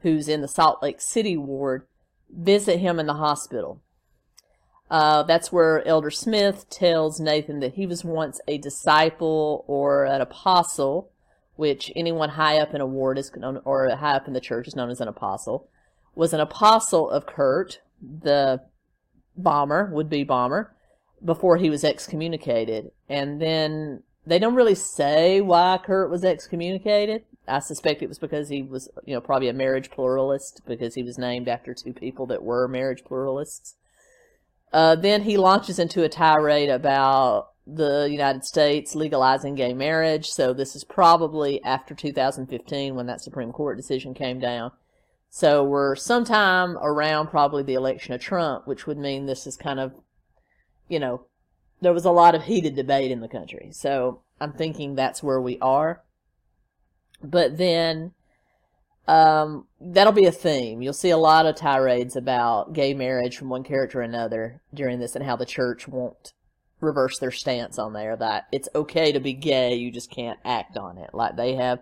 who's 0.00 0.28
in 0.28 0.40
the 0.40 0.48
Salt 0.48 0.82
Lake 0.82 1.00
City 1.00 1.36
ward, 1.36 1.86
visit 2.30 2.78
him 2.78 2.98
in 2.98 3.06
the 3.06 3.14
hospital. 3.14 3.82
Uh, 4.90 5.22
that's 5.22 5.52
where 5.52 5.86
Elder 5.86 6.10
Smith 6.10 6.68
tells 6.70 7.20
Nathan 7.20 7.60
that 7.60 7.74
he 7.74 7.86
was 7.86 8.04
once 8.04 8.40
a 8.48 8.58
disciple 8.58 9.64
or 9.66 10.04
an 10.04 10.20
apostle 10.20 11.10
which 11.58 11.90
anyone 11.96 12.30
high 12.30 12.56
up 12.56 12.72
in 12.72 12.80
a 12.80 12.86
ward 12.86 13.18
is 13.18 13.34
known, 13.34 13.60
or 13.64 13.90
high 13.90 14.14
up 14.14 14.28
in 14.28 14.32
the 14.32 14.40
church 14.40 14.68
is 14.68 14.76
known 14.76 14.90
as 14.90 15.00
an 15.00 15.08
apostle, 15.08 15.68
was 16.14 16.32
an 16.32 16.38
apostle 16.38 17.10
of 17.10 17.26
Kurt, 17.26 17.80
the 18.00 18.60
bomber, 19.36 19.90
would 19.92 20.08
be 20.08 20.22
bomber, 20.22 20.72
before 21.22 21.56
he 21.56 21.68
was 21.68 21.82
excommunicated. 21.82 22.92
And 23.08 23.42
then 23.42 24.04
they 24.28 24.38
don't 24.38 24.54
really 24.54 24.74
say 24.74 25.40
why 25.40 25.80
Kurt 25.82 26.10
was 26.10 26.22
excommunicated. 26.22 27.24
I 27.46 27.60
suspect 27.60 28.02
it 28.02 28.08
was 28.08 28.18
because 28.18 28.50
he 28.50 28.62
was, 28.62 28.90
you 29.06 29.14
know, 29.14 29.22
probably 29.22 29.48
a 29.48 29.54
marriage 29.54 29.90
pluralist 29.90 30.60
because 30.66 30.94
he 30.94 31.02
was 31.02 31.16
named 31.16 31.48
after 31.48 31.72
two 31.72 31.94
people 31.94 32.26
that 32.26 32.42
were 32.42 32.68
marriage 32.68 33.04
pluralists. 33.04 33.76
Uh, 34.70 34.94
then 34.96 35.22
he 35.22 35.38
launches 35.38 35.78
into 35.78 36.04
a 36.04 36.10
tirade 36.10 36.68
about 36.68 37.52
the 37.66 38.06
United 38.10 38.44
States 38.44 38.94
legalizing 38.94 39.54
gay 39.54 39.72
marriage. 39.72 40.28
So 40.28 40.52
this 40.52 40.76
is 40.76 40.84
probably 40.84 41.62
after 41.64 41.94
2015 41.94 42.94
when 42.94 43.06
that 43.06 43.22
Supreme 43.22 43.50
Court 43.50 43.78
decision 43.78 44.12
came 44.12 44.38
down. 44.38 44.72
So 45.30 45.64
we're 45.64 45.96
sometime 45.96 46.76
around 46.78 47.28
probably 47.28 47.62
the 47.62 47.74
election 47.74 48.12
of 48.12 48.20
Trump, 48.20 48.66
which 48.66 48.86
would 48.86 48.98
mean 48.98 49.24
this 49.24 49.46
is 49.46 49.56
kind 49.56 49.80
of, 49.80 49.92
you 50.86 50.98
know, 50.98 51.26
there 51.80 51.92
was 51.92 52.04
a 52.04 52.10
lot 52.10 52.34
of 52.34 52.44
heated 52.44 52.76
debate 52.76 53.10
in 53.10 53.20
the 53.20 53.28
country. 53.28 53.70
So 53.72 54.22
I'm 54.40 54.52
thinking 54.52 54.94
that's 54.94 55.22
where 55.22 55.40
we 55.40 55.58
are. 55.60 56.02
But 57.22 57.58
then 57.58 58.12
um, 59.06 59.66
that'll 59.80 60.12
be 60.12 60.26
a 60.26 60.32
theme. 60.32 60.82
You'll 60.82 60.92
see 60.92 61.10
a 61.10 61.16
lot 61.16 61.46
of 61.46 61.56
tirades 61.56 62.16
about 62.16 62.72
gay 62.72 62.94
marriage 62.94 63.36
from 63.36 63.48
one 63.48 63.64
character 63.64 64.00
or 64.00 64.02
another 64.02 64.60
during 64.72 65.00
this 65.00 65.16
and 65.16 65.24
how 65.24 65.36
the 65.36 65.46
church 65.46 65.88
won't 65.88 66.32
reverse 66.80 67.18
their 67.18 67.32
stance 67.32 67.78
on 67.78 67.92
there 67.92 68.16
that 68.16 68.46
it's 68.52 68.68
okay 68.74 69.10
to 69.10 69.18
be 69.18 69.32
gay, 69.32 69.74
you 69.74 69.90
just 69.90 70.10
can't 70.10 70.38
act 70.44 70.76
on 70.76 70.98
it. 70.98 71.10
Like 71.12 71.36
they 71.36 71.54
have 71.54 71.80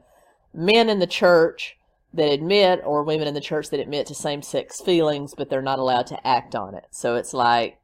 men 0.54 0.88
in 0.88 1.00
the 1.00 1.06
church 1.06 1.76
that 2.14 2.32
admit, 2.32 2.80
or 2.84 3.02
women 3.02 3.28
in 3.28 3.34
the 3.34 3.40
church 3.40 3.68
that 3.70 3.80
admit 3.80 4.06
to 4.06 4.14
same 4.14 4.40
sex 4.40 4.80
feelings, 4.80 5.34
but 5.36 5.50
they're 5.50 5.60
not 5.60 5.78
allowed 5.78 6.06
to 6.06 6.26
act 6.26 6.54
on 6.54 6.74
it. 6.74 6.86
So 6.90 7.16
it's 7.16 7.34
like 7.34 7.78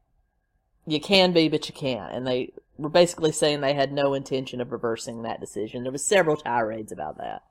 you 0.85 0.99
can 0.99 1.31
be, 1.33 1.49
but 1.49 1.67
you 1.67 1.73
can't. 1.73 2.13
And 2.13 2.27
they 2.27 2.53
were 2.77 2.89
basically 2.89 3.31
saying 3.31 3.61
they 3.61 3.73
had 3.73 3.91
no 3.91 4.13
intention 4.13 4.61
of 4.61 4.71
reversing 4.71 5.21
that 5.21 5.39
decision. 5.39 5.83
There 5.83 5.91
was 5.91 6.05
several 6.05 6.35
tirades 6.35 6.91
about 6.91 7.17
that. 7.17 7.43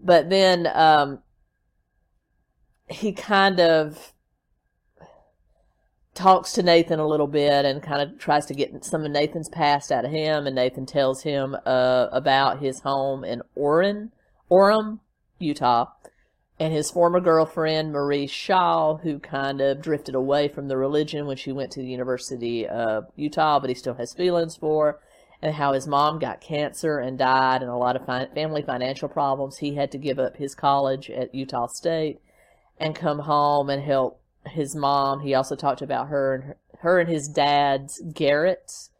But 0.00 0.30
then 0.30 0.68
um, 0.72 1.20
he 2.88 3.12
kind 3.12 3.58
of 3.58 4.12
talks 6.14 6.52
to 6.52 6.62
Nathan 6.62 6.98
a 6.98 7.06
little 7.06 7.26
bit 7.26 7.64
and 7.64 7.82
kind 7.82 8.02
of 8.02 8.18
tries 8.18 8.46
to 8.46 8.54
get 8.54 8.84
some 8.84 9.04
of 9.04 9.10
Nathan's 9.10 9.48
past 9.48 9.90
out 9.90 10.04
of 10.04 10.10
him. 10.10 10.46
And 10.46 10.56
Nathan 10.56 10.86
tells 10.86 11.22
him 11.22 11.56
uh, 11.66 12.08
about 12.12 12.60
his 12.60 12.80
home 12.80 13.24
in 13.24 13.42
Orem, 13.56 14.10
Orem, 14.50 15.00
Utah, 15.38 15.86
and 16.60 16.72
his 16.72 16.90
former 16.90 17.20
girlfriend 17.20 17.92
Marie 17.92 18.26
Shaw, 18.26 18.96
who 18.96 19.18
kind 19.18 19.60
of 19.60 19.80
drifted 19.80 20.14
away 20.14 20.48
from 20.48 20.68
the 20.68 20.76
religion 20.76 21.26
when 21.26 21.36
she 21.36 21.52
went 21.52 21.70
to 21.72 21.80
the 21.80 21.86
University 21.86 22.66
of 22.66 23.06
Utah, 23.14 23.60
but 23.60 23.70
he 23.70 23.74
still 23.74 23.94
has 23.94 24.12
feelings 24.12 24.56
for. 24.56 25.00
And 25.40 25.54
how 25.54 25.72
his 25.72 25.86
mom 25.86 26.18
got 26.18 26.40
cancer 26.40 26.98
and 26.98 27.16
died, 27.16 27.62
and 27.62 27.70
a 27.70 27.76
lot 27.76 27.94
of 27.94 28.04
fi- 28.04 28.26
family 28.34 28.60
financial 28.62 29.08
problems. 29.08 29.58
He 29.58 29.76
had 29.76 29.92
to 29.92 29.98
give 29.98 30.18
up 30.18 30.36
his 30.36 30.56
college 30.56 31.10
at 31.10 31.32
Utah 31.32 31.68
State 31.68 32.20
and 32.76 32.92
come 32.92 33.20
home 33.20 33.70
and 33.70 33.80
help 33.80 34.20
his 34.46 34.74
mom. 34.74 35.20
He 35.20 35.34
also 35.34 35.54
talked 35.54 35.80
about 35.80 36.08
her 36.08 36.34
and 36.34 36.44
her, 36.44 36.56
her 36.80 36.98
and 36.98 37.08
his 37.08 37.28
dad's 37.28 38.00
Garrett's 38.12 38.90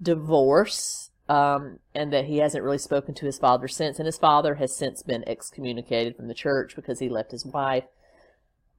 divorce, 0.00 1.09
um, 1.30 1.78
and 1.94 2.12
that 2.12 2.24
he 2.24 2.38
hasn't 2.38 2.64
really 2.64 2.76
spoken 2.76 3.14
to 3.14 3.24
his 3.24 3.38
father 3.38 3.68
since. 3.68 4.00
And 4.00 4.06
his 4.06 4.18
father 4.18 4.56
has 4.56 4.76
since 4.76 5.04
been 5.04 5.22
excommunicated 5.28 6.16
from 6.16 6.26
the 6.26 6.34
church 6.34 6.74
because 6.74 6.98
he 6.98 7.08
left 7.08 7.30
his 7.30 7.46
wife 7.46 7.84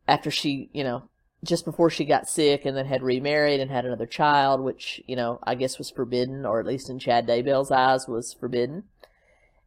after 0.06 0.30
she, 0.30 0.70
you 0.74 0.84
know, 0.84 1.04
just 1.46 1.64
before 1.64 1.90
she 1.90 2.04
got 2.04 2.28
sick 2.28 2.66
and 2.66 2.76
then 2.76 2.88
had 2.88 3.04
remarried 3.04 3.62
and 3.62 3.72
had 3.72 3.86
another 3.86 4.06
child, 4.06 4.60
which, 4.60 5.02
you 5.08 5.16
know, 5.16 5.40
I 5.44 5.56
guess 5.56 5.78
was 5.78 5.90
forbidden, 5.90 6.46
or 6.46 6.60
at 6.60 6.66
least 6.66 6.90
in 6.90 7.00
Chad 7.00 7.26
Daybell's 7.26 7.72
eyes 7.72 8.06
was 8.06 8.34
forbidden. 8.34 8.84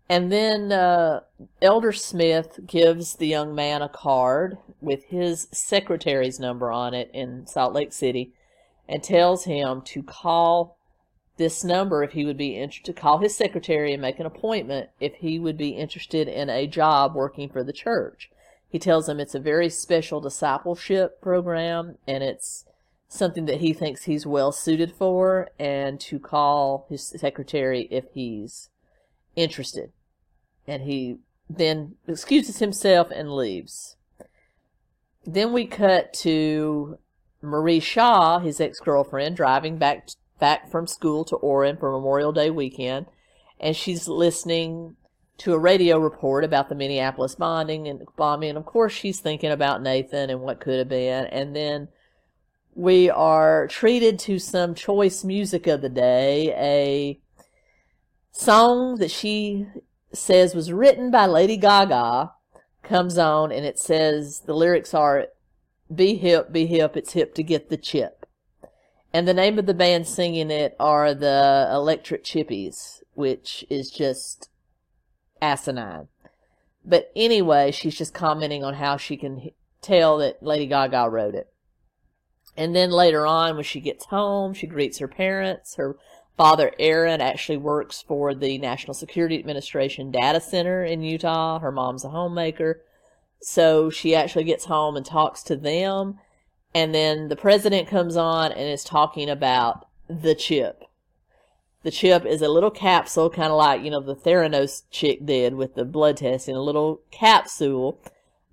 And 0.06 0.30
then 0.30 0.70
uh, 0.70 1.20
Elder 1.62 1.92
Smith 1.92 2.60
gives 2.66 3.16
the 3.16 3.26
young 3.26 3.54
man 3.54 3.80
a 3.80 3.88
card 3.88 4.58
with 4.82 5.06
his 5.06 5.48
secretary's 5.52 6.38
number 6.38 6.70
on 6.70 6.92
it 6.92 7.10
in 7.14 7.46
Salt 7.46 7.72
Lake 7.72 7.94
City 7.94 8.34
and 8.86 9.02
tells 9.02 9.46
him 9.46 9.80
to 9.86 10.02
call 10.02 10.76
this 11.36 11.64
number 11.64 12.02
if 12.02 12.12
he 12.12 12.24
would 12.24 12.36
be 12.36 12.56
interested 12.56 12.94
to 12.94 13.00
call 13.00 13.18
his 13.18 13.36
secretary 13.36 13.92
and 13.92 14.00
make 14.00 14.20
an 14.20 14.26
appointment 14.26 14.90
if 15.00 15.14
he 15.16 15.38
would 15.38 15.56
be 15.56 15.70
interested 15.70 16.28
in 16.28 16.48
a 16.48 16.66
job 16.66 17.14
working 17.14 17.48
for 17.48 17.64
the 17.64 17.72
church. 17.72 18.30
He 18.68 18.78
tells 18.78 19.08
him 19.08 19.20
it's 19.20 19.34
a 19.34 19.40
very 19.40 19.68
special 19.68 20.20
discipleship 20.20 21.20
program 21.20 21.96
and 22.06 22.22
it's 22.22 22.64
something 23.08 23.46
that 23.46 23.60
he 23.60 23.72
thinks 23.72 24.04
he's 24.04 24.26
well 24.26 24.52
suited 24.52 24.92
for 24.92 25.48
and 25.58 26.00
to 26.00 26.18
call 26.18 26.86
his 26.88 27.14
secretary 27.16 27.88
if 27.90 28.04
he's 28.12 28.70
interested. 29.36 29.92
And 30.66 30.82
he 30.82 31.18
then 31.48 31.96
excuses 32.08 32.58
himself 32.58 33.10
and 33.10 33.34
leaves. 33.34 33.96
Then 35.26 35.52
we 35.52 35.66
cut 35.66 36.12
to 36.14 36.98
Marie 37.42 37.80
Shaw, 37.80 38.38
his 38.38 38.60
ex 38.60 38.80
girlfriend, 38.80 39.36
driving 39.36 39.78
back 39.78 40.08
back 40.38 40.70
from 40.70 40.86
school 40.86 41.24
to 41.26 41.36
Orem 41.36 41.78
for 41.78 41.92
Memorial 41.92 42.32
Day 42.32 42.50
weekend, 42.50 43.06
and 43.60 43.76
she's 43.76 44.08
listening 44.08 44.96
to 45.38 45.52
a 45.52 45.58
radio 45.58 45.98
report 45.98 46.44
about 46.44 46.68
the 46.68 46.74
Minneapolis 46.74 47.34
bombing 47.34 47.88
and 47.88 48.02
bombing. 48.16 48.50
And 48.50 48.58
of 48.58 48.66
course, 48.66 48.92
she's 48.92 49.20
thinking 49.20 49.50
about 49.50 49.82
Nathan 49.82 50.30
and 50.30 50.40
what 50.40 50.60
could 50.60 50.78
have 50.78 50.88
been. 50.88 51.26
And 51.26 51.56
then 51.56 51.88
we 52.74 53.10
are 53.10 53.66
treated 53.68 54.18
to 54.20 54.38
some 54.38 54.74
choice 54.74 55.24
music 55.24 55.66
of 55.66 55.80
the 55.80 55.88
day, 55.88 56.52
a 56.56 57.20
song 58.32 58.96
that 58.96 59.10
she 59.10 59.66
says 60.12 60.54
was 60.54 60.72
written 60.72 61.10
by 61.10 61.26
Lady 61.26 61.56
Gaga 61.56 62.32
comes 62.82 63.18
on 63.18 63.50
and 63.50 63.64
it 63.64 63.78
says 63.78 64.40
the 64.40 64.54
lyrics 64.54 64.94
are 64.94 65.26
be 65.92 66.16
hip, 66.16 66.52
be 66.52 66.66
hip, 66.66 66.96
it's 66.96 67.12
hip 67.12 67.34
to 67.34 67.42
get 67.42 67.68
the 67.68 67.76
chip. 67.76 68.23
And 69.14 69.28
the 69.28 69.32
name 69.32 69.60
of 69.60 69.66
the 69.66 69.74
band 69.74 70.08
singing 70.08 70.50
it 70.50 70.74
are 70.80 71.14
the 71.14 71.68
Electric 71.72 72.24
Chippies, 72.24 73.00
which 73.12 73.64
is 73.70 73.88
just 73.88 74.48
asinine. 75.40 76.08
But 76.84 77.12
anyway, 77.14 77.70
she's 77.70 77.96
just 77.96 78.12
commenting 78.12 78.64
on 78.64 78.74
how 78.74 78.96
she 78.96 79.16
can 79.16 79.50
tell 79.80 80.18
that 80.18 80.42
Lady 80.42 80.66
Gaga 80.66 81.08
wrote 81.08 81.36
it. 81.36 81.46
And 82.56 82.74
then 82.74 82.90
later 82.90 83.24
on, 83.24 83.54
when 83.54 83.62
she 83.62 83.80
gets 83.80 84.06
home, 84.06 84.52
she 84.52 84.66
greets 84.66 84.98
her 84.98 85.06
parents. 85.06 85.76
Her 85.76 85.96
father, 86.36 86.72
Aaron, 86.80 87.20
actually 87.20 87.58
works 87.58 88.02
for 88.02 88.34
the 88.34 88.58
National 88.58 88.94
Security 88.94 89.38
Administration 89.38 90.10
data 90.10 90.40
center 90.40 90.84
in 90.84 91.02
Utah. 91.02 91.60
Her 91.60 91.70
mom's 91.70 92.04
a 92.04 92.08
homemaker. 92.08 92.82
So 93.40 93.90
she 93.90 94.16
actually 94.16 94.44
gets 94.44 94.64
home 94.64 94.96
and 94.96 95.06
talks 95.06 95.44
to 95.44 95.54
them. 95.54 96.18
And 96.74 96.94
then 96.94 97.28
the 97.28 97.36
president 97.36 97.88
comes 97.88 98.16
on 98.16 98.50
and 98.50 98.68
is 98.68 98.82
talking 98.82 99.30
about 99.30 99.86
the 100.08 100.34
chip. 100.34 100.82
The 101.84 101.90
chip 101.90 102.24
is 102.24 102.42
a 102.42 102.48
little 102.48 102.70
capsule, 102.70 103.30
kind 103.30 103.52
of 103.52 103.58
like, 103.58 103.82
you 103.82 103.90
know, 103.90 104.00
the 104.00 104.16
Theranos 104.16 104.82
chick 104.90 105.24
did 105.24 105.54
with 105.54 105.74
the 105.74 105.84
blood 105.84 106.16
testing, 106.16 106.56
a 106.56 106.60
little 106.60 107.02
capsule 107.10 108.00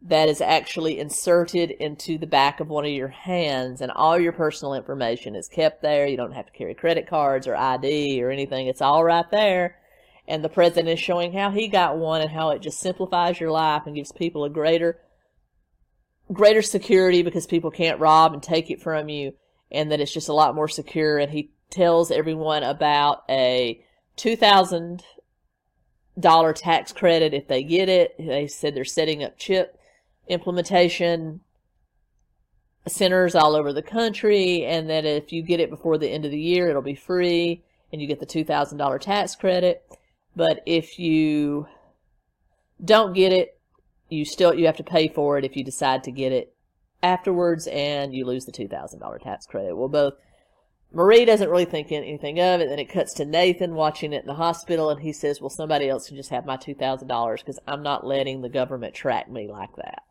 that 0.03 0.27
is 0.27 0.41
actually 0.41 0.99
inserted 0.99 1.71
into 1.71 2.17
the 2.17 2.27
back 2.27 2.59
of 2.59 2.69
one 2.69 2.85
of 2.85 2.91
your 2.91 3.07
hands 3.07 3.81
and 3.81 3.91
all 3.91 4.19
your 4.19 4.31
personal 4.31 4.73
information 4.73 5.35
is 5.35 5.47
kept 5.47 5.81
there. 5.81 6.07
You 6.07 6.17
don't 6.17 6.33
have 6.33 6.47
to 6.47 6.51
carry 6.51 6.73
credit 6.73 7.07
cards 7.07 7.47
or 7.47 7.55
ID 7.55 8.21
or 8.21 8.31
anything. 8.31 8.67
It's 8.67 8.81
all 8.81 9.03
right 9.03 9.29
there. 9.31 9.77
And 10.27 10.43
the 10.43 10.49
president 10.49 10.89
is 10.89 10.99
showing 10.99 11.33
how 11.33 11.51
he 11.51 11.67
got 11.67 11.97
one 11.97 12.21
and 12.21 12.31
how 12.31 12.49
it 12.49 12.61
just 12.61 12.79
simplifies 12.79 13.39
your 13.39 13.51
life 13.51 13.83
and 13.85 13.95
gives 13.95 14.11
people 14.11 14.43
a 14.43 14.49
greater 14.49 14.99
greater 16.31 16.61
security 16.61 17.23
because 17.23 17.45
people 17.45 17.71
can't 17.71 17.99
rob 17.99 18.33
and 18.33 18.41
take 18.41 18.69
it 18.69 18.81
from 18.81 19.09
you 19.09 19.33
and 19.71 19.91
that 19.91 19.99
it's 19.99 20.13
just 20.13 20.29
a 20.29 20.33
lot 20.33 20.55
more 20.55 20.67
secure 20.67 21.17
and 21.17 21.31
he 21.31 21.51
tells 21.69 22.11
everyone 22.11 22.63
about 22.63 23.23
a 23.29 23.83
2000 24.17 25.03
dollar 26.19 26.53
tax 26.53 26.91
credit 26.91 27.33
if 27.33 27.47
they 27.47 27.63
get 27.63 27.89
it. 27.89 28.15
They 28.17 28.47
said 28.47 28.75
they're 28.75 28.85
setting 28.85 29.23
up 29.23 29.37
chip 29.37 29.77
implementation 30.27 31.41
centers 32.87 33.35
all 33.35 33.55
over 33.55 33.73
the 33.73 33.81
country, 33.81 34.65
and 34.65 34.89
that 34.89 35.05
if 35.05 35.31
you 35.31 35.43
get 35.43 35.59
it 35.59 35.69
before 35.69 35.97
the 35.97 36.09
end 36.09 36.25
of 36.25 36.31
the 36.31 36.39
year, 36.39 36.69
it'll 36.69 36.81
be 36.81 36.95
free 36.95 37.63
and 37.91 38.01
you 38.01 38.07
get 38.07 38.19
the 38.19 38.25
$2,000 38.25 38.99
tax 39.01 39.35
credit. 39.35 39.83
But 40.35 40.61
if 40.65 40.97
you 40.97 41.67
don't 42.83 43.13
get 43.13 43.33
it, 43.33 43.59
you 44.11 44.25
still 44.25 44.53
you 44.53 44.65
have 44.65 44.77
to 44.77 44.83
pay 44.83 45.07
for 45.07 45.37
it 45.37 45.45
if 45.45 45.55
you 45.55 45.63
decide 45.63 46.03
to 46.03 46.11
get 46.11 46.31
it 46.31 46.53
afterwards, 47.01 47.67
and 47.67 48.13
you 48.13 48.25
lose 48.25 48.45
the 48.45 48.51
$2,000 48.51 49.23
tax 49.23 49.45
credit. 49.45 49.75
Well, 49.75 49.87
both 49.87 50.13
Marie 50.93 51.25
doesn't 51.25 51.49
really 51.49 51.65
think 51.65 51.91
anything 51.91 52.39
of 52.39 52.59
it. 52.59 52.67
Then 52.67 52.79
it 52.79 52.89
cuts 52.89 53.13
to 53.15 53.25
Nathan 53.25 53.75
watching 53.75 54.11
it 54.11 54.21
in 54.21 54.27
the 54.27 54.33
hospital, 54.33 54.89
and 54.89 55.01
he 55.01 55.13
says, 55.13 55.39
"Well, 55.39 55.49
somebody 55.49 55.87
else 55.87 56.07
can 56.07 56.17
just 56.17 56.31
have 56.31 56.45
my 56.45 56.57
two 56.57 56.75
thousand 56.75 57.07
dollars 57.07 57.41
because 57.41 57.59
I'm 57.65 57.81
not 57.81 58.05
letting 58.05 58.41
the 58.41 58.49
government 58.49 58.93
track 58.93 59.31
me 59.31 59.47
like 59.47 59.73
that." 59.77 60.03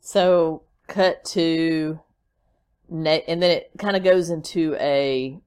So, 0.00 0.64
cut 0.88 1.24
to, 1.26 2.00
and 2.90 3.06
then 3.06 3.42
it 3.44 3.70
kind 3.78 3.96
of 3.96 4.02
goes 4.02 4.28
into 4.28 4.74
a 4.80 5.40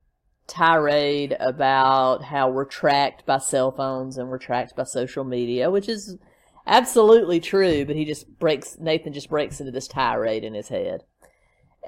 tirade 0.48 1.36
about 1.40 2.24
how 2.24 2.50
we're 2.50 2.66
tracked 2.66 3.26
by 3.26 3.38
cell 3.38 3.72
phones 3.72 4.18
and 4.18 4.30
we're 4.30 4.38
tracked 4.38 4.76
by 4.76 4.84
social 4.84 5.24
media, 5.24 5.70
which 5.70 5.88
is 5.88 6.18
absolutely 6.68 7.40
true, 7.40 7.86
but 7.86 7.96
he 7.96 8.06
just 8.06 8.40
breaks, 8.40 8.78
Nathan 8.80 9.14
just 9.14 9.30
breaks 9.30 9.60
into 9.60 9.72
this 9.72 9.88
tirade 9.88 10.44
in 10.44 10.54
his 10.54 10.70
head. 10.70 11.04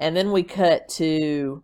And 0.00 0.16
then 0.16 0.32
we 0.32 0.42
cut 0.42 0.88
to 0.90 1.62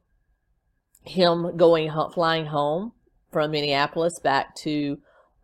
him 1.03 1.57
going, 1.57 1.91
flying 2.13 2.47
home 2.47 2.93
from 3.33 3.51
Minneapolis 3.51 4.19
back 4.21 4.55
to 4.57 4.99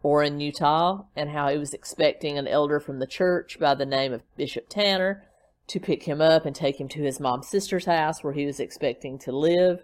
Orem, 0.05 0.41
Utah, 0.41 1.05
and 1.17 1.31
how 1.31 1.49
he 1.49 1.59
was 1.59 1.75
expecting 1.75 2.39
an 2.39 2.47
elder 2.47 2.79
from 2.79 2.99
the 2.99 3.07
church 3.07 3.59
by 3.59 3.75
the 3.75 3.87
name 3.87 4.13
of 4.13 4.23
Bishop 4.37 4.69
Tanner 4.69 5.25
to 5.67 5.81
pick 5.81 6.05
him 6.05 6.21
up 6.21 6.47
and 6.47 6.55
take 6.55 6.81
him 6.81 6.89
to 6.89 7.03
his 7.03 7.19
mom's 7.19 7.49
sister's 7.49 7.87
house 7.87 8.23
where 8.23 8.33
he 8.33 8.47
was 8.47 8.61
expecting 8.61 9.19
to 9.19 9.33
live 9.33 9.83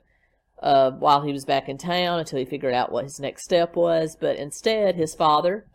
uh, 0.62 0.92
while 0.92 1.22
he 1.22 1.32
was 1.32 1.44
back 1.44 1.68
in 1.68 1.76
town 1.76 2.20
until 2.20 2.38
he 2.38 2.44
figured 2.44 2.74
out 2.74 2.92
what 2.92 3.04
his 3.04 3.20
next 3.20 3.44
step 3.44 3.76
was. 3.76 4.16
But 4.18 4.36
instead, 4.36 4.94
his 4.94 5.14
father, 5.14 5.66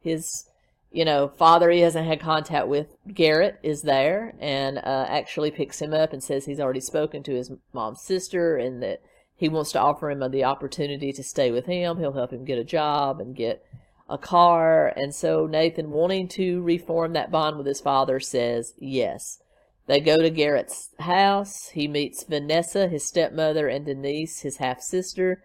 his 0.00 0.44
you 0.90 1.04
know, 1.04 1.28
father 1.28 1.70
he 1.70 1.80
hasn't 1.80 2.06
had 2.06 2.20
contact 2.20 2.66
with, 2.66 2.96
Garrett, 3.12 3.58
is 3.62 3.82
there 3.82 4.34
and 4.40 4.78
uh, 4.78 5.06
actually 5.08 5.50
picks 5.50 5.82
him 5.82 5.92
up 5.92 6.12
and 6.12 6.22
says 6.22 6.46
he's 6.46 6.60
already 6.60 6.80
spoken 6.80 7.22
to 7.24 7.34
his 7.34 7.52
mom's 7.72 8.00
sister 8.00 8.56
and 8.56 8.82
that 8.82 9.02
he 9.36 9.48
wants 9.48 9.70
to 9.72 9.80
offer 9.80 10.10
him 10.10 10.30
the 10.30 10.44
opportunity 10.44 11.12
to 11.12 11.22
stay 11.22 11.50
with 11.50 11.66
him. 11.66 11.98
He'll 11.98 12.12
help 12.12 12.32
him 12.32 12.44
get 12.44 12.58
a 12.58 12.64
job 12.64 13.20
and 13.20 13.36
get 13.36 13.64
a 14.08 14.18
car. 14.18 14.92
And 14.96 15.14
so 15.14 15.46
Nathan, 15.46 15.90
wanting 15.90 16.28
to 16.28 16.62
reform 16.62 17.12
that 17.12 17.30
bond 17.30 17.58
with 17.58 17.66
his 17.66 17.80
father, 17.80 18.18
says 18.18 18.72
yes. 18.78 19.40
They 19.88 20.00
go 20.00 20.18
to 20.18 20.28
Garrett's 20.28 20.90
house. 21.00 21.70
He 21.70 21.88
meets 21.88 22.22
Vanessa, 22.22 22.88
his 22.88 23.06
stepmother, 23.06 23.68
and 23.68 23.86
Denise, 23.86 24.40
his 24.40 24.58
half 24.58 24.82
sister, 24.82 25.42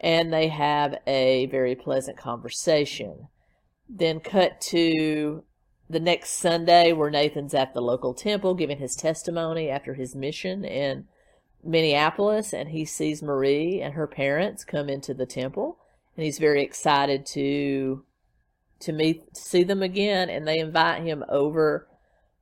and 0.00 0.32
they 0.32 0.48
have 0.48 0.96
a 1.06 1.44
very 1.46 1.74
pleasant 1.74 2.16
conversation. 2.16 3.28
Then 3.86 4.20
cut 4.20 4.62
to 4.62 5.44
the 5.90 6.00
next 6.00 6.30
Sunday, 6.30 6.92
where 6.92 7.10
Nathan's 7.10 7.52
at 7.52 7.74
the 7.74 7.82
local 7.82 8.14
temple 8.14 8.54
giving 8.54 8.78
his 8.78 8.96
testimony 8.96 9.68
after 9.68 9.92
his 9.92 10.16
mission 10.16 10.64
in 10.64 11.06
Minneapolis, 11.62 12.54
and 12.54 12.70
he 12.70 12.86
sees 12.86 13.22
Marie 13.22 13.82
and 13.82 13.92
her 13.92 14.06
parents 14.06 14.64
come 14.64 14.88
into 14.88 15.12
the 15.12 15.26
temple, 15.26 15.76
and 16.16 16.24
he's 16.24 16.38
very 16.38 16.62
excited 16.62 17.26
to 17.26 18.04
to 18.80 18.92
meet 18.92 19.34
to 19.34 19.40
see 19.40 19.62
them 19.62 19.82
again, 19.82 20.30
and 20.30 20.48
they 20.48 20.58
invite 20.58 21.02
him 21.02 21.22
over 21.28 21.86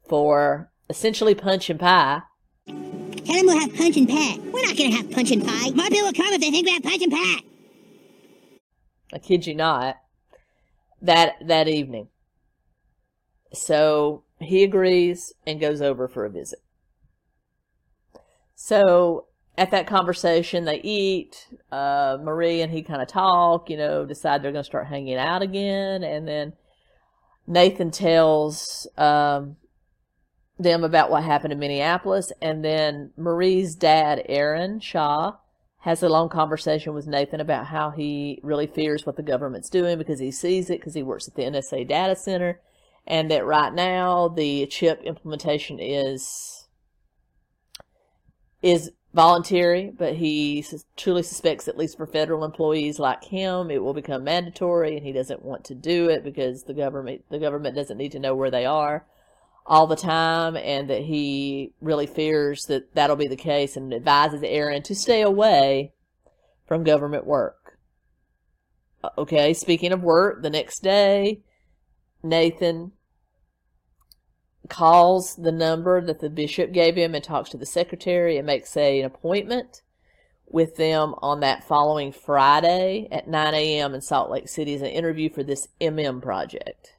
for 0.08 0.70
essentially 0.90 1.35
punch 1.35 1.70
and 1.70 1.81
pie. 1.81 2.22
Tell 2.66 2.74
them 2.74 3.46
we'll 3.46 3.61
have 3.61 3.74
punch 3.74 3.96
and 3.96 4.09
pie. 4.09 4.38
We're 4.53 4.66
not 4.66 4.76
gonna 4.76 4.96
have 4.96 5.11
punch 5.11 5.31
and 5.31 5.46
pie. 5.46 5.70
My 5.70 5.88
people 5.88 6.07
will 6.07 6.12
come 6.12 6.33
if 6.33 6.40
they 6.40 6.50
think 6.50 6.66
we 6.66 6.72
have 6.72 6.83
punch 6.83 7.03
and 7.03 7.12
pie. 7.12 7.40
I 9.12 9.18
kid 9.18 9.46
you 9.46 9.55
not. 9.55 9.96
That 11.00 11.35
that 11.46 11.68
evening. 11.68 12.09
So 13.53 14.24
he 14.40 14.64
agrees 14.64 15.33
and 15.46 15.61
goes 15.61 15.81
over 15.81 16.09
for 16.09 16.24
a 16.24 16.31
visit. 16.31 16.59
So 18.55 19.26
at 19.57 19.70
that 19.70 19.87
conversation, 19.87 20.64
they 20.64 20.81
eat. 20.81 21.48
Uh, 21.70 22.18
Marie 22.20 22.62
and 22.62 22.72
he 22.72 22.83
kind 22.83 23.03
of 23.03 23.09
talk, 23.09 23.70
you 23.70 23.76
know, 23.76 24.05
decide 24.05 24.42
they're 24.42 24.53
going 24.53 24.64
to 24.64 24.68
start 24.68 24.87
hanging 24.87 25.16
out 25.16 25.42
again. 25.42 26.03
And 26.03 26.26
then 26.26 26.53
Nathan 27.46 27.90
tells 27.90 28.87
um, 28.96 29.57
them 30.62 30.85
about 30.85 31.11
what 31.11 31.25
happened 31.25 31.53
in 31.53 31.59
Minneapolis. 31.59 32.33
And 32.40 32.64
then 32.64 33.12
Marie's 33.16 33.75
dad, 33.75 34.23
Aaron 34.29 34.81
Shaw, 34.81 35.37
has 35.81 36.03
a 36.03 36.09
long 36.09 36.29
conversation 36.29 36.92
with 36.92 37.07
Nathan 37.07 37.40
about 37.40 37.66
how 37.66 37.90
he 37.90 38.38
really 38.42 38.66
fears 38.66 39.07
what 39.07 39.16
the 39.16 39.23
government's 39.23 39.70
doing 39.70 39.96
because 39.96 40.20
he 40.20 40.31
sees 40.31 40.68
it 40.68 40.79
because 40.79 40.94
he 40.94 41.03
works 41.03 41.27
at 41.27 41.35
the 41.35 41.42
NSA 41.42 41.88
data 41.88 42.14
center. 42.14 42.61
And 43.07 43.31
that 43.31 43.46
right 43.46 43.73
now 43.73 44.29
the 44.29 44.66
chip 44.66 45.03
implementation 45.03 45.79
is 45.81 46.68
is 48.62 48.90
voluntary, 49.14 49.90
but 49.90 50.16
he 50.16 50.64
truly 50.99 51.23
suspects, 51.23 51.66
at 51.66 51.79
least 51.79 51.96
for 51.96 52.07
federal 52.07 52.44
employees 52.44 52.99
like 52.99 53.25
him, 53.25 53.70
it 53.70 53.83
will 53.83 53.94
become 53.94 54.23
mandatory, 54.23 54.96
and 54.96 55.05
he 55.05 55.12
doesn't 55.12 55.42
want 55.42 55.64
to 55.64 55.75
do 55.75 56.11
it 56.11 56.23
because 56.23 56.64
the 56.64 56.75
government 56.75 57.25
the 57.31 57.38
government 57.38 57.75
doesn't 57.75 57.96
need 57.96 58.12
to 58.12 58.18
know 58.18 58.35
where 58.35 58.51
they 58.51 58.66
are 58.66 59.07
all 59.70 59.87
the 59.87 59.94
time, 59.94 60.56
and 60.56 60.90
that 60.90 61.02
he 61.02 61.72
really 61.80 62.06
fears 62.06 62.66
that 62.66 62.92
that'll 62.94 63.14
be 63.14 63.28
the 63.28 63.37
case, 63.37 63.76
and 63.76 63.94
advises 63.94 64.42
Aaron 64.42 64.83
to 64.83 64.96
stay 64.96 65.22
away 65.22 65.92
from 66.66 66.83
government 66.83 67.24
work. 67.24 67.78
Okay, 69.16 69.54
speaking 69.54 69.92
of 69.92 70.02
work, 70.02 70.42
the 70.42 70.50
next 70.50 70.80
day, 70.80 71.42
Nathan 72.20 72.90
calls 74.68 75.37
the 75.37 75.52
number 75.52 76.04
that 76.04 76.18
the 76.20 76.30
bishop 76.30 76.72
gave 76.72 76.96
him 76.96 77.14
and 77.14 77.22
talks 77.22 77.50
to 77.50 77.56
the 77.56 77.64
secretary 77.64 78.37
and 78.37 78.46
makes 78.46 78.76
a, 78.76 79.00
an 79.00 79.06
appointment 79.06 79.83
with 80.46 80.76
them 80.76 81.14
on 81.22 81.40
that 81.40 81.62
following 81.62 82.11
Friday 82.11 83.06
at 83.12 83.28
9 83.28 83.54
a.m. 83.54 83.94
in 83.94 84.00
Salt 84.00 84.30
Lake 84.30 84.48
City 84.48 84.74
as 84.74 84.83
an 84.83 84.88
interview 84.88 85.30
for 85.30 85.44
this 85.44 85.68
MM 85.80 86.20
project. 86.20 86.96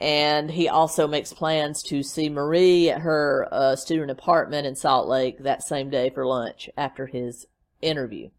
And 0.00 0.52
he 0.52 0.66
also 0.66 1.06
makes 1.06 1.34
plans 1.34 1.82
to 1.84 2.02
see 2.02 2.30
Marie 2.30 2.88
at 2.88 3.02
her 3.02 3.46
uh, 3.52 3.76
student 3.76 4.10
apartment 4.10 4.66
in 4.66 4.74
Salt 4.74 5.06
Lake 5.06 5.40
that 5.40 5.62
same 5.62 5.90
day 5.90 6.08
for 6.08 6.24
lunch 6.24 6.70
after 6.74 7.06
his 7.06 7.46
interview. 7.82 8.30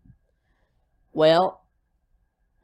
Well, 1.13 1.61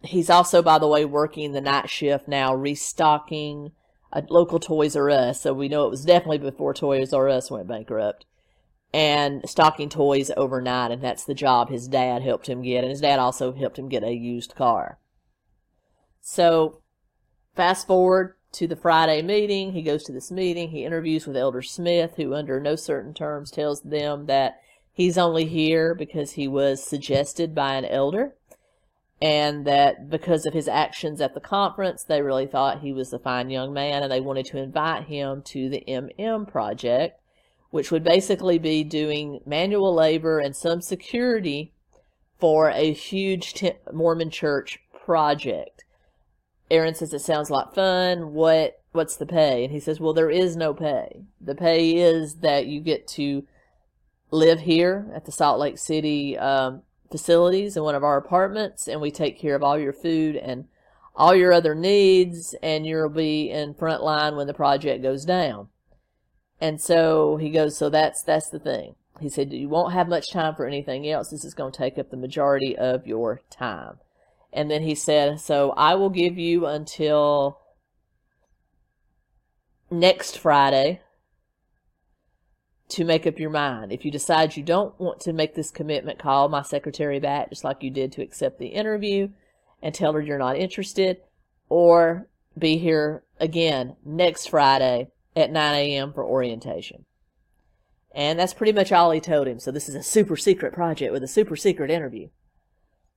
he's 0.01 0.31
also, 0.31 0.63
by 0.63 0.79
the 0.79 0.88
way, 0.88 1.05
working 1.05 1.51
the 1.51 1.62
night 1.62 1.91
shift 1.91 2.27
now, 2.27 2.55
restocking 2.55 3.71
a 4.12 4.23
local 4.29 4.60
Toys 4.60 4.95
R 4.95 5.12
Us, 5.12 5.41
so 5.41 5.53
we 5.53 5.69
know 5.69 5.86
it 5.86 5.91
was 5.91 6.03
definitely 6.03 6.39
before 6.39 6.73
Toys 6.73 7.13
R 7.13 7.29
Us 7.29 7.51
went 7.51 7.67
bankrupt, 7.67 8.25
and 8.91 9.47
stocking 9.47 9.89
toys 9.89 10.31
overnight, 10.36 10.89
and 10.89 11.03
that's 11.03 11.25
the 11.25 11.36
job 11.36 11.69
his 11.69 11.88
dad 11.88 12.23
helped 12.23 12.49
him 12.49 12.63
get, 12.63 12.83
and 12.83 12.89
his 12.89 13.01
dad 13.01 13.19
also 13.19 13.53
helped 13.53 13.77
him 13.77 13.89
get 13.89 14.03
a 14.03 14.13
used 14.13 14.55
car. 14.55 14.97
So, 16.21 16.81
fast 17.53 17.86
forward 17.86 18.37
to 18.53 18.67
the 18.67 18.75
Friday 18.75 19.21
meeting, 19.21 19.73
he 19.73 19.81
goes 19.81 20.03
to 20.03 20.13
this 20.13 20.31
meeting, 20.31 20.69
he 20.69 20.86
interviews 20.86 21.27
with 21.27 21.38
Elder 21.38 21.62
Smith, 21.62 22.13
who 22.15 22.33
under 22.33 22.60
no 22.60 22.75
certain 22.75 23.13
terms 23.13 23.51
tells 23.51 23.81
them 23.81 24.25
that 24.25 24.62
he's 24.93 25.17
only 25.17 25.45
here 25.45 25.93
because 25.93 26.31
he 26.31 26.47
was 26.47 26.83
suggested 26.83 27.53
by 27.53 27.75
an 27.75 27.86
elder 27.86 28.33
and 29.21 29.65
that 29.65 30.10
because 30.10 30.45
of 30.45 30.53
his 30.53 30.67
actions 30.67 31.21
at 31.21 31.33
the 31.33 31.39
conference, 31.39 32.03
they 32.03 32.21
really 32.21 32.45
thought 32.45 32.81
he 32.81 32.93
was 32.93 33.12
a 33.12 33.19
fine 33.19 33.49
young 33.49 33.73
man 33.73 34.03
and 34.03 34.12
they 34.12 34.19
wanted 34.19 34.45
to 34.45 34.57
invite 34.57 35.05
him 35.05 35.41
to 35.41 35.69
the 35.69 35.83
MM 35.88 36.47
project, 36.47 37.19
which 37.71 37.91
would 37.91 38.03
basically 38.03 38.60
be 38.60 38.83
doing 38.83 39.41
manual 39.45 39.93
labor 39.93 40.39
and 40.39 40.55
some 40.55 40.81
security 40.81 41.71
for 42.39 42.69
a 42.69 42.93
huge 42.93 43.63
Mormon 43.91 44.29
church 44.29 44.79
project. 45.05 45.77
Aaron 46.69 46.95
says 46.95 47.13
it 47.13 47.21
sounds 47.21 47.49
like 47.49 47.73
fun. 47.73 48.34
What 48.34 48.82
what's 48.91 49.15
the 49.15 49.25
pay? 49.25 49.63
And 49.63 49.73
he 49.73 49.80
says, 49.80 49.99
"Well, 49.99 50.13
there 50.13 50.30
is 50.30 50.56
no 50.56 50.73
pay. 50.73 51.21
The 51.39 51.56
pay 51.56 51.95
is 51.95 52.36
that 52.36 52.67
you 52.67 52.82
get 52.82 53.08
to 53.10 53.45
live 54.32 54.62
here 54.62 55.10
at 55.15 55.25
the 55.25 55.32
Salt 55.32 55.60
Lake 55.60 55.77
City 55.77 56.38
um, 56.38 56.82
facilities 57.10 57.77
in 57.77 57.84
one 57.84 57.95
of 57.95 58.03
our 58.03 58.17
apartments 58.17 58.88
and 58.88 59.01
we 59.01 59.12
take 59.12 59.39
care 59.39 59.56
of 59.56 59.63
all 59.63 59.77
your 59.77 59.93
food 59.93 60.36
and 60.36 60.65
all 61.15 61.36
your 61.36 61.53
other 61.53 61.73
needs 61.73 62.56
and 62.62 62.86
you'll 62.86 63.10
be 63.10 63.49
in 63.49 63.73
front 63.73 64.03
line 64.03 64.36
when 64.36 64.47
the 64.47 64.53
project 64.53 65.01
goes 65.01 65.25
down. 65.25 65.69
And 66.60 66.82
so 66.82 67.38
he 67.38 67.49
goes, 67.49 67.77
so 67.77 67.89
that's, 67.89 68.23
that's 68.23 68.49
the 68.49 68.60
thing. 68.60 68.95
He 69.19 69.30
said, 69.30 69.51
you 69.51 69.69
won't 69.69 69.93
have 69.93 70.08
much 70.08 70.32
time 70.32 70.56
for 70.56 70.65
anything 70.65 71.10
else. 71.10 71.30
This 71.30 71.45
is 71.45 71.53
going 71.53 71.71
to 71.71 71.77
take 71.77 71.97
up 71.97 72.12
the 72.12 72.17
majority 72.17 72.77
of 72.77 73.08
your 73.08 73.41
time. 73.49 73.97
And 74.53 74.71
then 74.71 74.83
he 74.83 74.95
said, 74.95 75.39
so 75.39 75.71
I 75.71 75.95
will 75.95 76.10
give 76.10 76.38
you 76.38 76.65
until 76.65 77.60
next 79.91 80.38
Friday 80.38 81.01
to 82.89 83.03
make 83.03 83.27
up 83.27 83.39
your 83.39 83.49
mind. 83.49 83.91
If 83.91 84.05
you 84.05 84.12
decide 84.12 84.55
you 84.55 84.63
don't 84.63 84.97
want 84.99 85.19
to 85.21 85.33
make 85.33 85.55
this 85.55 85.71
commitment, 85.71 86.19
call 86.19 86.47
my 86.49 86.62
secretary 86.62 87.19
back, 87.19 87.49
just 87.49 87.63
like 87.63 87.83
you 87.83 87.91
did 87.91 88.12
to 88.13 88.21
accept 88.21 88.60
the 88.60 88.67
interview, 88.67 89.29
and 89.81 89.93
tell 89.93 90.13
her 90.13 90.21
you're 90.21 90.38
not 90.38 90.57
interested, 90.57 91.17
or 91.69 92.27
be 92.57 92.77
here 92.77 93.23
again 93.39 93.95
next 94.05 94.49
Friday 94.49 95.10
at 95.36 95.51
9 95.51 95.75
a.m. 95.75 96.13
for 96.13 96.23
orientation. 96.25 97.05
And 98.15 98.39
that's 98.39 98.53
pretty 98.53 98.73
much 98.73 98.91
all 98.91 99.12
he 99.12 99.19
told 99.19 99.47
him. 99.47 99.60
So 99.60 99.69
this 99.69 99.88
is 99.88 99.95
a 99.95 100.01
super 100.01 100.36
secret 100.36 100.73
project 100.73 101.13
with 101.13 101.23
a 101.23 101.27
super 101.27 101.55
secret 101.55 101.91
interview. 101.91 102.29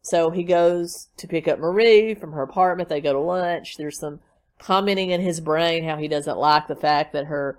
So 0.03 0.31
he 0.31 0.45
goes 0.45 1.09
to 1.19 1.29
pick 1.29 1.47
up 1.47 1.59
Marie 1.59 2.15
from 2.15 2.33
her 2.33 2.43
apartment. 2.43 2.89
They 2.89 3.01
go 3.01 3.13
to 3.13 3.21
lunch. 3.21 3.77
There's 3.77 3.99
some 3.99 4.21
commenting 4.59 5.11
in 5.11 5.21
his 5.21 5.41
brain 5.41 5.85
how 5.85 5.97
he 5.97 6.09
doesn't 6.09 6.39
like 6.39 6.67
the 6.67 6.77
fact 6.77 7.13
that 7.13 7.27
her 7.27 7.59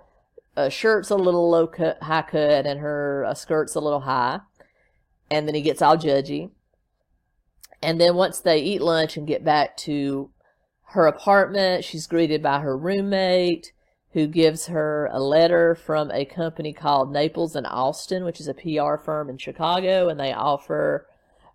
uh, 0.56 0.68
shirt's 0.68 1.10
a 1.10 1.16
little 1.16 1.50
low 1.50 1.66
cut, 1.66 2.02
high 2.02 2.22
cut, 2.22 2.66
and 2.66 2.80
her 2.80 3.24
uh, 3.26 3.34
skirt's 3.34 3.74
a 3.74 3.80
little 3.80 4.00
high. 4.00 4.40
And 5.30 5.46
then 5.46 5.54
he 5.54 5.62
gets 5.62 5.80
all 5.80 5.96
judgy. 5.96 6.50
And 7.80 8.00
then 8.00 8.14
once 8.14 8.40
they 8.40 8.58
eat 8.58 8.82
lunch 8.82 9.16
and 9.16 9.26
get 9.26 9.44
back 9.44 9.76
to 9.78 10.30
her 10.90 11.06
apartment, 11.06 11.84
she's 11.84 12.06
greeted 12.06 12.42
by 12.42 12.60
her 12.60 12.76
roommate 12.76 13.72
who 14.12 14.26
gives 14.26 14.66
her 14.66 15.08
a 15.10 15.18
letter 15.18 15.74
from 15.74 16.10
a 16.10 16.24
company 16.26 16.72
called 16.72 17.10
Naples 17.10 17.56
and 17.56 17.66
Austin, 17.66 18.24
which 18.24 18.40
is 18.40 18.46
a 18.46 18.54
PR 18.54 19.02
firm 19.02 19.30
in 19.30 19.38
Chicago, 19.38 20.08
and 20.08 20.20
they 20.20 20.32
offer 20.32 21.06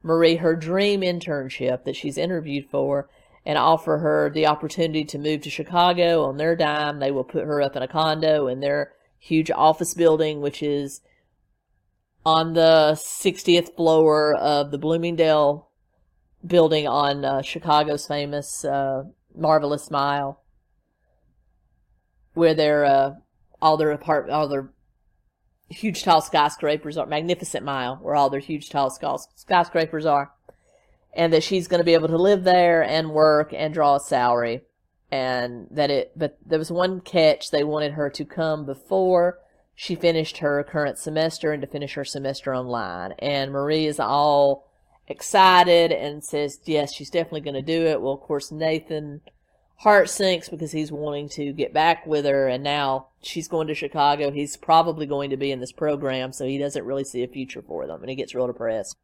Marie 0.03 0.35
her 0.37 0.55
dream 0.55 1.01
internship 1.01 1.83
that 1.83 1.95
she's 1.95 2.17
interviewed 2.17 2.69
for 2.69 3.09
and 3.45 3.57
offer 3.57 3.99
her 3.99 4.29
the 4.29 4.45
opportunity 4.45 5.05
to 5.05 5.17
move 5.17 5.41
to 5.41 5.49
Chicago 5.49 6.23
on 6.25 6.37
their 6.37 6.55
dime. 6.55 6.99
They 6.99 7.11
will 7.11 7.23
put 7.23 7.45
her 7.45 7.61
up 7.61 7.75
in 7.75 7.81
a 7.81 7.87
condo 7.87 8.47
in 8.47 8.59
their 8.59 8.91
huge 9.19 9.49
office 9.49 9.93
building, 9.93 10.41
which 10.41 10.61
is 10.61 11.01
on 12.25 12.53
the 12.53 12.91
60th 12.93 13.75
floor 13.75 14.35
of 14.35 14.71
the 14.71 14.77
Bloomingdale 14.77 15.69
building 16.45 16.87
on 16.87 17.23
uh, 17.23 17.41
Chicago's 17.41 18.05
famous 18.05 18.65
uh, 18.65 19.03
Marvelous 19.33 19.89
Mile, 19.89 20.41
where 22.33 22.53
their 22.53 22.85
uh, 22.85 23.11
all 23.61 23.77
their 23.77 23.91
apart 23.91 24.29
all 24.29 24.47
their 24.47 24.71
huge 25.69 26.03
tall 26.03 26.21
skyscrapers 26.21 26.97
are 26.97 27.05
Magnificent 27.05 27.65
Mile, 27.65 27.97
where 27.97 28.15
all 28.15 28.29
their 28.29 28.39
huge 28.39 28.69
tall 28.69 28.89
skyscrapers 28.89 30.05
are. 30.05 30.31
And 31.13 31.33
that 31.33 31.43
she's 31.43 31.67
going 31.67 31.79
to 31.79 31.85
be 31.85 31.95
able 31.95 32.09
to 32.09 32.17
live 32.17 32.43
there 32.43 32.83
and 32.83 33.11
work 33.11 33.51
and 33.53 33.73
draw 33.73 33.95
a 33.95 33.99
salary. 33.99 34.61
And 35.11 35.67
that 35.71 35.89
it 35.89 36.11
but 36.15 36.37
there 36.45 36.59
was 36.59 36.71
one 36.71 36.99
catch 36.99 37.49
they 37.49 37.63
wanted 37.63 37.93
her 37.93 38.09
to 38.09 38.25
come 38.25 38.65
before 38.65 39.39
she 39.73 39.95
finished 39.95 40.39
her 40.39 40.63
current 40.63 40.97
semester 40.97 41.53
and 41.53 41.61
to 41.61 41.67
finish 41.67 41.93
her 41.93 42.03
semester 42.03 42.53
online. 42.53 43.13
And 43.19 43.51
marie 43.51 43.85
is 43.85 44.01
all 44.01 44.67
excited 45.07 45.93
and 45.93 46.25
says 46.25 46.59
yes 46.65 46.93
she's 46.93 47.09
definitely 47.09 47.39
going 47.39 47.53
to 47.53 47.61
do 47.61 47.85
it. 47.85 48.01
Well 48.01 48.15
of 48.15 48.19
course 48.19 48.51
nathan 48.51 49.21
heart 49.77 50.09
sinks 50.09 50.49
because 50.49 50.71
he's 50.71 50.91
wanting 50.91 51.29
to 51.29 51.53
get 51.53 51.73
back 51.73 52.05
with 52.05 52.25
her, 52.25 52.47
and 52.47 52.63
now 52.63 53.07
she's 53.27 53.47
going 53.47 53.67
to 53.67 53.75
Chicago. 53.75 54.31
He's 54.31 54.57
probably 54.57 55.05
going 55.05 55.29
to 55.29 55.37
be 55.37 55.51
in 55.51 55.59
this 55.59 55.71
program, 55.71 56.33
so 56.33 56.45
he 56.45 56.57
doesn't 56.57 56.85
really 56.85 57.03
see 57.03 57.23
a 57.23 57.27
future 57.27 57.61
for 57.61 57.85
them, 57.85 58.01
and 58.01 58.09
he 58.09 58.15
gets 58.15 58.33
real 58.33 58.47
depressed. 58.47 58.95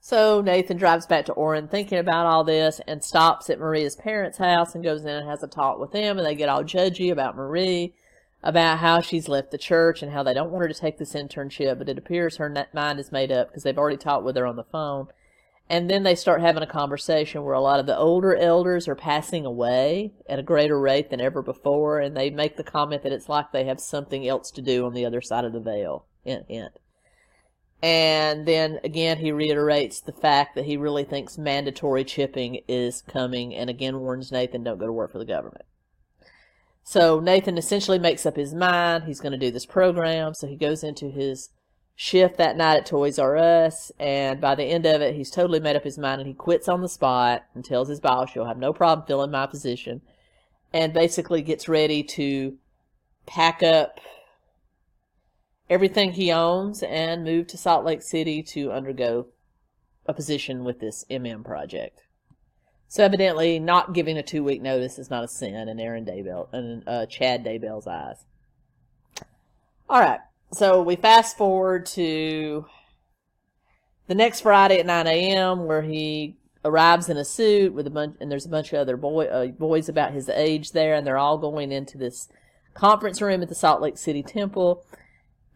So 0.00 0.40
Nathan 0.40 0.76
drives 0.76 1.06
back 1.06 1.24
to 1.26 1.34
Orem 1.34 1.68
thinking 1.68 1.98
about 1.98 2.26
all 2.26 2.44
this 2.44 2.80
and 2.86 3.02
stops 3.02 3.50
at 3.50 3.58
Maria's 3.58 3.96
parents' 3.96 4.38
house 4.38 4.74
and 4.74 4.84
goes 4.84 5.02
in 5.02 5.08
and 5.08 5.28
has 5.28 5.42
a 5.42 5.48
talk 5.48 5.78
with 5.78 5.92
them, 5.92 6.18
and 6.18 6.26
they 6.26 6.34
get 6.34 6.48
all 6.48 6.62
judgy 6.62 7.10
about 7.10 7.36
Marie, 7.36 7.94
about 8.42 8.78
how 8.78 9.00
she's 9.00 9.28
left 9.28 9.50
the 9.50 9.58
church 9.58 10.02
and 10.02 10.12
how 10.12 10.22
they 10.22 10.34
don't 10.34 10.50
want 10.50 10.62
her 10.62 10.68
to 10.68 10.74
take 10.74 10.98
this 10.98 11.14
internship, 11.14 11.78
but 11.78 11.88
it 11.88 11.98
appears 11.98 12.36
her 12.36 12.66
mind 12.72 13.00
is 13.00 13.10
made 13.10 13.32
up 13.32 13.48
because 13.48 13.64
they've 13.64 13.78
already 13.78 13.96
talked 13.96 14.24
with 14.24 14.36
her 14.36 14.46
on 14.46 14.56
the 14.56 14.64
phone 14.64 15.08
and 15.68 15.90
then 15.90 16.04
they 16.04 16.14
start 16.14 16.40
having 16.40 16.62
a 16.62 16.66
conversation 16.66 17.42
where 17.42 17.54
a 17.54 17.60
lot 17.60 17.80
of 17.80 17.86
the 17.86 17.96
older 17.96 18.36
elders 18.36 18.86
are 18.86 18.94
passing 18.94 19.44
away 19.44 20.12
at 20.28 20.38
a 20.38 20.42
greater 20.42 20.78
rate 20.78 21.10
than 21.10 21.20
ever 21.20 21.42
before, 21.42 21.98
and 21.98 22.16
they 22.16 22.30
make 22.30 22.56
the 22.56 22.64
comment 22.64 23.02
that 23.02 23.12
it's 23.12 23.28
like 23.28 23.50
they 23.50 23.64
have 23.64 23.80
something 23.80 24.26
else 24.28 24.50
to 24.52 24.62
do 24.62 24.86
on 24.86 24.94
the 24.94 25.04
other 25.04 25.20
side 25.20 25.44
of 25.44 25.52
the 25.52 25.60
veil. 25.60 26.06
Hint, 26.24 26.46
hint. 26.48 26.72
And 27.82 28.46
then 28.46 28.80
again, 28.84 29.18
he 29.18 29.32
reiterates 29.32 30.00
the 30.00 30.12
fact 30.12 30.54
that 30.54 30.64
he 30.64 30.76
really 30.76 31.04
thinks 31.04 31.36
mandatory 31.36 32.04
chipping 32.04 32.60
is 32.68 33.02
coming, 33.02 33.54
and 33.54 33.68
again 33.68 33.98
warns 34.00 34.32
Nathan 34.32 34.62
don't 34.62 34.78
go 34.78 34.86
to 34.86 34.92
work 34.92 35.12
for 35.12 35.18
the 35.18 35.24
government. 35.24 35.64
So 36.84 37.18
Nathan 37.18 37.58
essentially 37.58 37.98
makes 37.98 38.24
up 38.24 38.36
his 38.36 38.54
mind. 38.54 39.04
He's 39.04 39.20
going 39.20 39.32
to 39.32 39.38
do 39.38 39.50
this 39.50 39.66
program. 39.66 40.34
So 40.34 40.46
he 40.46 40.54
goes 40.54 40.84
into 40.84 41.10
his 41.10 41.50
shift 41.96 42.36
that 42.36 42.58
night 42.58 42.76
at 42.76 42.86
Toys 42.86 43.18
R 43.18 43.36
Us, 43.36 43.90
and 43.98 44.40
by 44.40 44.54
the 44.54 44.64
end 44.64 44.84
of 44.86 45.00
it, 45.00 45.16
he's 45.16 45.30
totally 45.30 45.58
made 45.58 45.74
up 45.74 45.82
his 45.82 45.98
mind 45.98 46.20
and 46.20 46.28
he 46.28 46.34
quits 46.34 46.68
on 46.68 46.82
the 46.82 46.88
spot 46.88 47.44
and 47.54 47.64
tells 47.64 47.88
his 47.88 48.00
boss, 48.00 48.34
You'll 48.34 48.46
have 48.46 48.58
no 48.58 48.72
problem 48.72 49.06
filling 49.06 49.30
my 49.30 49.46
position, 49.46 50.02
and 50.72 50.92
basically 50.92 51.42
gets 51.42 51.68
ready 51.68 52.02
to 52.02 52.58
pack 53.24 53.62
up 53.62 53.98
everything 55.68 56.12
he 56.12 56.30
owns 56.30 56.82
and 56.82 57.24
move 57.24 57.48
to 57.48 57.58
Salt 57.58 57.84
Lake 57.84 58.02
City 58.02 58.42
to 58.42 58.70
undergo 58.70 59.26
a 60.04 60.14
position 60.14 60.62
with 60.62 60.78
this 60.78 61.04
MM 61.10 61.44
project. 61.44 62.02
So 62.88 63.02
evidently, 63.02 63.58
not 63.58 63.94
giving 63.94 64.16
a 64.16 64.22
two 64.22 64.44
week 64.44 64.62
notice 64.62 64.98
is 64.98 65.10
not 65.10 65.24
a 65.24 65.28
sin 65.28 65.68
in 65.68 65.80
Aaron 65.80 66.04
Daybell 66.04 66.52
and 66.52 66.84
uh, 66.86 67.06
Chad 67.06 67.42
Daybell's 67.42 67.86
eyes. 67.88 68.24
All 69.88 70.00
right 70.00 70.20
so 70.52 70.82
we 70.82 70.96
fast 70.96 71.36
forward 71.36 71.86
to 71.86 72.66
the 74.06 74.14
next 74.14 74.42
Friday 74.42 74.78
at 74.78 74.86
9 74.86 75.06
a.m. 75.06 75.66
where 75.66 75.82
he 75.82 76.36
arrives 76.64 77.08
in 77.08 77.16
a 77.16 77.24
suit 77.24 77.72
with 77.72 77.86
a 77.86 77.90
bunch, 77.90 78.16
and 78.20 78.30
there's 78.30 78.46
a 78.46 78.50
bunch 78.50 78.72
of 78.72 78.78
other 78.78 78.96
boy, 78.96 79.26
uh, 79.26 79.46
boys 79.46 79.88
about 79.88 80.12
his 80.12 80.28
age 80.28 80.72
there, 80.72 80.94
and 80.94 81.06
they're 81.06 81.18
all 81.18 81.38
going 81.38 81.72
into 81.72 81.98
this 81.98 82.28
conference 82.74 83.20
room 83.20 83.42
at 83.42 83.48
the 83.48 83.54
Salt 83.54 83.80
Lake 83.80 83.98
City 83.98 84.22
Temple. 84.22 84.84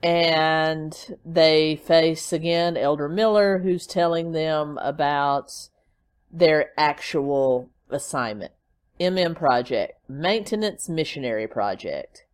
And 0.02 0.96
they 1.24 1.76
face 1.76 2.32
again 2.32 2.76
Elder 2.76 3.08
Miller, 3.08 3.58
who's 3.58 3.86
telling 3.86 4.32
them 4.32 4.78
about 4.78 5.52
their 6.32 6.70
actual 6.78 7.70
assignment. 7.90 8.52
MM 8.98 9.36
Project, 9.36 9.92
Maintenance 10.08 10.88
Missionary 10.88 11.46
Project 11.46 12.24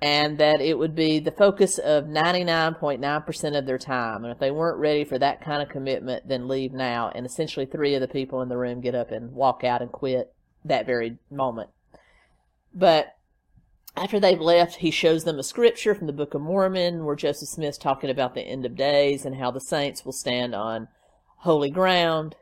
and 0.00 0.38
that 0.38 0.60
it 0.60 0.78
would 0.78 0.94
be 0.94 1.18
the 1.18 1.32
focus 1.32 1.78
of 1.78 2.04
99.9% 2.04 3.58
of 3.58 3.66
their 3.66 3.78
time. 3.78 4.24
And 4.24 4.32
if 4.32 4.38
they 4.38 4.50
weren't 4.50 4.78
ready 4.78 5.04
for 5.04 5.18
that 5.18 5.40
kind 5.40 5.60
of 5.60 5.68
commitment, 5.68 6.28
then 6.28 6.46
leave 6.46 6.72
now. 6.72 7.10
And 7.14 7.26
essentially, 7.26 7.66
three 7.66 7.94
of 7.94 8.00
the 8.00 8.08
people 8.08 8.40
in 8.40 8.48
the 8.48 8.56
room 8.56 8.80
get 8.80 8.94
up 8.94 9.10
and 9.10 9.32
walk 9.32 9.64
out 9.64 9.82
and 9.82 9.90
quit 9.90 10.32
that 10.64 10.86
very 10.86 11.18
moment. 11.30 11.70
But 12.72 13.16
after 13.96 14.20
they've 14.20 14.40
left, 14.40 14.76
he 14.76 14.92
shows 14.92 15.24
them 15.24 15.40
a 15.40 15.42
scripture 15.42 15.94
from 15.94 16.06
the 16.06 16.12
Book 16.12 16.34
of 16.34 16.42
Mormon 16.42 17.04
where 17.04 17.16
Joseph 17.16 17.48
Smith's 17.48 17.78
talking 17.78 18.10
about 18.10 18.34
the 18.34 18.42
end 18.42 18.64
of 18.64 18.76
days 18.76 19.24
and 19.24 19.36
how 19.36 19.50
the 19.50 19.60
saints 19.60 20.04
will 20.04 20.12
stand 20.12 20.54
on 20.54 20.86
holy 21.38 21.70
ground 21.70 22.36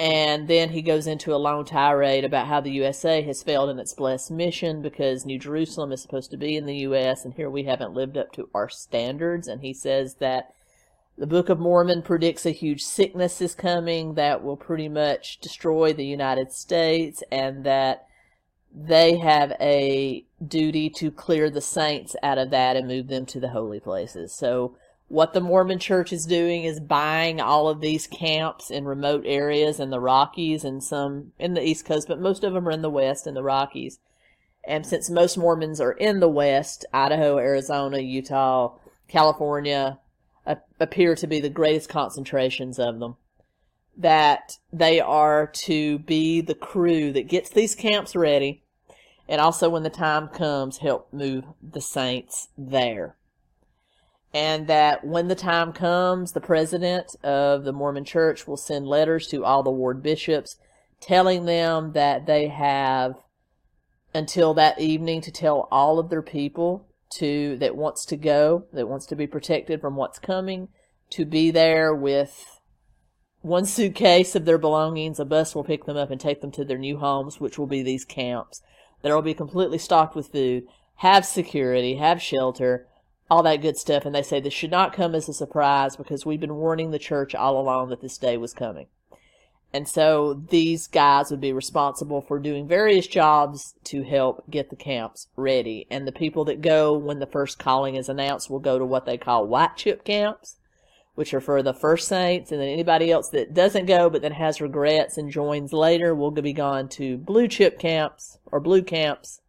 and 0.00 0.48
then 0.48 0.70
he 0.70 0.80
goes 0.80 1.06
into 1.06 1.34
a 1.34 1.36
long 1.36 1.66
tirade 1.66 2.24
about 2.24 2.46
how 2.46 2.58
the 2.58 2.70
USA 2.70 3.20
has 3.20 3.42
failed 3.42 3.68
in 3.68 3.78
its 3.78 3.92
blessed 3.92 4.30
mission 4.30 4.80
because 4.80 5.26
New 5.26 5.38
Jerusalem 5.38 5.92
is 5.92 6.00
supposed 6.00 6.30
to 6.30 6.38
be 6.38 6.56
in 6.56 6.64
the 6.64 6.78
US 6.78 7.26
and 7.26 7.34
here 7.34 7.50
we 7.50 7.64
haven't 7.64 7.92
lived 7.92 8.16
up 8.16 8.32
to 8.32 8.48
our 8.54 8.70
standards. 8.70 9.46
And 9.46 9.60
he 9.60 9.74
says 9.74 10.14
that 10.14 10.54
the 11.18 11.26
Book 11.26 11.50
of 11.50 11.58
Mormon 11.58 12.00
predicts 12.00 12.46
a 12.46 12.50
huge 12.50 12.80
sickness 12.80 13.42
is 13.42 13.54
coming 13.54 14.14
that 14.14 14.42
will 14.42 14.56
pretty 14.56 14.88
much 14.88 15.38
destroy 15.38 15.92
the 15.92 16.06
United 16.06 16.50
States 16.50 17.22
and 17.30 17.62
that 17.66 18.06
they 18.74 19.18
have 19.18 19.52
a 19.60 20.24
duty 20.42 20.88
to 20.88 21.10
clear 21.10 21.50
the 21.50 21.60
saints 21.60 22.16
out 22.22 22.38
of 22.38 22.48
that 22.48 22.74
and 22.74 22.88
move 22.88 23.08
them 23.08 23.26
to 23.26 23.38
the 23.38 23.50
holy 23.50 23.80
places. 23.80 24.32
So 24.32 24.78
what 25.10 25.32
the 25.32 25.40
Mormon 25.40 25.80
church 25.80 26.12
is 26.12 26.24
doing 26.24 26.62
is 26.62 26.78
buying 26.78 27.40
all 27.40 27.68
of 27.68 27.80
these 27.80 28.06
camps 28.06 28.70
in 28.70 28.84
remote 28.84 29.24
areas 29.26 29.80
in 29.80 29.90
the 29.90 29.98
Rockies 29.98 30.62
and 30.62 30.80
some 30.84 31.32
in 31.36 31.54
the 31.54 31.66
East 31.66 31.84
Coast, 31.84 32.06
but 32.06 32.20
most 32.20 32.44
of 32.44 32.52
them 32.52 32.68
are 32.68 32.70
in 32.70 32.80
the 32.80 32.88
West 32.88 33.26
in 33.26 33.34
the 33.34 33.42
Rockies. 33.42 33.98
And 34.64 34.86
since 34.86 35.10
most 35.10 35.36
Mormons 35.36 35.80
are 35.80 35.90
in 35.90 36.20
the 36.20 36.28
West, 36.28 36.84
Idaho, 36.92 37.38
Arizona, 37.38 37.98
Utah, 37.98 38.76
California 39.08 39.98
appear 40.78 41.16
to 41.16 41.26
be 41.26 41.40
the 41.40 41.50
greatest 41.50 41.88
concentrations 41.88 42.78
of 42.78 43.00
them, 43.00 43.16
that 43.96 44.58
they 44.72 45.00
are 45.00 45.48
to 45.48 45.98
be 45.98 46.40
the 46.40 46.54
crew 46.54 47.12
that 47.14 47.26
gets 47.26 47.50
these 47.50 47.74
camps 47.74 48.14
ready 48.14 48.62
and 49.28 49.40
also 49.40 49.68
when 49.68 49.82
the 49.82 49.90
time 49.90 50.28
comes 50.28 50.78
help 50.78 51.12
move 51.12 51.44
the 51.60 51.80
saints 51.80 52.48
there 52.56 53.16
and 54.32 54.66
that 54.68 55.04
when 55.04 55.28
the 55.28 55.34
time 55.34 55.72
comes, 55.72 56.32
the 56.32 56.40
president 56.40 57.16
of 57.22 57.64
the 57.64 57.72
Mormon 57.72 58.04
Church 58.04 58.46
will 58.46 58.56
send 58.56 58.86
letters 58.86 59.26
to 59.28 59.44
all 59.44 59.62
the 59.62 59.70
ward 59.70 60.02
bishops 60.02 60.56
telling 61.00 61.46
them 61.46 61.92
that 61.92 62.26
they 62.26 62.48
have 62.48 63.14
until 64.14 64.54
that 64.54 64.80
evening 64.80 65.20
to 65.22 65.32
tell 65.32 65.68
all 65.70 65.98
of 65.98 66.10
their 66.10 66.22
people 66.22 66.86
to 67.10 67.56
that 67.56 67.76
wants 67.76 68.04
to 68.04 68.16
go, 68.16 68.66
that 68.72 68.88
wants 68.88 69.06
to 69.06 69.16
be 69.16 69.26
protected 69.26 69.80
from 69.80 69.96
what's 69.96 70.18
coming, 70.18 70.68
to 71.10 71.24
be 71.24 71.50
there 71.50 71.94
with 71.94 72.60
one 73.40 73.64
suitcase 73.64 74.36
of 74.36 74.44
their 74.44 74.58
belongings. 74.58 75.18
A 75.18 75.24
bus 75.24 75.54
will 75.54 75.64
pick 75.64 75.86
them 75.86 75.96
up 75.96 76.10
and 76.10 76.20
take 76.20 76.40
them 76.40 76.52
to 76.52 76.64
their 76.64 76.78
new 76.78 76.98
homes, 76.98 77.40
which 77.40 77.58
will 77.58 77.66
be 77.66 77.82
these 77.82 78.04
camps. 78.04 78.62
That 79.02 79.12
will 79.12 79.22
be 79.22 79.34
completely 79.34 79.78
stocked 79.78 80.14
with 80.14 80.30
food, 80.30 80.64
have 80.96 81.24
security, 81.24 81.96
have 81.96 82.20
shelter, 82.20 82.86
all 83.30 83.42
that 83.44 83.62
good 83.62 83.78
stuff. 83.78 84.04
And 84.04 84.14
they 84.14 84.22
say 84.22 84.40
this 84.40 84.52
should 84.52 84.70
not 84.70 84.92
come 84.92 85.14
as 85.14 85.28
a 85.28 85.32
surprise 85.32 85.96
because 85.96 86.26
we've 86.26 86.40
been 86.40 86.56
warning 86.56 86.90
the 86.90 86.98
church 86.98 87.34
all 87.34 87.58
along 87.60 87.90
that 87.90 88.00
this 88.00 88.18
day 88.18 88.36
was 88.36 88.52
coming. 88.52 88.86
And 89.72 89.86
so 89.86 90.34
these 90.34 90.88
guys 90.88 91.30
would 91.30 91.40
be 91.40 91.52
responsible 91.52 92.20
for 92.20 92.40
doing 92.40 92.66
various 92.66 93.06
jobs 93.06 93.74
to 93.84 94.02
help 94.02 94.50
get 94.50 94.68
the 94.68 94.76
camps 94.76 95.28
ready. 95.36 95.86
And 95.90 96.08
the 96.08 96.12
people 96.12 96.44
that 96.46 96.60
go 96.60 96.96
when 96.98 97.20
the 97.20 97.26
first 97.26 97.60
calling 97.60 97.94
is 97.94 98.08
announced 98.08 98.50
will 98.50 98.58
go 98.58 98.80
to 98.80 98.84
what 98.84 99.06
they 99.06 99.16
call 99.16 99.46
white 99.46 99.76
chip 99.76 100.04
camps, 100.04 100.56
which 101.14 101.32
are 101.32 101.40
for 101.40 101.62
the 101.62 101.72
first 101.72 102.08
saints. 102.08 102.50
And 102.50 102.60
then 102.60 102.68
anybody 102.68 103.12
else 103.12 103.28
that 103.28 103.54
doesn't 103.54 103.86
go 103.86 104.10
but 104.10 104.22
then 104.22 104.32
has 104.32 104.60
regrets 104.60 105.16
and 105.16 105.30
joins 105.30 105.72
later 105.72 106.16
will 106.16 106.32
be 106.32 106.52
gone 106.52 106.88
to 106.88 107.16
blue 107.16 107.46
chip 107.46 107.78
camps 107.78 108.38
or 108.50 108.58
blue 108.58 108.82
camps 108.82 109.40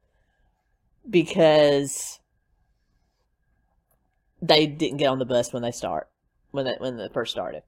because 1.09 2.19
they 4.41 4.65
didn't 4.67 4.97
get 4.97 5.07
on 5.07 5.19
the 5.19 5.25
bus 5.25 5.53
when 5.53 5.63
they 5.63 5.71
start 5.71 6.07
when 6.51 6.65
they, 6.65 6.75
when 6.77 6.97
they 6.97 7.07
first 7.13 7.31
started. 7.31 7.63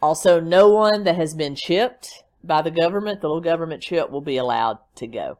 Also, 0.00 0.40
no 0.40 0.68
one 0.68 1.04
that 1.04 1.16
has 1.16 1.34
been 1.34 1.54
chipped 1.54 2.22
by 2.44 2.62
the 2.62 2.70
government, 2.70 3.20
the 3.20 3.28
little 3.28 3.40
government 3.40 3.82
chip, 3.82 4.10
will 4.10 4.20
be 4.20 4.36
allowed 4.36 4.78
to 4.96 5.06
go. 5.06 5.38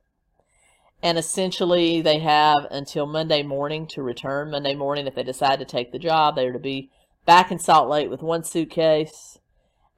And 1.03 1.18
essentially, 1.18 2.01
they 2.01 2.20
have 2.20 2.66
until 2.70 3.07
Monday 3.07 3.43
morning 3.43 3.89
to 3.89 4.03
return. 4.03 4.53
Monday 4.53 4.74
morning, 4.74 5.07
if 5.07 5.16
they 5.16 5.24
decide 5.24 5.59
to 5.59 5.64
take 5.64 5.91
the 5.91 5.99
job, 5.99 6.36
they 6.36 6.47
are 6.47 6.53
to 6.53 6.61
be 6.61 6.91
back 7.26 7.51
in 7.51 7.59
Salt 7.59 7.89
Lake 7.89 8.09
with 8.09 8.22
one 8.22 8.45
suitcase 8.45 9.39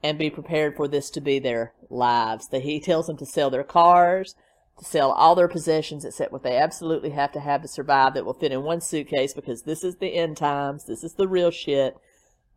and 0.03 0.19
be 0.19 0.31
prepared 0.31 0.77
for 0.77 0.89
this 0.89 1.11
to 1.11 1.21
be 1.21 1.39
their 1.39 1.75
lives. 1.91 2.49
That 2.49 2.63
he 2.63 2.81
tells 2.81 3.07
them 3.07 3.19
to 3.19 3.27
sell 3.27 3.51
their 3.51 3.65
cars, 3.65 4.35
to 4.79 4.85
sell 4.85 5.13
all 5.13 5.35
their 5.35 5.49
possessions 5.49 6.05
except 6.05 6.33
what 6.33 6.43
they 6.43 6.57
absolutely 6.57 7.11
have 7.11 7.33
to 7.33 7.41
have 7.41 7.63
to 7.63 7.69
survive 7.69 8.15
that 8.15 8.25
will 8.25 8.35
fit 8.35 8.53
in 8.53 8.63
one 8.63 8.81
suitcase 8.81 9.33
because 9.33 9.63
this 9.63 9.85
is 9.85 9.97
the 9.97 10.15
end 10.15 10.37
times. 10.37 10.85
This 10.85 11.05
is 11.05 11.15
the 11.15 11.29
real 11.29 11.51
shit. 11.51 11.97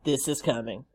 This 0.04 0.28
is 0.28 0.42
coming. 0.42 0.86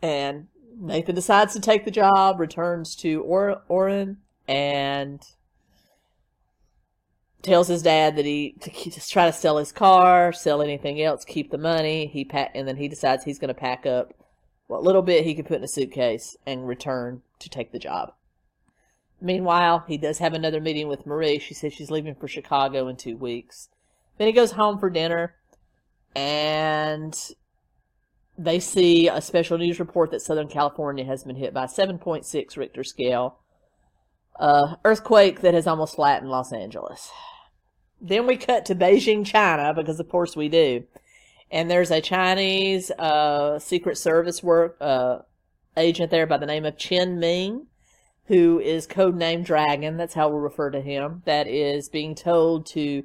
And 0.00 0.48
Nathan 0.78 1.14
decides 1.14 1.52
to 1.54 1.60
take 1.60 1.84
the 1.84 1.90
job, 1.90 2.38
returns 2.38 2.94
to 2.96 3.22
or- 3.22 3.62
Orem, 3.68 4.16
and 4.46 5.22
tells 7.42 7.68
his 7.68 7.82
dad 7.82 8.16
that 8.16 8.24
he 8.24 8.56
to 8.60 8.90
just 8.90 9.10
try 9.10 9.26
to 9.26 9.32
sell 9.32 9.56
his 9.56 9.72
car, 9.72 10.32
sell 10.32 10.60
anything 10.60 11.00
else, 11.00 11.24
keep 11.24 11.50
the 11.50 11.58
money. 11.58 12.06
He 12.06 12.24
pack, 12.24 12.50
and 12.54 12.66
then 12.66 12.76
he 12.76 12.88
decides 12.88 13.24
he's 13.24 13.38
going 13.38 13.48
to 13.48 13.54
pack 13.54 13.86
up 13.86 14.12
what 14.66 14.82
little 14.82 15.02
bit 15.02 15.24
he 15.24 15.34
can 15.34 15.44
put 15.44 15.58
in 15.58 15.64
a 15.64 15.68
suitcase 15.68 16.36
and 16.44 16.66
return 16.66 17.22
to 17.38 17.48
take 17.48 17.72
the 17.72 17.78
job. 17.78 18.12
Meanwhile, 19.20 19.84
he 19.86 19.96
does 19.96 20.18
have 20.18 20.34
another 20.34 20.60
meeting 20.60 20.88
with 20.88 21.06
Marie. 21.06 21.38
She 21.38 21.54
says 21.54 21.72
she's 21.72 21.90
leaving 21.90 22.14
for 22.14 22.28
Chicago 22.28 22.88
in 22.88 22.96
two 22.96 23.16
weeks. 23.16 23.68
Then 24.18 24.26
he 24.26 24.32
goes 24.32 24.52
home 24.52 24.78
for 24.78 24.90
dinner, 24.90 25.34
and 26.14 27.18
they 28.38 28.60
see 28.60 29.08
a 29.08 29.20
special 29.20 29.58
news 29.58 29.78
report 29.78 30.10
that 30.10 30.22
Southern 30.22 30.48
California 30.48 31.04
has 31.04 31.24
been 31.24 31.36
hit 31.36 31.54
by 31.54 31.64
a 31.64 31.68
7.6 31.68 32.56
Richter 32.56 32.84
scale 32.84 33.38
uh, 34.38 34.76
earthquake 34.84 35.40
that 35.40 35.54
has 35.54 35.66
almost 35.66 35.96
flattened 35.96 36.30
Los 36.30 36.52
Angeles. 36.52 37.10
Then 38.00 38.26
we 38.26 38.36
cut 38.36 38.66
to 38.66 38.74
Beijing, 38.74 39.24
China, 39.24 39.72
because 39.74 39.98
of 39.98 40.08
course 40.08 40.36
we 40.36 40.48
do. 40.48 40.84
And 41.50 41.70
there's 41.70 41.90
a 41.90 42.00
Chinese 42.00 42.90
uh, 42.90 43.58
Secret 43.58 43.96
Service 43.96 44.42
work 44.42 44.76
uh, 44.80 45.20
agent 45.76 46.10
there 46.10 46.26
by 46.26 46.38
the 46.38 46.46
name 46.46 46.64
of 46.64 46.76
Chen 46.76 47.18
Ming, 47.18 47.66
who 48.28 48.58
is 48.58 48.86
codenamed 48.86 49.44
Dragon. 49.44 49.96
That's 49.96 50.14
how 50.14 50.28
we'll 50.28 50.40
refer 50.40 50.70
to 50.70 50.80
him. 50.80 51.22
That 51.24 51.46
is 51.46 51.88
being 51.88 52.14
told 52.14 52.66
to 52.66 53.04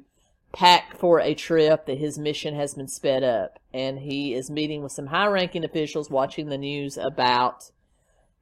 pack 0.52 0.96
for 0.98 1.20
a 1.20 1.34
trip 1.34 1.86
that 1.86 1.98
his 1.98 2.18
mission 2.18 2.54
has 2.54 2.74
been 2.74 2.88
sped 2.88 3.22
up. 3.22 3.58
And 3.72 4.00
he 4.00 4.34
is 4.34 4.50
meeting 4.50 4.82
with 4.82 4.92
some 4.92 5.06
high 5.06 5.26
ranking 5.26 5.64
officials 5.64 6.10
watching 6.10 6.48
the 6.48 6.58
news 6.58 6.98
about 6.98 7.70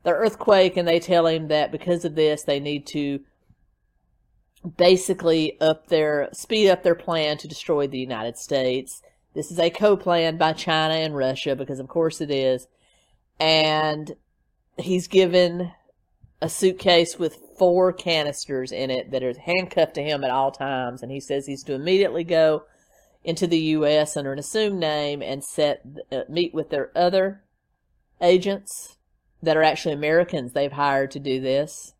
the 0.03 0.13
earthquake. 0.13 0.77
And 0.77 0.89
they 0.89 0.99
tell 0.99 1.27
him 1.27 1.49
that 1.49 1.71
because 1.71 2.05
of 2.05 2.15
this, 2.15 2.43
they 2.43 2.61
need 2.61 2.87
to 2.89 3.21
basically 4.77 5.59
up 5.61 5.89
their 5.89 6.29
speed 6.33 6.71
up 6.71 6.83
their 6.83 6.95
plan 6.95 7.37
to 7.39 7.49
destroy 7.49 7.87
the 7.87 7.99
United 7.99 8.37
States. 8.37 9.03
This 9.35 9.51
is 9.51 9.59
a 9.59 9.71
co-plan 9.71 10.37
by 10.37 10.53
China 10.55 10.95
and 10.95 11.17
Russia 11.17 11.55
because 11.55 11.79
of 11.79 11.89
course 11.89 12.21
it 12.21 12.31
is. 12.31 12.67
And 13.39 14.17
he's 14.77 15.07
given 15.07 15.73
a 16.43 16.49
suitcase 16.49 17.19
with 17.19 17.39
four 17.59 17.93
canisters 17.93 18.73
in 18.73 18.91
it 18.91 19.11
that 19.11 19.23
are 19.23 19.39
handcuffed 19.39 19.95
to 19.95 20.03
him 20.03 20.25
at 20.25 20.31
all 20.31 20.51
times 20.51 21.03
and 21.03 21.13
he 21.13 21.21
says 21.21 21.47
he's 21.47 21.63
to 21.63 21.75
immediately 21.75 22.25
go 22.25 22.63
into 23.23 23.47
the 23.47 23.59
US 23.59 24.17
under 24.17 24.33
an 24.33 24.39
assumed 24.39 24.81
name 24.81 25.23
and 25.23 25.45
set 25.45 25.83
uh, 26.11 26.23
meet 26.29 26.55
with 26.55 26.71
their 26.71 26.91
other 26.97 27.43
agents 28.21 28.97
that 29.43 29.57
are 29.57 29.63
actually 29.63 29.95
Americans 29.95 30.53
they've 30.53 30.73
hired 30.73 31.11
to 31.11 31.19
do 31.19 31.41
this 31.41 31.95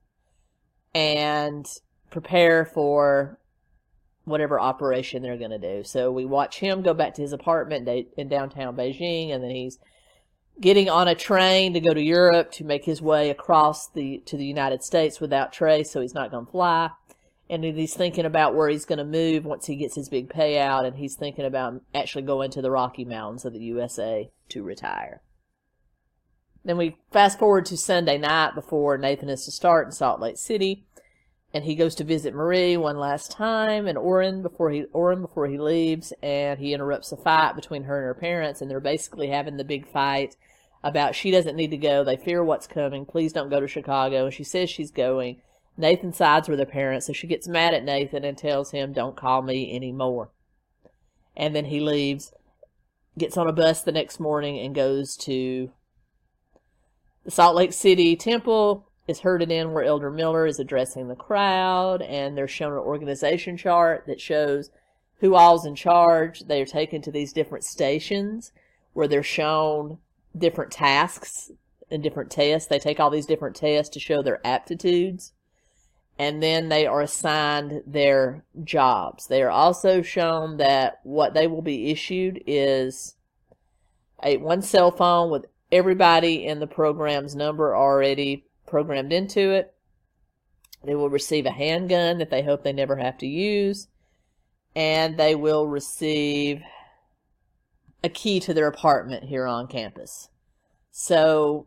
and 0.95 1.67
prepare 2.11 2.65
for 2.65 3.39
whatever 4.25 4.61
operation 4.61 5.23
they're 5.23 5.37
going 5.37 5.51
to 5.51 5.59
do. 5.59 5.85
So 5.85 6.11
we 6.11 6.25
watch 6.25 6.59
him 6.59 6.83
go 6.83 6.95
back 6.95 7.15
to 7.15 7.23
his 7.23 7.33
apartment 7.33 7.89
in 8.17 8.29
downtown 8.29 8.77
Beijing, 8.77 9.33
and 9.33 9.43
then 9.43 9.51
he's 9.51 9.79
getting 10.61 10.91
on 10.91 11.09
a 11.09 11.15
train 11.15 11.73
to 11.73 11.81
go 11.81 11.95
to 11.95 12.03
Europe 12.03 12.53
to 12.53 12.65
make 12.65 12.85
his 12.85 13.01
way 13.01 13.31
across 13.31 13.89
the 13.89 14.23
to 14.27 14.37
the 14.37 14.45
United 14.45 14.83
States 14.83 15.21
without 15.21 15.53
Trace, 15.53 15.91
so 15.91 16.01
he's 16.01 16.15
not 16.15 16.31
going 16.31 16.47
to 16.47 16.53
fly. 16.53 16.91
And 17.49 17.65
he's 17.65 17.95
thinking 17.95 18.27
about 18.27 18.55
where 18.55 18.69
he's 18.69 18.85
going 18.85 18.99
to 18.99 19.05
move 19.05 19.45
once 19.45 19.67
he 19.67 19.75
gets 19.75 19.97
his 19.97 20.09
big 20.09 20.29
payout, 20.29 20.87
and 20.87 20.97
he's 20.97 21.17
thinking 21.17 21.45
about 21.45 21.83
actually 21.93 22.23
going 22.23 22.53
to 22.53 22.63
the 22.63 22.71
Rocky 22.71 23.05
Mountains 23.05 23.45
of 23.45 23.53
the 23.53 23.59
USA 23.61 24.31
to 24.51 24.63
retire. 24.63 25.21
Then 26.65 26.77
we 26.77 26.97
fast 27.11 27.39
forward 27.39 27.65
to 27.67 27.77
Sunday 27.77 28.19
night 28.19 28.55
before 28.55 28.99
Nathan 28.99 29.31
is 29.31 29.45
to 29.47 29.51
start 29.51 29.87
in 29.87 29.93
Salt 29.93 30.21
Lake 30.21 30.37
City 30.37 30.85
and 31.53 31.65
he 31.65 31.75
goes 31.75 31.95
to 31.97 32.05
visit 32.05 32.35
Marie 32.35 32.77
one 32.77 32.99
last 32.99 33.31
time 33.31 33.87
and 33.87 33.99
Orem 33.99 34.43
before 34.43 34.71
he 34.71 34.85
Orem 34.95 35.23
before 35.23 35.49
he 35.49 35.59
leaves 35.59 36.13
and 36.23 36.59
he 36.61 36.73
interrupts 36.73 37.13
a 37.13 37.17
fight 37.17 37.57
between 37.57 37.85
her 37.85 37.97
and 37.99 38.07
her 38.07 38.15
parents 38.15 38.61
and 38.61 38.71
they're 38.71 38.81
basically 38.81 39.29
having 39.29 39.57
the 39.57 39.65
big 39.65 39.91
fight 39.91 40.37
about 40.83 41.15
she 41.15 41.31
doesn't 41.31 41.57
need 41.57 41.71
to 41.71 41.77
go. 41.77 42.05
They 42.05 42.17
fear 42.17 42.43
what's 42.43 42.67
coming. 42.67 43.05
Please 43.05 43.33
don't 43.33 43.51
go 43.51 43.61
to 43.61 43.69
Chicago. 43.69 44.27
And 44.27 44.35
she 44.35 44.45
says 44.45 44.71
she's 44.71 44.91
going. 44.91 45.41
Nathan 45.77 46.13
sides 46.13 46.49
with 46.49 46.59
her 46.59 46.67
parents, 46.67 47.07
so 47.07 47.13
she 47.13 47.27
gets 47.27 47.49
mad 47.49 47.73
at 47.73 47.85
Nathan 47.85 48.25
and 48.25 48.37
tells 48.37 48.71
him, 48.71 48.93
Don't 48.93 49.17
call 49.17 49.41
me 49.43 49.75
anymore. 49.75 50.31
And 51.37 51.55
then 51.55 51.67
he 51.67 51.81
leaves, 51.81 52.33
gets 53.17 53.37
on 53.37 53.47
a 53.47 53.53
bus 53.53 53.83
the 53.83 53.93
next 53.93 54.21
morning 54.21 54.59
and 54.59 54.75
goes 54.75 55.17
to 55.19 55.71
the 57.25 57.31
Salt 57.31 57.57
Lake 57.57 57.73
City 57.73 58.17
Temple 58.17 58.91
is 59.07 59.21
herded 59.21 59.51
in 59.51 59.73
where 59.73 59.85
Elder 59.85 60.11
Miller 60.11 60.47
is 60.47 60.59
addressing 60.59 61.09
the 61.09 61.15
crowd, 61.15 62.03
and 62.03 62.37
they're 62.37 62.49
shown 62.49 62.73
an 62.73 62.79
organization 62.79 63.57
chart 63.57 64.05
that 64.07 64.21
shows 64.21 64.71
who 65.19 65.35
all's 65.35 65.67
in 65.67 65.75
charge. 65.75 66.41
They 66.41 66.63
are 66.63 66.67
taken 66.67 67.03
to 67.03 67.11
these 67.11 67.33
different 67.33 67.65
stations 67.65 68.53
where 68.93 69.09
they're 69.09 69.23
shown 69.23 69.99
different 70.37 70.71
tasks 70.71 71.51
and 71.91 72.03
different 72.03 72.31
tests. 72.31 72.69
They 72.69 72.79
take 72.79 73.01
all 73.01 73.11
these 73.11 73.27
different 73.27 73.57
tests 73.57 73.93
to 73.95 74.01
show 74.01 74.23
their 74.23 74.45
aptitudes, 74.47 75.33
and 76.19 76.43
then 76.43 76.69
they 76.69 76.87
are 76.87 77.03
assigned 77.03 77.83
their 77.87 78.45
jobs. 78.63 79.27
They 79.27 79.43
are 79.43 79.51
also 79.51 80.03
shown 80.03 80.59
that 80.59 81.01
what 81.03 81.35
they 81.35 81.47
will 81.47 81.63
be 81.63 81.91
issued 81.91 82.43
is 82.47 83.15
a 84.23 84.37
one 84.37 84.63
cell 84.63 84.91
phone 84.91 85.31
with 85.31 85.47
everybody 85.73 86.47
in 86.47 86.61
the 86.61 86.67
program's 86.67 87.35
number 87.35 87.75
already 87.75 88.45
programmed 88.67 89.13
into 89.13 89.51
it. 89.51 89.75
They 90.85 90.95
will 90.95 91.11
receive 91.11 91.47
a 91.47 91.51
handgun 91.51 92.19
that 92.19 92.31
they 92.31 92.43
hope 92.43 92.63
they 92.63 92.73
never 92.73 92.97
have 92.97 93.19
to 93.19 93.27
use. 93.27 93.89
And 94.75 95.17
they 95.17 95.35
will 95.35 95.67
receive 95.67 96.63
a 98.03 98.09
key 98.09 98.41
to 98.41 98.55
their 98.55 98.67
apartment 98.67 99.25
here 99.25 99.47
on 99.47 99.67
campus. 99.67 100.29
So 100.91 101.67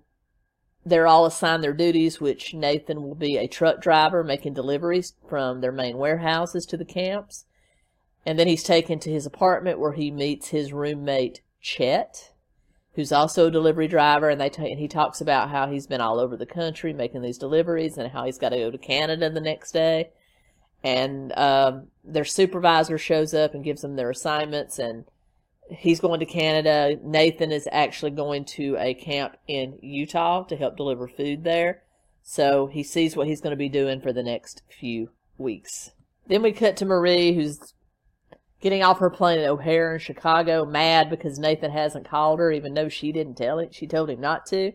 they're 0.85 1.07
all 1.07 1.25
assigned 1.25 1.63
their 1.63 1.73
duties, 1.73 2.19
which 2.19 2.53
Nathan 2.53 3.03
will 3.03 3.15
be 3.15 3.37
a 3.37 3.47
truck 3.47 3.81
driver 3.81 4.23
making 4.23 4.53
deliveries 4.53 5.13
from 5.29 5.61
their 5.61 5.71
main 5.71 5.97
warehouses 5.97 6.65
to 6.67 6.77
the 6.77 6.85
camps. 6.85 7.45
And 8.25 8.39
then 8.39 8.47
he's 8.47 8.63
taken 8.63 8.99
to 8.99 9.11
his 9.11 9.25
apartment 9.25 9.79
where 9.79 9.93
he 9.93 10.11
meets 10.11 10.49
his 10.49 10.73
roommate, 10.73 11.41
Chet 11.61 12.33
who's 12.95 13.11
also 13.11 13.47
a 13.47 13.51
delivery 13.51 13.87
driver, 13.87 14.29
and 14.29 14.39
they 14.39 14.49
t- 14.49 14.69
and 14.69 14.79
he 14.79 14.87
talks 14.87 15.19
about 15.19 15.49
how 15.49 15.67
he's 15.67 15.87
been 15.87 16.01
all 16.01 16.19
over 16.19 16.37
the 16.37 16.45
country 16.45 16.93
making 16.93 17.21
these 17.21 17.37
deliveries, 17.37 17.97
and 17.97 18.11
how 18.11 18.25
he's 18.25 18.37
got 18.37 18.49
to 18.49 18.57
go 18.57 18.71
to 18.71 18.77
Canada 18.77 19.29
the 19.29 19.41
next 19.41 19.71
day. 19.71 20.11
And 20.83 21.31
um, 21.37 21.87
their 22.03 22.25
supervisor 22.25 22.97
shows 22.97 23.33
up 23.33 23.53
and 23.53 23.63
gives 23.63 23.81
them 23.81 23.95
their 23.95 24.09
assignments, 24.09 24.77
and 24.79 25.05
he's 25.75 25.99
going 25.99 26.19
to 26.19 26.25
Canada. 26.25 26.97
Nathan 27.03 27.51
is 27.51 27.67
actually 27.71 28.11
going 28.11 28.45
to 28.45 28.75
a 28.79 28.93
camp 28.93 29.37
in 29.47 29.77
Utah 29.81 30.43
to 30.43 30.55
help 30.55 30.77
deliver 30.77 31.07
food 31.07 31.43
there. 31.43 31.83
So 32.21 32.67
he 32.67 32.83
sees 32.83 33.15
what 33.15 33.27
he's 33.27 33.41
going 33.41 33.51
to 33.51 33.57
be 33.57 33.69
doing 33.69 33.99
for 33.99 34.13
the 34.13 34.23
next 34.23 34.61
few 34.69 35.09
weeks. 35.37 35.91
Then 36.27 36.41
we 36.41 36.53
cut 36.53 36.77
to 36.77 36.85
Marie, 36.85 37.33
who's 37.33 37.73
getting 38.61 38.81
off 38.81 38.99
her 38.99 39.09
plane 39.09 39.39
at 39.39 39.49
O'Hare 39.49 39.95
in 39.95 39.99
Chicago, 39.99 40.65
mad 40.65 41.09
because 41.09 41.37
Nathan 41.37 41.71
hasn't 41.71 42.09
called 42.09 42.39
her, 42.39 42.51
even 42.51 42.73
though 42.73 42.87
she 42.87 43.11
didn't 43.11 43.35
tell 43.35 43.59
it. 43.59 43.75
She 43.75 43.87
told 43.87 44.09
him 44.09 44.21
not 44.21 44.45
to. 44.47 44.71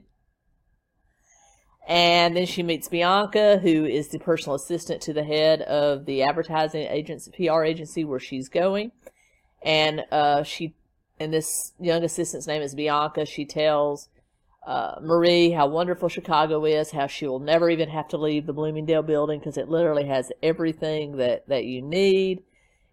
And 1.89 2.37
then 2.37 2.45
she 2.45 2.63
meets 2.63 2.87
Bianca, 2.87 3.59
who 3.63 3.87
is 3.87 4.09
the 4.09 4.19
personal 4.19 4.57
assistant 4.57 5.01
to 5.03 5.15
the 5.15 5.25
head 5.25 5.63
of 5.63 6.05
the 6.05 6.23
advertising 6.23 6.83
agency, 6.83 7.31
PR 7.31 7.65
agency 7.65 8.05
where 8.05 8.21
she's 8.21 8.51
going. 8.51 8.93
And 9.63 10.05
uh, 10.13 10.43
she, 10.43 10.75
and 11.21 11.33
this 11.33 11.73
young 11.81 12.05
assistant's 12.05 12.47
name 12.47 12.63
is 12.63 12.75
Bianca. 12.75 13.27
She 13.27 13.45
tells 13.45 14.09
uh, 14.67 14.97
Marie 15.01 15.51
how 15.51 15.67
wonderful 15.67 16.09
Chicago 16.09 16.65
is, 16.65 16.91
how 16.91 17.07
she 17.07 17.27
will 17.27 17.39
never 17.39 17.71
even 17.71 17.89
have 17.89 18.09
to 18.09 18.17
leave 18.17 18.47
the 18.47 18.53
Bloomingdale 18.53 19.03
building 19.03 19.39
because 19.39 19.57
it 19.57 19.69
literally 19.69 20.07
has 20.07 20.31
everything 20.43 21.17
that, 21.17 21.49
that 21.49 21.65
you 21.65 21.81
need 21.83 22.43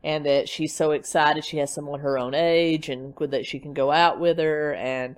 and 0.03 0.25
that 0.25 0.47
she's 0.47 0.73
so 0.73 0.91
excited 0.91 1.43
she 1.43 1.57
has 1.57 1.73
someone 1.73 1.99
her 1.99 2.17
own 2.17 2.33
age 2.33 2.89
and 2.89 3.15
good 3.15 3.31
that 3.31 3.45
she 3.45 3.59
can 3.59 3.73
go 3.73 3.91
out 3.91 4.19
with 4.19 4.37
her 4.37 4.73
and 4.75 5.17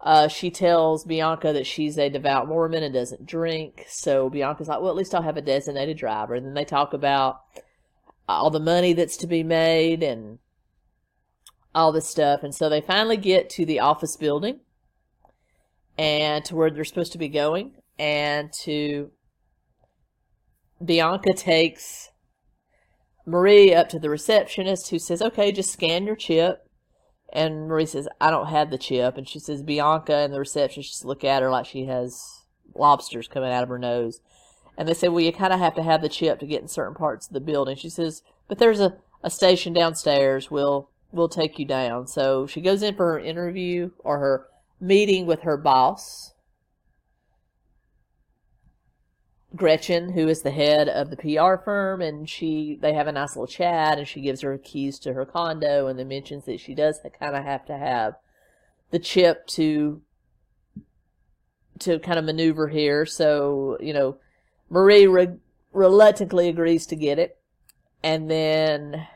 uh, 0.00 0.28
she 0.28 0.50
tells 0.50 1.04
Bianca 1.04 1.52
that 1.52 1.66
she's 1.66 1.98
a 1.98 2.08
devout 2.08 2.46
Mormon 2.46 2.84
and 2.84 2.94
doesn't 2.94 3.26
drink. 3.26 3.84
So 3.88 4.30
Bianca's 4.30 4.68
like, 4.68 4.80
well, 4.80 4.90
at 4.90 4.96
least 4.96 5.14
I'll 5.14 5.22
have 5.22 5.36
a 5.36 5.42
designated 5.42 5.96
driver. 5.96 6.34
And 6.34 6.46
then 6.46 6.54
they 6.54 6.64
talk 6.64 6.92
about 6.92 7.40
all 8.28 8.50
the 8.50 8.60
money 8.60 8.92
that's 8.92 9.16
to 9.16 9.26
be 9.26 9.42
made 9.42 10.02
and 10.02 10.38
all 11.74 11.92
this 11.92 12.08
stuff. 12.08 12.42
And 12.42 12.54
so 12.54 12.68
they 12.68 12.80
finally 12.80 13.16
get 13.16 13.50
to 13.50 13.64
the 13.64 13.80
office 13.80 14.16
building 14.16 14.60
and 15.96 16.44
to 16.44 16.56
where 16.56 16.70
they're 16.70 16.84
supposed 16.84 17.12
to 17.12 17.18
be 17.18 17.28
going. 17.28 17.74
And 17.98 18.52
to 18.64 19.10
Bianca 20.84 21.34
takes 21.34 22.10
Marie 23.26 23.74
up 23.74 23.88
to 23.90 23.98
the 23.98 24.10
receptionist 24.10 24.90
who 24.90 24.98
says, 24.98 25.20
okay, 25.20 25.52
just 25.52 25.72
scan 25.72 26.06
your 26.06 26.16
chip. 26.16 26.64
And 27.32 27.68
Marie 27.68 27.86
says, 27.86 28.08
I 28.20 28.30
don't 28.30 28.46
have 28.46 28.70
the 28.70 28.78
chip. 28.78 29.18
And 29.18 29.28
she 29.28 29.38
says, 29.38 29.62
Bianca 29.62 30.14
and 30.14 30.32
the 30.32 30.38
receptionist 30.38 30.90
just 30.90 31.04
look 31.04 31.24
at 31.24 31.42
her 31.42 31.50
like 31.50 31.66
she 31.66 31.84
has 31.86 32.18
lobsters 32.74 33.28
coming 33.28 33.50
out 33.50 33.62
of 33.62 33.68
her 33.68 33.78
nose. 33.78 34.20
And 34.78 34.88
they 34.88 34.94
say, 34.94 35.08
well, 35.08 35.20
you 35.20 35.32
kind 35.32 35.52
of 35.52 35.58
have 35.58 35.74
to 35.74 35.82
have 35.82 36.00
the 36.00 36.08
chip 36.08 36.38
to 36.38 36.46
get 36.46 36.62
in 36.62 36.68
certain 36.68 36.94
parts 36.94 37.26
of 37.26 37.34
the 37.34 37.40
building. 37.40 37.76
She 37.76 37.90
says, 37.90 38.22
but 38.46 38.58
there's 38.58 38.80
a, 38.80 38.96
a 39.22 39.28
station 39.28 39.72
downstairs. 39.72 40.50
We'll, 40.50 40.88
we'll 41.12 41.28
take 41.28 41.58
you 41.58 41.64
down. 41.64 42.06
So 42.06 42.46
she 42.46 42.60
goes 42.60 42.82
in 42.82 42.94
for 42.94 43.12
her 43.12 43.18
interview 43.18 43.90
or 43.98 44.18
her 44.18 44.46
meeting 44.80 45.26
with 45.26 45.42
her 45.42 45.56
boss. 45.56 46.32
Gretchen, 49.56 50.12
who 50.12 50.28
is 50.28 50.42
the 50.42 50.50
head 50.50 50.88
of 50.88 51.10
the 51.10 51.16
PR 51.16 51.62
firm, 51.62 52.02
and 52.02 52.28
she 52.28 52.78
they 52.82 52.92
have 52.92 53.06
a 53.06 53.12
nice 53.12 53.34
little 53.34 53.46
chat, 53.46 53.98
and 53.98 54.06
she 54.06 54.20
gives 54.20 54.42
her 54.42 54.58
keys 54.58 54.98
to 55.00 55.14
her 55.14 55.24
condo, 55.24 55.86
and 55.86 55.98
then 55.98 56.08
mentions 56.08 56.44
that 56.44 56.60
she 56.60 56.74
does 56.74 57.00
kind 57.18 57.34
of 57.34 57.42
have 57.44 57.64
to 57.66 57.76
have 57.76 58.14
the 58.90 58.98
chip 58.98 59.46
to 59.46 60.02
to 61.80 61.98
kind 62.00 62.18
of 62.18 62.26
maneuver 62.26 62.68
here. 62.68 63.06
So 63.06 63.78
you 63.80 63.94
know, 63.94 64.18
Marie 64.68 65.06
re- 65.06 65.38
reluctantly 65.72 66.48
agrees 66.48 66.84
to 66.86 66.96
get 66.96 67.18
it, 67.18 67.38
and 68.02 68.30
then 68.30 69.06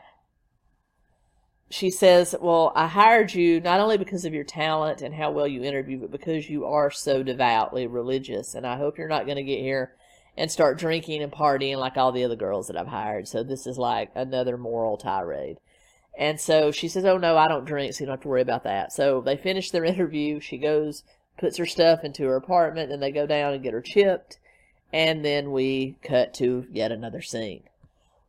she 1.73 1.89
says, 1.89 2.35
Well, 2.39 2.71
I 2.75 2.85
hired 2.85 3.33
you 3.33 3.59
not 3.59 3.79
only 3.79 3.97
because 3.97 4.25
of 4.25 4.33
your 4.33 4.43
talent 4.43 5.01
and 5.01 5.15
how 5.15 5.31
well 5.31 5.47
you 5.47 5.63
interview, 5.63 5.97
but 5.97 6.11
because 6.11 6.47
you 6.47 6.65
are 6.65 6.91
so 6.91 7.23
devoutly 7.23 7.87
religious. 7.87 8.53
And 8.53 8.67
I 8.67 8.77
hope 8.77 8.99
you're 8.99 9.07
not 9.07 9.25
going 9.25 9.37
to 9.37 9.43
get 9.43 9.59
here 9.59 9.95
and 10.37 10.51
start 10.51 10.77
drinking 10.77 11.23
and 11.23 11.31
partying 11.31 11.77
like 11.77 11.97
all 11.97 12.11
the 12.11 12.25
other 12.25 12.35
girls 12.35 12.67
that 12.67 12.77
I've 12.77 12.87
hired. 12.87 13.27
So 13.27 13.41
this 13.41 13.65
is 13.65 13.79
like 13.79 14.11
another 14.13 14.55
moral 14.55 14.97
tirade. 14.97 15.57
And 16.15 16.39
so 16.39 16.71
she 16.71 16.87
says, 16.87 17.05
Oh, 17.05 17.17
no, 17.17 17.37
I 17.37 17.47
don't 17.47 17.65
drink, 17.65 17.93
so 17.93 18.01
you 18.01 18.05
don't 18.05 18.17
have 18.17 18.21
to 18.21 18.27
worry 18.27 18.41
about 18.41 18.65
that. 18.65 18.93
So 18.93 19.21
they 19.21 19.35
finish 19.35 19.71
their 19.71 19.83
interview. 19.93 20.39
She 20.39 20.59
goes, 20.59 21.03
puts 21.39 21.57
her 21.57 21.65
stuff 21.65 22.03
into 22.03 22.25
her 22.25 22.35
apartment, 22.35 22.91
and 22.91 23.01
they 23.01 23.11
go 23.11 23.25
down 23.25 23.51
and 23.51 23.63
get 23.63 23.73
her 23.73 23.81
chipped. 23.81 24.37
And 24.93 25.25
then 25.25 25.51
we 25.51 25.95
cut 26.03 26.35
to 26.35 26.67
yet 26.71 26.91
another 26.91 27.23
scene. 27.23 27.63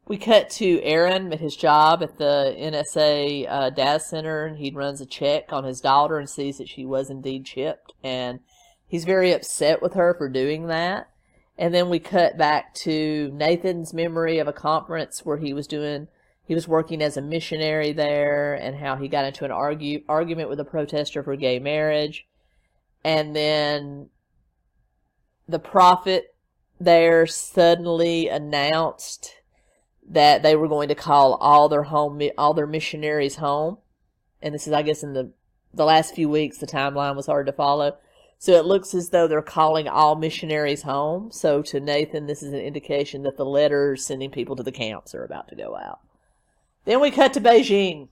We 0.07 0.18
cut 0.18 0.50
to 0.50 0.82
Aaron 0.82 1.32
at 1.32 1.40
his 1.40 1.57
job 1.57 2.02
at 2.02 2.18
the 2.18 2.55
NSA 2.59 3.46
uh, 3.48 3.70
data 3.70 4.00
center, 4.00 4.44
and 4.44 4.59
he 4.59 4.70
runs 4.70 5.00
a 5.00 5.07
check 5.07 5.50
on 5.50 5.64
his 5.64 5.80
daughter 5.80 6.18
and 6.18 6.28
sees 6.28 6.59
that 6.59 6.68
she 6.68 6.84
was 6.84 7.09
indeed 7.09 7.46
chipped. 7.46 7.94
And 8.02 8.40
he's 8.86 9.07
very 9.07 9.32
upset 9.32 9.80
with 9.80 9.94
her 9.94 10.12
for 10.12 10.28
doing 10.28 10.66
that. 10.66 11.09
And 11.57 11.72
then 11.72 11.88
we 11.88 12.00
cut 12.00 12.36
back 12.36 12.74
to 12.74 13.30
Nathan's 13.32 13.94
memory 13.94 14.38
of 14.38 14.48
a 14.48 14.52
conference 14.52 15.24
where 15.24 15.38
he 15.38 15.55
was 15.55 15.66
doing, 15.66 16.09
he 16.44 16.55
was 16.55 16.68
working 16.68 17.00
as 17.00 17.16
a 17.16 17.22
missionary 17.22 17.92
there 17.92 18.55
and 18.55 18.76
how 18.76 18.96
he 18.96 19.09
got 19.09 19.24
into 19.24 19.46
an 19.46 19.52
argue, 19.52 20.02
argument 20.07 20.50
with 20.50 20.61
a 20.61 20.64
protester 20.64 21.22
for 21.22 21.34
gay 21.34 21.59
marriage. 21.59 22.26
And 23.02 23.34
then 23.34 24.11
the 25.48 25.59
prophet 25.59 26.34
there 26.78 27.26
suddenly 27.26 28.28
announced 28.28 29.36
that 30.09 30.42
they 30.42 30.57
were 30.57 30.68
going 30.68 30.88
to 30.88 30.94
call 30.94 31.34
all 31.34 31.68
their 31.68 31.84
home, 31.84 32.20
all 32.36 32.55
their 32.55 32.66
missionaries 32.66 33.36
home. 33.36 33.78
And 34.42 34.55
this 34.55 34.66
is, 34.66 34.72
I 34.72 34.82
guess, 34.82 35.02
in 35.02 35.14
the, 35.14 35.32
the 35.72 35.84
last 35.84 36.14
few 36.14 36.28
weeks, 36.28 36.59
the 36.59 36.66
timeline 36.66 37.16
was 37.16 37.26
hard 37.26 37.46
to 37.46 37.52
follow. 37.52 37.96
So 38.38 38.52
it 38.52 38.66
looks 38.66 38.92
as 38.92 39.09
though 39.09 39.26
they're 39.26 39.40
calling 39.40 39.88
all 39.88 40.16
missionaries 40.16 40.82
home. 40.82 41.30
So 41.32 41.62
to 41.62 41.80
Nathan, 41.80 42.26
this 42.26 42.42
is 42.42 42.52
an 42.52 42.61
indication 42.61 43.22
that 43.22 43.38
the 43.38 43.44
letters 43.46 44.05
sending 44.05 44.30
people 44.30 44.57
to 44.57 44.62
the 44.62 44.72
camps 44.72 45.14
are 45.14 45.24
about 45.24 45.48
to 45.48 45.57
go 45.57 45.76
out. 45.76 46.00
Then 46.84 47.00
we 47.00 47.11
cut 47.11 47.32
to 47.34 47.40
Beijing. 47.40 48.09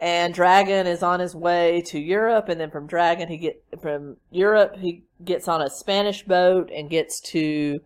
And 0.00 0.34
Dragon 0.34 0.86
is 0.86 1.02
on 1.02 1.20
his 1.20 1.34
way 1.34 1.82
to 1.86 1.98
Europe, 1.98 2.48
and 2.48 2.60
then 2.60 2.70
from 2.70 2.86
Dragon 2.86 3.28
he 3.28 3.36
get 3.36 3.62
from 3.80 4.16
Europe 4.30 4.76
he 4.76 5.04
gets 5.24 5.48
on 5.48 5.62
a 5.62 5.70
Spanish 5.70 6.24
boat 6.24 6.70
and 6.74 6.90
gets 6.90 7.20
to 7.20 7.80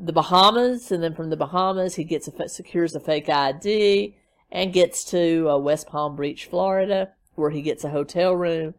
the 0.00 0.12
Bahamas, 0.12 0.92
and 0.92 1.02
then 1.02 1.14
from 1.14 1.30
the 1.30 1.36
Bahamas 1.36 1.96
he 1.96 2.04
gets 2.04 2.28
a 2.28 2.48
secures 2.48 2.94
a 2.94 3.00
fake 3.00 3.28
ID 3.28 4.16
and 4.50 4.72
gets 4.72 5.04
to 5.04 5.50
uh, 5.50 5.58
West 5.58 5.88
Palm 5.88 6.16
Beach, 6.16 6.46
Florida, 6.46 7.10
where 7.34 7.50
he 7.50 7.62
gets 7.62 7.84
a 7.84 7.90
hotel 7.90 8.34
room 8.34 8.74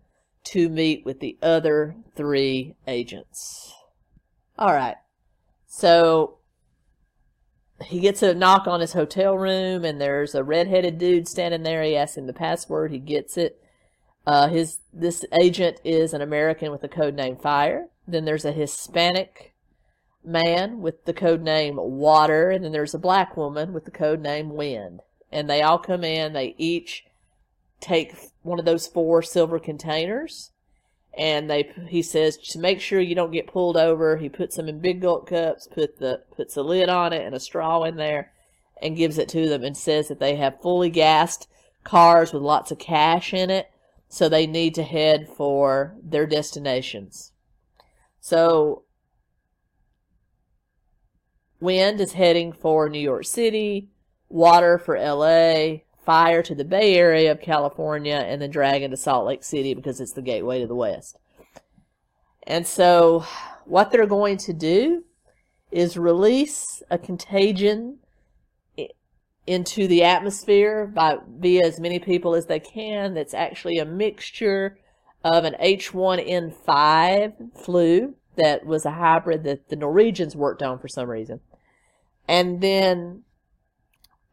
to 0.45 0.70
meet 0.70 1.05
with 1.05 1.20
the 1.20 1.38
other 1.41 1.95
three 2.15 2.76
agents. 2.88 3.74
All 4.57 4.74
right. 4.74 4.95
So 5.67 6.39
he 7.86 7.99
gets 7.99 8.24
a 8.24 8.34
knock 8.34 8.67
on 8.67 8.82
his 8.82 8.93
hotel 8.93 9.38
room, 9.38 9.86
and 9.86 10.01
there's 10.01 10.36
a 10.36 10.43
redheaded 10.43 10.97
dude 10.97 11.28
standing 11.28 11.63
there. 11.63 11.84
He 11.84 11.95
asks 11.95 12.17
him 12.17 12.28
the 12.28 12.34
password. 12.34 12.91
He 12.91 12.99
gets 12.99 13.38
it. 13.38 13.61
Uh, 14.26 14.47
his 14.47 14.80
this 14.93 15.24
agent 15.41 15.80
is 15.84 16.13
an 16.13 16.22
American 16.22 16.72
with 16.72 16.84
a 16.84 16.89
code 16.89 17.15
name 17.15 17.38
Fire. 17.38 17.88
Then 18.07 18.26
there's 18.26 18.45
a 18.45 18.51
Hispanic 18.51 19.53
man 20.24 20.82
with 20.82 21.05
the 21.05 21.13
code 21.13 21.41
name 21.41 21.76
Water, 21.78 22.49
and 22.49 22.63
then 22.63 22.72
there's 22.72 22.93
a 22.93 22.99
black 22.99 23.38
woman 23.38 23.74
with 23.74 23.86
the 23.86 23.91
code 23.91 24.22
name 24.22 24.49
Wind. 24.49 25.01
And 25.32 25.49
they 25.49 25.61
all 25.61 25.78
come 25.78 26.03
in. 26.03 26.34
They 26.34 26.55
each 26.57 27.05
take 27.80 28.15
one 28.41 28.59
of 28.59 28.65
those 28.65 28.88
four 28.88 29.22
silver 29.22 29.59
containers 29.59 30.51
and 31.17 31.49
they 31.49 31.72
he 31.88 32.01
says 32.01 32.38
to 32.38 32.59
make 32.59 32.80
sure 32.80 32.99
you 32.99 33.15
don't 33.15 33.32
get 33.32 33.47
pulled 33.47 33.78
over 33.78 34.17
he 34.17 34.30
puts 34.30 34.55
them 34.55 34.70
in 34.70 34.80
big 34.80 35.01
gulp 35.01 35.28
cups 35.28 35.67
put 35.67 35.97
the 35.99 36.22
puts 36.36 36.55
a 36.55 36.61
lid 36.61 36.89
on 36.89 37.13
it 37.13 37.26
and 37.26 37.36
a 37.36 37.39
straw 37.39 37.84
in 37.84 37.95
there 37.95 38.32
and 38.82 38.97
gives 38.97 39.17
it 39.17 39.28
to 39.28 39.49
them 39.49 39.63
and 39.63 39.76
says 39.76 40.07
that 40.07 40.20
they 40.20 40.36
have 40.36 40.61
fully 40.61 40.89
gassed 40.89 41.47
cars 41.84 42.32
with 42.32 42.43
lots 42.43 42.72
of 42.72 42.80
cash 42.80 43.34
in 43.34 43.49
it 43.49 43.70
so 44.07 44.28
they 44.28 44.45
need 44.45 44.76
to 44.76 44.84
head 44.84 45.28
for 45.28 45.95
their 46.03 46.28
destinations 46.28 47.32
so 48.20 48.84
wind 51.60 51.99
is 51.99 52.14
heading 52.14 52.53
for 52.53 52.89
new 52.89 52.99
york 52.99 53.26
city 53.26 53.89
water 54.30 54.78
for 54.78 54.99
la 54.99 55.80
fire 56.10 56.41
to 56.41 56.55
the 56.55 56.66
Bay 56.66 56.95
Area 56.95 57.32
of 57.32 57.39
California 57.39 58.16
and 58.16 58.41
then 58.41 58.49
Dragon 58.49 58.89
to 58.89 58.97
Salt 58.97 59.28
Lake 59.28 59.43
City 59.43 59.76
because 59.76 60.01
it's 60.01 60.14
the 60.14 60.24
gateway 60.24 60.60
to 60.60 60.66
the 60.66 60.74
West. 60.74 61.20
And 62.47 62.66
so, 62.66 63.26
what 63.66 63.91
they're 63.91 64.07
going 64.07 64.38
to 64.38 64.51
do 64.51 65.03
is 65.72 65.97
release 65.97 66.82
a 66.89 66.97
contagion 66.97 67.99
into 69.45 69.88
the 69.88 70.03
atmosphere 70.03 70.88
by 70.88 71.20
via 71.28 71.68
as 71.68 71.80
many 71.80 71.99
people 71.99 72.34
as 72.34 72.47
they 72.47 72.60
can. 72.60 73.14
That's 73.14 73.36
actually 73.36 73.78
a 73.78 73.86
mixture 73.86 74.80
of 75.24 75.43
an 75.43 75.55
H1N5 75.62 77.55
flu 77.55 78.16
that 78.36 78.66
was 78.66 78.84
a 78.84 78.91
hybrid 78.91 79.43
that 79.43 79.70
the 79.70 79.76
Norwegians 79.76 80.36
worked 80.36 80.64
on 80.64 80.80
for 80.80 80.88
some 80.88 81.07
reason, 81.07 81.39
and 82.30 82.61
then 82.61 83.23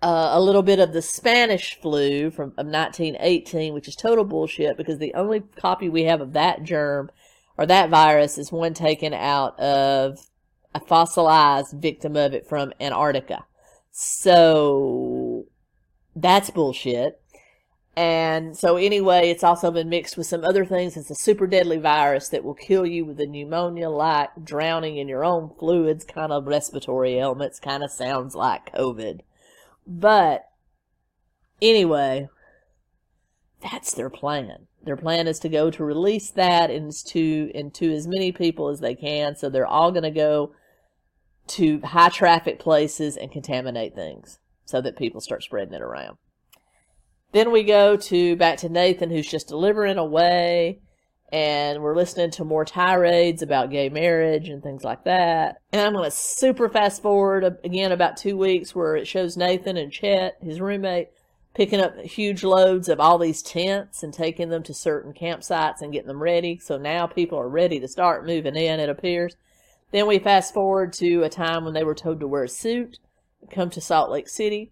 uh, 0.03 0.29
a 0.33 0.41
little 0.41 0.63
bit 0.63 0.79
of 0.79 0.93
the 0.93 1.01
Spanish 1.01 1.81
flu 1.81 2.31
from 2.31 2.51
of 2.59 2.67
1918, 2.67 3.73
which 3.73 3.89
is 3.89 3.97
total 3.97 4.23
bullshit 4.23 4.77
because 4.77 4.99
the 4.99 5.15
only 5.15 5.41
copy 5.41 5.89
we 5.89 6.03
have 6.03 6.21
of 6.21 6.35
that 6.35 6.63
germ 6.63 7.11
or 7.57 7.65
that 7.65 7.89
virus 7.89 8.37
is 8.37 8.53
one 8.53 8.75
taken 8.75 9.15
out 9.15 9.59
of 9.59 10.19
a 10.75 10.81
fossilized 10.81 11.73
victim 11.73 12.17
of 12.17 12.35
it 12.35 12.47
from 12.47 12.75
Antarctica. 12.79 13.47
So 13.93 15.47
that's 16.15 16.51
bullshit. 16.51 17.23
And 17.97 18.55
so 18.55 18.77
anyway, 18.77 19.31
it's 19.31 19.43
also 19.43 19.71
been 19.71 19.89
mixed 19.89 20.19
with 20.19 20.27
some 20.27 20.45
other 20.45 20.67
things. 20.67 20.99
It's 20.99 21.11
a 21.11 21.15
super 21.15 21.47
deadly 21.47 21.79
virus 21.79 22.29
that 22.29 22.45
will 22.45 22.55
kill 22.55 22.85
you 22.85 23.07
with 23.07 23.19
a 23.21 23.27
pneumonia 23.27 23.89
like 23.89 24.29
drowning 24.45 24.99
in 24.99 25.09
your 25.09 25.25
own 25.25 25.51
fluids 25.59 26.05
kind 26.05 26.31
of 26.31 26.47
respiratory 26.47 27.15
ailments. 27.15 27.59
Kind 27.59 27.83
of 27.83 27.91
sounds 27.91 28.35
like 28.35 28.75
COVID. 28.75 29.21
But 29.87 30.45
anyway, 31.63 32.29
that's 33.63 33.95
their 33.95 34.11
plan. 34.11 34.67
Their 34.85 34.97
plan 34.97 35.27
is 35.27 35.39
to 35.41 35.49
go 35.49 35.71
to 35.71 35.83
release 35.85 36.31
that 36.31 36.71
into 36.71 37.51
into 37.55 37.91
as 37.91 38.07
many 38.07 38.31
people 38.31 38.69
as 38.69 38.81
they 38.81 38.95
can. 38.95 39.37
So 39.37 39.49
they're 39.49 39.67
all 39.67 39.91
going 39.91 40.03
to 40.03 40.11
go 40.11 40.53
to 41.49 41.81
high 41.81 42.11
traffic 42.11 42.59
places 42.59 43.17
and 43.17 43.33
contaminate 43.33 43.95
things 43.95 44.39
so 44.67 44.83
that 44.83 44.99
people 44.99 45.23
start 45.23 45.43
spreading 45.43 45.73
it 45.75 45.83
around. 45.83 46.19
Then 47.33 47.51
we 47.51 47.63
go 47.63 47.97
to 47.97 48.37
back 48.37 48.59
to 48.59 48.69
Nathan 48.69 49.11
who's 49.11 49.31
just 49.31 49.49
delivering 49.49 49.99
away 49.99 50.81
and 51.33 51.83
we're 51.83 51.97
listening 51.97 52.31
to 52.33 52.45
more 52.45 52.65
tirades 52.65 53.43
about 53.43 53.71
gay 53.71 53.89
marriage 53.89 54.49
and 54.49 54.63
things 54.63 54.85
like 54.85 55.05
that. 55.05 55.61
And 55.73 55.83
I'm 55.83 55.93
going 55.93 56.05
to 56.05 56.11
super 56.11 56.69
fast 56.69 57.03
forward 57.03 57.59
again 57.65 57.93
about 57.93 58.17
two 58.17 58.37
weeks 58.37 58.75
where 58.75 58.97
it 58.97 59.09
shows 59.09 59.37
Nathan 59.37 59.77
and 59.77 59.93
Chet, 59.93 60.37
his 60.41 60.61
roommate, 60.61 61.09
picking 61.55 61.81
up 61.81 61.99
huge 61.99 62.45
loads 62.45 62.89
of 62.89 63.01
all 63.01 63.19
these 63.19 63.43
tents 63.43 64.03
and 64.03 64.15
taking 64.15 64.51
them 64.51 64.63
to 64.63 64.75
certain 64.75 65.13
campsites 65.13 65.81
and 65.81 65.93
getting 65.93 66.09
them 66.09 66.23
ready. 66.23 66.59
So 66.59 66.79
now 66.79 67.07
people 67.07 67.39
are 67.39 67.49
ready 67.49 67.81
to 67.81 67.89
start 67.89 68.27
moving 68.27 68.57
in, 68.57 68.79
it 68.79 68.89
appears. 68.89 69.37
Then 69.91 70.07
we 70.07 70.19
fast 70.19 70.55
forward 70.55 70.93
to 70.95 71.23
a 71.23 71.29
time 71.29 71.65
when 71.65 71.75
they 71.75 71.85
were 71.85 71.95
told 71.95 72.21
to 72.21 72.29
wear 72.29 72.45
a 72.45 72.49
suit, 72.49 72.99
come 73.51 73.71
to 73.71 73.81
Salt 73.81 74.11
Lake 74.11 74.29
City. 74.29 74.71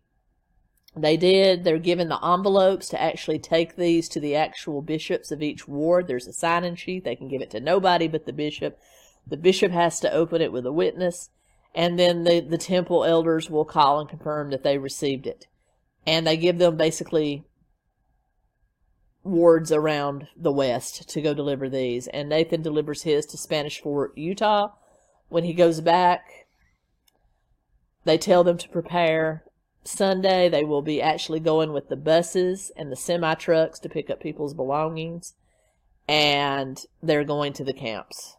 They 0.97 1.17
did. 1.17 1.65
They're 1.65 1.79
given 1.79 2.09
the 2.09 2.25
envelopes 2.25 2.89
to 2.91 3.03
actually 3.03 3.41
take 3.41 3.75
these 3.75 4.09
to 4.11 4.21
the 4.21 4.37
actual 4.37 4.81
bishops 4.81 5.33
of 5.33 5.43
each 5.43 5.67
ward. 5.67 6.07
There's 6.07 6.29
a 6.29 6.33
sign-in 6.33 6.77
sheet. 6.77 7.05
They 7.05 7.17
can 7.17 7.29
give 7.29 7.43
it 7.43 7.51
to 7.51 7.61
nobody 7.61 8.07
but 8.07 8.27
the 8.27 8.33
bishop. 8.33 8.79
The 9.27 9.37
bishop 9.37 9.73
has 9.73 9.99
to 10.01 10.13
open 10.13 10.41
it 10.41 10.53
with 10.53 10.67
a 10.67 10.73
witness, 10.73 11.31
and 11.75 11.99
then 11.99 12.25
the, 12.25 12.41
the 12.41 12.59
temple 12.59 13.05
elders 13.05 13.51
will 13.51 13.65
call 13.65 13.99
and 13.99 14.09
confirm 14.09 14.51
that 14.51 14.63
they 14.63 14.79
received 14.79 15.27
it. 15.27 15.47
And 16.07 16.27
they 16.27 16.37
give 16.37 16.59
them 16.59 16.77
basically 16.77 17.45
wards 19.25 19.73
around 19.73 20.29
the 20.37 20.53
west 20.53 21.09
to 21.09 21.23
go 21.23 21.33
deliver 21.33 21.69
these. 21.69 22.07
And 22.09 22.29
Nathan 22.29 22.63
delivers 22.63 23.03
his 23.03 23.25
to 23.27 23.39
Spanish 23.39 23.81
Fork, 23.81 24.13
Utah. 24.15 24.73
When 25.31 25.45
he 25.45 25.55
goes 25.55 25.81
back, 25.81 26.47
they 28.05 28.19
tell 28.19 28.45
them 28.45 28.59
to 28.59 28.69
prepare. 28.69 29.45
Sunday, 29.85 30.49
they 30.49 30.65
will 30.65 30.83
be 30.83 31.01
actually 31.03 31.41
going 31.41 31.73
with 31.73 31.89
the 31.89 31.97
buses 31.97 32.73
and 32.77 32.91
the 32.91 32.97
semi 32.97 33.35
trucks 33.35 33.79
to 33.81 33.89
pick 33.89 34.09
up 34.11 34.21
people's 34.21 34.55
belongings, 34.55 35.35
and 36.09 36.81
they're 37.03 37.25
going 37.25 37.53
to 37.55 37.65
the 37.65 37.75
camps. 37.75 38.37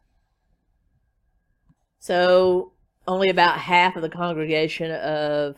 So, 2.00 2.74
only 3.08 3.30
about 3.30 3.60
half 3.60 3.96
of 3.96 4.02
the 4.02 4.10
congregation 4.10 4.92
of 4.92 5.58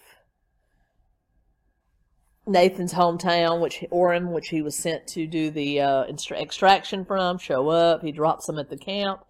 Nathan's 2.46 2.94
hometown, 2.94 3.60
which 3.62 3.84
Orem, 3.92 4.32
which 4.32 4.50
he 4.50 4.62
was 4.62 4.76
sent 4.76 5.08
to 5.08 5.28
do 5.28 5.50
the 5.52 5.82
uh, 5.82 6.06
extraction 6.32 7.06
from, 7.06 7.38
show 7.38 7.70
up. 7.70 8.02
He 8.02 8.12
drops 8.12 8.48
them 8.48 8.60
at 8.60 8.70
the 8.70 8.78
camp. 8.78 9.22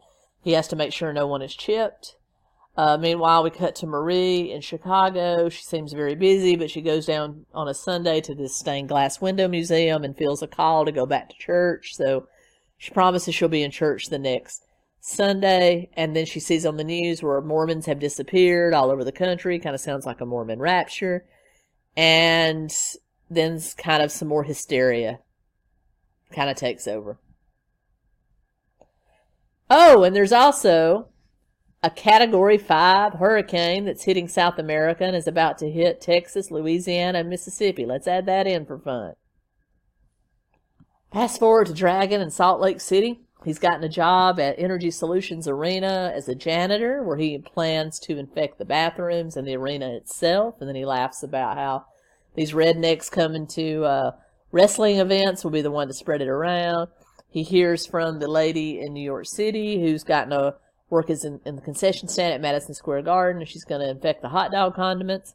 He 0.42 0.54
has 0.54 0.68
to 0.70 0.76
make 0.76 0.94
sure 0.94 1.12
no 1.12 1.28
one 1.28 1.42
is 1.42 1.56
chipped. 1.56 2.17
Uh, 2.78 2.96
meanwhile, 2.96 3.44
we 3.44 3.50
cut 3.50 3.76
to 3.76 3.88
Marie 3.88 4.52
in 4.52 4.62
Chicago. 4.62 5.50
She 5.50 5.64
seems 5.64 5.94
very 5.94 6.14
busy, 6.14 6.56
but 6.56 6.70
she 6.70 6.82
goes 6.82 7.08
down 7.08 7.48
on 7.52 7.68
a 7.68 7.74
Sunday 7.74 8.22
to 8.22 8.36
this 8.36 8.56
stained 8.56 8.90
glass 8.90 9.20
window 9.20 9.48
museum 9.48 10.04
and 10.04 10.16
feels 10.16 10.44
a 10.44 10.48
call 10.48 10.86
to 10.86 10.92
go 10.92 11.08
back 11.08 11.30
to 11.30 11.36
church. 11.38 11.96
So 11.96 12.28
she 12.78 12.92
promises 12.92 13.34
she'll 13.34 13.48
be 13.48 13.64
in 13.64 13.72
church 13.72 14.08
the 14.08 14.20
next 14.20 14.64
Sunday. 15.00 15.90
And 15.96 16.16
then 16.16 16.28
she 16.28 16.40
sees 16.40 16.68
on 16.68 16.78
the 16.78 16.84
news 16.84 17.24
where 17.24 17.42
Mormons 17.42 17.88
have 17.88 17.98
disappeared 17.98 18.76
all 18.76 18.92
over 18.92 19.04
the 19.04 19.12
country. 19.12 19.58
Kind 19.58 19.74
of 19.74 19.82
sounds 19.82 20.06
like 20.06 20.22
a 20.22 20.26
Mormon 20.28 20.60
rapture. 20.60 21.26
And 21.96 22.72
then 23.28 23.60
kind 23.78 24.04
of 24.04 24.12
some 24.12 24.28
more 24.28 24.44
hysteria 24.44 25.20
kind 26.32 26.52
of 26.52 26.56
takes 26.56 26.88
over. 26.88 27.18
Oh, 29.68 30.04
and 30.04 30.16
there's 30.16 30.32
also 30.32 31.08
a 31.84 31.90
Category 31.90 32.58
5 32.58 33.14
hurricane 33.14 33.86
that's 33.86 34.04
hitting 34.04 34.28
South 34.28 34.58
America 34.58 35.04
and 35.04 35.16
is 35.16 35.28
about 35.28 35.58
to 35.60 35.70
hit 35.70 36.02
Texas, 36.02 36.50
Louisiana, 36.50 37.20
and 37.20 37.30
Mississippi. 37.30 37.86
Let's 37.86 38.08
add 38.08 38.26
that 38.26 38.48
in 38.48 38.66
for 38.66 38.80
fun. 38.80 39.14
Fast 41.14 41.40
forward 41.40 41.68
to 41.68 41.74
Dragon 41.74 42.20
in 42.20 42.32
Salt 42.32 42.60
Lake 42.60 42.82
City. 42.82 43.22
He's 43.46 43.60
gotten 43.60 43.84
a 43.84 43.90
job 43.90 44.40
at 44.40 44.58
Energy 44.58 44.90
Solutions 44.90 45.48
Arena 45.48 46.12
as 46.14 46.28
a 46.28 46.36
janitor, 46.36 47.04
where 47.04 47.18
he 47.18 47.38
plans 47.38 48.00
to 48.00 48.18
infect 48.18 48.58
the 48.58 48.66
bathrooms 48.66 49.38
and 49.38 49.48
the 49.48 49.56
arena 49.56 49.96
itself. 49.96 50.56
And 50.60 50.68
then 50.68 50.76
he 50.76 50.86
laughs 50.86 51.22
about 51.22 51.56
how 51.56 51.86
these 52.36 52.52
rednecks 52.52 53.10
coming 53.10 53.48
to 53.48 53.86
uh, 53.86 54.12
wrestling 54.52 54.98
events 54.98 55.44
will 55.44 55.52
be 55.52 55.62
the 55.62 55.72
one 55.72 55.88
to 55.88 55.94
spread 55.94 56.22
it 56.22 56.28
around. 56.28 56.90
He 57.30 57.44
hears 57.44 57.86
from 57.86 58.20
the 58.20 58.28
lady 58.28 58.80
in 58.80 58.94
New 58.94 59.04
York 59.04 59.28
City 59.28 59.80
who's 59.80 60.04
gotten 60.04 60.34
a 60.34 60.56
work 60.90 61.10
is 61.10 61.24
in, 61.24 61.40
in 61.46 61.56
the 61.56 61.62
concession 61.62 62.08
stand 62.08 62.34
at 62.34 62.42
Madison 62.42 62.74
Square 62.74 63.04
Garden, 63.04 63.42
and 63.42 63.50
she's 63.50 63.66
going 63.66 63.82
to 63.82 63.90
infect 63.90 64.22
the 64.22 64.30
hot 64.30 64.52
dog 64.52 64.76
condiments. 64.76 65.34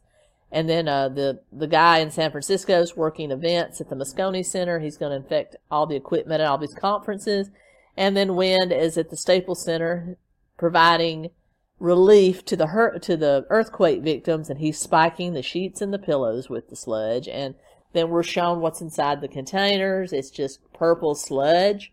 And 0.51 0.69
then 0.69 0.87
uh, 0.87 1.09
the 1.09 1.41
the 1.51 1.67
guy 1.67 1.97
in 1.97 2.11
San 2.11 2.31
Francisco 2.31 2.79
is 2.81 2.95
working 2.95 3.31
events 3.31 3.81
at 3.81 3.89
the 3.89 3.95
Moscone 3.95 4.45
Center. 4.45 4.79
He's 4.79 4.97
going 4.97 5.09
to 5.09 5.23
infect 5.23 5.55
all 5.71 5.87
the 5.87 5.95
equipment 5.95 6.41
at 6.41 6.47
all 6.47 6.59
these 6.59 6.75
conferences. 6.75 7.49
And 7.97 8.15
then 8.15 8.35
Wind 8.35 8.71
is 8.71 8.97
at 8.97 9.09
the 9.09 9.17
Staples 9.17 9.63
Center 9.63 10.17
providing 10.57 11.31
relief 11.79 12.45
to 12.45 12.55
the 12.55 12.67
hurt, 12.67 13.01
to 13.03 13.17
the 13.17 13.45
earthquake 13.49 14.01
victims, 14.01 14.49
and 14.49 14.59
he's 14.59 14.79
spiking 14.79 15.33
the 15.33 15.41
sheets 15.41 15.81
and 15.81 15.93
the 15.93 15.99
pillows 15.99 16.49
with 16.49 16.69
the 16.69 16.75
sludge. 16.75 17.27
And 17.27 17.55
then 17.93 18.09
we're 18.09 18.23
shown 18.23 18.61
what's 18.61 18.81
inside 18.81 19.21
the 19.21 19.27
containers. 19.27 20.13
It's 20.13 20.29
just 20.29 20.59
purple 20.73 21.15
sludge 21.15 21.91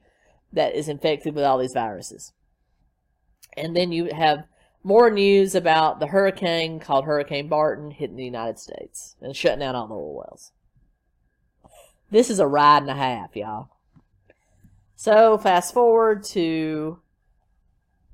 that 0.53 0.75
is 0.75 0.89
infected 0.89 1.35
with 1.35 1.45
all 1.45 1.59
these 1.59 1.73
viruses. 1.73 2.33
And 3.57 3.77
then 3.77 3.93
you 3.93 4.11
have 4.15 4.45
more 4.83 5.11
news 5.11 5.55
about 5.55 6.01
the 6.01 6.07
hurricane 6.07 6.81
called 6.81 7.05
Hurricane 7.05 7.49
Barton 7.49 7.91
hitting 7.91 8.17
the 8.17 8.25
United 8.25 8.59
States 8.59 9.17
and 9.21 9.37
shutting 9.37 9.61
down 9.61 9.75
all 9.75 9.89
the 9.89 9.95
oil 9.95 10.15
wells. 10.17 10.53
This 12.11 12.31
is 12.31 12.39
a 12.39 12.47
ride 12.47 12.83
and 12.83 12.91
a 12.91 12.95
half, 12.95 13.37
y'all. 13.37 13.69
So 14.97 15.39
fast 15.39 15.73
forward 15.75 16.25
to 16.25 16.99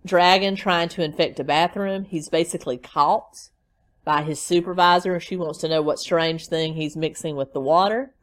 Dragon 0.05 0.55
trying 0.55 0.89
to 0.91 1.03
infect 1.03 1.41
a 1.41 1.45
bathroom. 1.45 2.05
He's 2.05 2.29
basically 2.29 2.79
caught 2.79 3.51
by 4.05 4.23
his 4.23 4.41
supervisor. 4.41 5.19
She 5.19 5.37
wants 5.37 5.59
to 5.61 5.69
know 5.69 5.83
what 5.83 5.99
strange 5.99 6.47
thing 6.47 6.75
he's 6.75 6.97
mixing 6.97 7.37
with 7.37 7.53
the 7.53 7.61
water. 7.61 8.15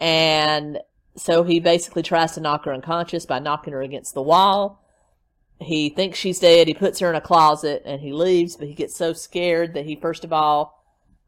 And 0.00 0.78
so 1.16 1.42
he 1.42 1.60
basically 1.60 2.02
tries 2.02 2.32
to 2.32 2.40
knock 2.40 2.64
her 2.64 2.72
unconscious 2.72 3.26
by 3.26 3.38
knocking 3.38 3.74
her 3.74 3.82
against 3.82 4.14
the 4.14 4.22
wall 4.22 4.81
he 5.60 5.88
thinks 5.88 6.18
she's 6.18 6.40
dead. 6.40 6.68
He 6.68 6.74
puts 6.74 6.98
her 7.00 7.10
in 7.10 7.16
a 7.16 7.20
closet 7.20 7.82
and 7.84 8.00
he 8.00 8.12
leaves, 8.12 8.56
but 8.56 8.68
he 8.68 8.74
gets 8.74 8.96
so 8.96 9.12
scared 9.12 9.74
that 9.74 9.86
he 9.86 9.96
first 9.96 10.24
of 10.24 10.32
all 10.32 10.82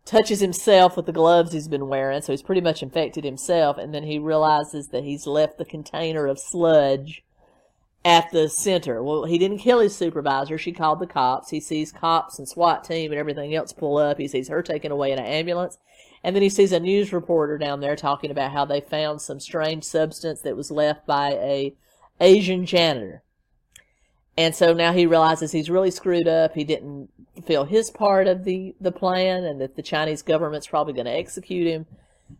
touches 0.04 0.40
himself 0.40 0.96
with 0.96 1.06
the 1.06 1.12
gloves 1.12 1.52
he's 1.52 1.68
been 1.68 1.88
wearing. 1.88 2.20
So 2.20 2.32
he's 2.32 2.42
pretty 2.42 2.60
much 2.60 2.82
infected 2.82 3.24
himself. 3.24 3.78
And 3.78 3.94
then 3.94 4.04
he 4.04 4.18
realizes 4.18 4.88
that 4.88 5.04
he's 5.04 5.26
left 5.26 5.58
the 5.58 5.64
container 5.64 6.26
of 6.26 6.38
sludge 6.38 7.22
at 8.04 8.30
the 8.32 8.48
center. 8.48 9.02
Well, 9.02 9.24
he 9.24 9.38
didn't 9.38 9.58
kill 9.58 9.80
his 9.80 9.96
supervisor. 9.96 10.58
She 10.58 10.72
called 10.72 11.00
the 11.00 11.06
cops. 11.06 11.50
He 11.50 11.60
sees 11.60 11.90
cops 11.90 12.38
and 12.38 12.46
SWAT 12.46 12.84
team 12.84 13.12
and 13.12 13.18
everything 13.18 13.54
else 13.54 13.72
pull 13.72 13.96
up. 13.96 14.18
He 14.18 14.28
sees 14.28 14.48
her 14.48 14.62
taken 14.62 14.92
away 14.92 15.12
in 15.12 15.18
an 15.18 15.24
ambulance. 15.24 15.78
And 16.22 16.34
then 16.34 16.42
he 16.42 16.50
sees 16.50 16.72
a 16.72 16.80
news 16.80 17.12
reporter 17.12 17.58
down 17.58 17.80
there 17.80 17.96
talking 17.96 18.30
about 18.30 18.52
how 18.52 18.64
they 18.64 18.80
found 18.80 19.20
some 19.20 19.40
strange 19.40 19.84
substance 19.84 20.40
that 20.42 20.56
was 20.56 20.70
left 20.70 21.06
by 21.06 21.32
a 21.32 21.74
Asian 22.20 22.66
janitor. 22.66 23.23
And 24.36 24.54
so 24.54 24.72
now 24.72 24.92
he 24.92 25.06
realizes 25.06 25.52
he's 25.52 25.70
really 25.70 25.90
screwed 25.90 26.26
up. 26.26 26.54
He 26.54 26.64
didn't 26.64 27.08
fulfill 27.34 27.64
his 27.64 27.90
part 27.90 28.26
of 28.26 28.44
the, 28.44 28.74
the 28.80 28.92
plan 28.92 29.44
and 29.44 29.60
that 29.60 29.76
the 29.76 29.82
Chinese 29.82 30.22
government's 30.22 30.66
probably 30.66 30.92
going 30.92 31.06
to 31.06 31.12
execute 31.12 31.66
him. 31.66 31.86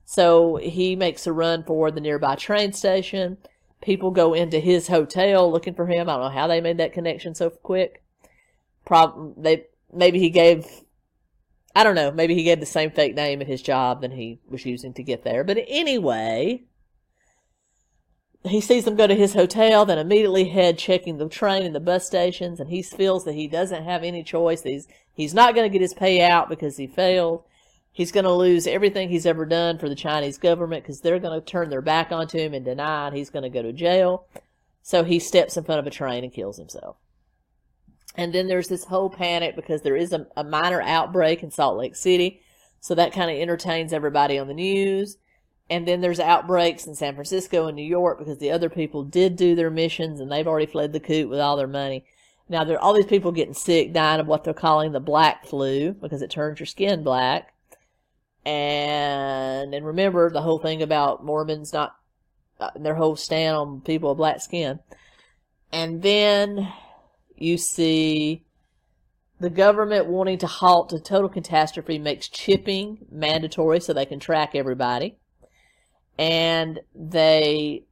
So 0.05 0.57
he 0.57 0.97
makes 0.97 1.26
a 1.26 1.32
run 1.32 1.62
for 1.62 1.90
the 1.90 2.01
nearby 2.01 2.34
train 2.34 2.72
station. 2.72 3.38
People 3.80 4.11
go 4.11 4.34
into 4.34 4.59
his 4.59 4.88
hotel 4.88 5.51
looking 5.51 5.74
for 5.74 5.86
him. 5.86 6.09
I 6.09 6.14
don't 6.14 6.24
know 6.24 6.40
how 6.40 6.47
they 6.47 6.61
made 6.61 6.78
that 6.78 6.92
connection 6.92 7.34
so 7.34 7.51
quick. 7.51 8.03
Prob- 8.84 9.34
they, 9.36 9.66
maybe 9.92 10.18
he 10.18 10.30
gave, 10.30 10.66
I 11.76 11.84
don't 11.84 11.95
know, 11.95 12.11
maybe 12.11 12.34
he 12.34 12.45
gave 12.45 12.61
the 12.61 12.66
same 12.66 12.90
fake 12.90 13.14
name 13.14 13.40
at 13.40 13.47
his 13.47 13.62
job 13.62 14.01
than 14.01 14.12
he 14.12 14.40
was 14.49 14.64
using 14.64 14.95
to 14.95 15.03
get 15.03 15.22
there. 15.22 15.45
But 15.45 15.59
anyway, 15.68 16.64
he 18.47 18.61
sees 18.61 18.84
them 18.84 18.97
go 18.97 19.07
to 19.07 19.14
his 19.14 19.32
hotel, 19.32 19.86
then 19.86 19.99
immediately 19.99 20.49
head 20.49 20.78
checking 20.78 21.16
the 21.16 21.28
train 21.28 21.62
and 21.62 21.74
the 21.74 21.80
bus 21.80 22.07
stations, 22.07 22.61
and 22.61 22.68
he 22.68 22.82
feels 22.82 23.24
that 23.24 23.34
he 23.34 23.49
doesn't 23.49 23.84
have 23.84 24.05
any 24.05 24.22
choice. 24.22 24.62
He's 24.62 24.86
he's 25.14 25.32
not 25.32 25.55
going 25.55 25.70
to 25.70 25.72
get 25.72 25.82
his 25.82 25.95
payout 25.95 26.49
because 26.49 26.76
he 26.76 26.86
failed. 26.86 27.45
He's 27.90 28.12
going 28.12 28.24
to 28.24 28.32
lose 28.32 28.66
everything 28.66 29.09
he's 29.09 29.24
ever 29.24 29.47
done 29.47 29.78
for 29.78 29.88
the 29.88 29.95
Chinese 29.95 30.36
government 30.36 30.82
because 30.82 31.01
they're 31.01 31.20
going 31.20 31.40
to 31.40 31.45
turn 31.47 31.70
their 31.70 31.80
back 31.80 32.12
onto 32.12 32.38
him 32.38 32.53
and 32.53 32.64
deny, 32.64 33.07
and 33.07 33.16
he's 33.16 33.30
going 33.30 33.45
to 33.45 33.49
go 33.49 33.62
to 33.62 33.72
jail. 33.72 34.26
So 34.82 35.05
he 35.05 35.18
steps 35.18 35.57
in 35.57 35.64
front 35.64 35.78
of 35.78 35.86
a 35.86 35.90
train 35.90 36.24
and 36.24 36.32
kills 36.32 36.59
himself. 36.59 36.97
And 38.16 38.32
then 38.32 38.49
there's 38.49 38.68
this 38.68 38.84
whole 38.84 39.09
panic 39.11 39.57
because 39.57 39.82
there 39.82 39.97
is 39.97 40.12
a, 40.12 40.26
a 40.36 40.45
minor 40.45 40.82
outbreak 40.82 41.42
in 41.42 41.51
Salt 41.51 41.78
Lake 41.78 41.97
City. 41.97 42.42
So 42.80 42.95
that 42.95 43.12
kind 43.12 43.30
of 43.30 43.38
entertains 43.38 43.92
everybody 43.92 44.38
on 44.38 44.49
the 44.49 44.55
news 44.55 45.16
and 45.70 45.88
then 45.88 46.00
there's 46.00 46.20
outbreaks 46.20 46.86
in 46.86 46.94
San 46.94 47.14
Francisco 47.14 47.66
and 47.66 47.76
New 47.76 47.84
York 47.84 48.18
because 48.18 48.38
the 48.38 48.50
other 48.50 48.68
people 48.68 49.02
did 49.02 49.36
do 49.36 49.54
their 49.54 49.70
missions 49.70 50.20
and 50.20 50.30
they've 50.30 50.46
already 50.46 50.66
fled 50.66 50.92
the 50.92 51.00
coop 51.00 51.30
with 51.30 51.40
all 51.40 51.56
their 51.56 51.66
money. 51.66 52.04
Now 52.48 52.64
there 52.64 52.76
are 52.76 52.80
all 52.80 52.92
these 52.92 53.06
people 53.06 53.32
getting 53.32 53.54
sick, 53.54 53.94
dying 53.94 54.20
of 54.20 54.26
what 54.26 54.44
they're 54.44 54.52
calling 54.52 54.92
the 54.92 55.00
black 55.00 55.46
flu 55.46 55.92
because 55.92 56.20
it 56.20 56.30
turns 56.30 56.60
your 56.60 56.66
skin 56.66 57.02
black. 57.02 57.54
And 58.44 59.74
and 59.74 59.86
remember 59.86 60.28
the 60.28 60.42
whole 60.42 60.58
thing 60.58 60.82
about 60.82 61.24
Mormons 61.24 61.72
not 61.72 61.96
uh, 62.60 62.70
their 62.76 62.94
whole 62.94 63.16
stand 63.16 63.56
on 63.56 63.80
people 63.80 64.10
of 64.10 64.18
black 64.18 64.42
skin. 64.42 64.80
And 65.72 66.02
then 66.02 66.70
you 67.36 67.56
see 67.56 68.44
the 69.40 69.48
government 69.48 70.06
wanting 70.06 70.38
to 70.38 70.46
halt 70.46 70.92
a 70.92 71.00
total 71.00 71.30
catastrophe 71.30 71.98
makes 71.98 72.28
chipping 72.28 73.06
mandatory 73.10 73.80
so 73.80 73.94
they 73.94 74.04
can 74.04 74.20
track 74.20 74.54
everybody 74.54 75.16
and 76.18 76.80
they 76.94 77.84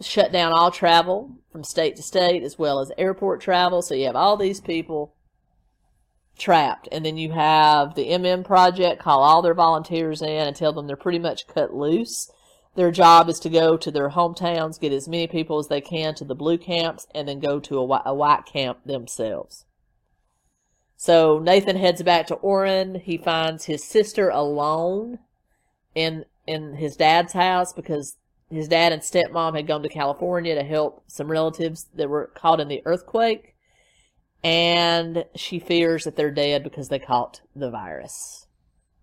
shut 0.00 0.32
down 0.32 0.52
all 0.52 0.70
travel 0.70 1.30
from 1.52 1.62
state 1.62 1.96
to 1.96 2.02
state 2.02 2.42
as 2.42 2.58
well 2.58 2.80
as 2.80 2.90
airport 2.96 3.40
travel. 3.40 3.82
So 3.82 3.94
you 3.94 4.06
have 4.06 4.16
all 4.16 4.36
these 4.36 4.60
people 4.60 5.14
trapped. 6.38 6.88
And 6.90 7.04
then 7.04 7.16
you 7.16 7.32
have 7.32 7.94
the 7.94 8.08
MM 8.08 8.44
project 8.44 9.00
call 9.00 9.22
all 9.22 9.42
their 9.42 9.54
volunteers 9.54 10.22
in 10.22 10.28
and 10.28 10.56
tell 10.56 10.72
them 10.72 10.86
they're 10.86 10.96
pretty 10.96 11.18
much 11.18 11.46
cut 11.46 11.74
loose. 11.74 12.30
Their 12.76 12.90
job 12.90 13.28
is 13.28 13.38
to 13.40 13.50
go 13.50 13.76
to 13.76 13.90
their 13.90 14.10
hometowns, 14.10 14.80
get 14.80 14.92
as 14.92 15.08
many 15.08 15.26
people 15.26 15.58
as 15.58 15.68
they 15.68 15.80
can 15.80 16.14
to 16.14 16.24
the 16.24 16.34
blue 16.34 16.56
camps, 16.56 17.06
and 17.14 17.28
then 17.28 17.40
go 17.40 17.60
to 17.60 17.78
a, 17.78 18.14
white 18.14 18.46
camp 18.46 18.78
themselves. 18.84 19.64
So 20.96 21.38
Nathan 21.38 21.76
heads 21.76 22.02
back 22.02 22.26
to 22.28 22.36
Orem. 22.36 23.00
He 23.00 23.18
finds 23.18 23.64
his 23.64 23.84
sister 23.84 24.28
alone 24.28 25.18
in 25.94 26.24
in 26.50 26.74
his 26.74 26.96
dad's 26.96 27.32
house 27.32 27.72
because 27.72 28.16
his 28.50 28.68
dad 28.68 28.92
and 28.92 29.02
stepmom 29.02 29.54
had 29.54 29.66
gone 29.66 29.82
to 29.82 29.88
California 29.88 30.54
to 30.54 30.64
help 30.64 31.04
some 31.06 31.30
relatives 31.30 31.86
that 31.94 32.08
were 32.10 32.30
caught 32.34 32.60
in 32.60 32.68
the 32.68 32.82
earthquake. 32.84 33.54
and 34.42 35.24
she 35.36 35.58
fears 35.58 36.04
that 36.04 36.16
they're 36.16 36.30
dead 36.30 36.64
because 36.64 36.88
they 36.88 36.98
caught 36.98 37.40
the 37.54 37.70
virus. 37.70 38.46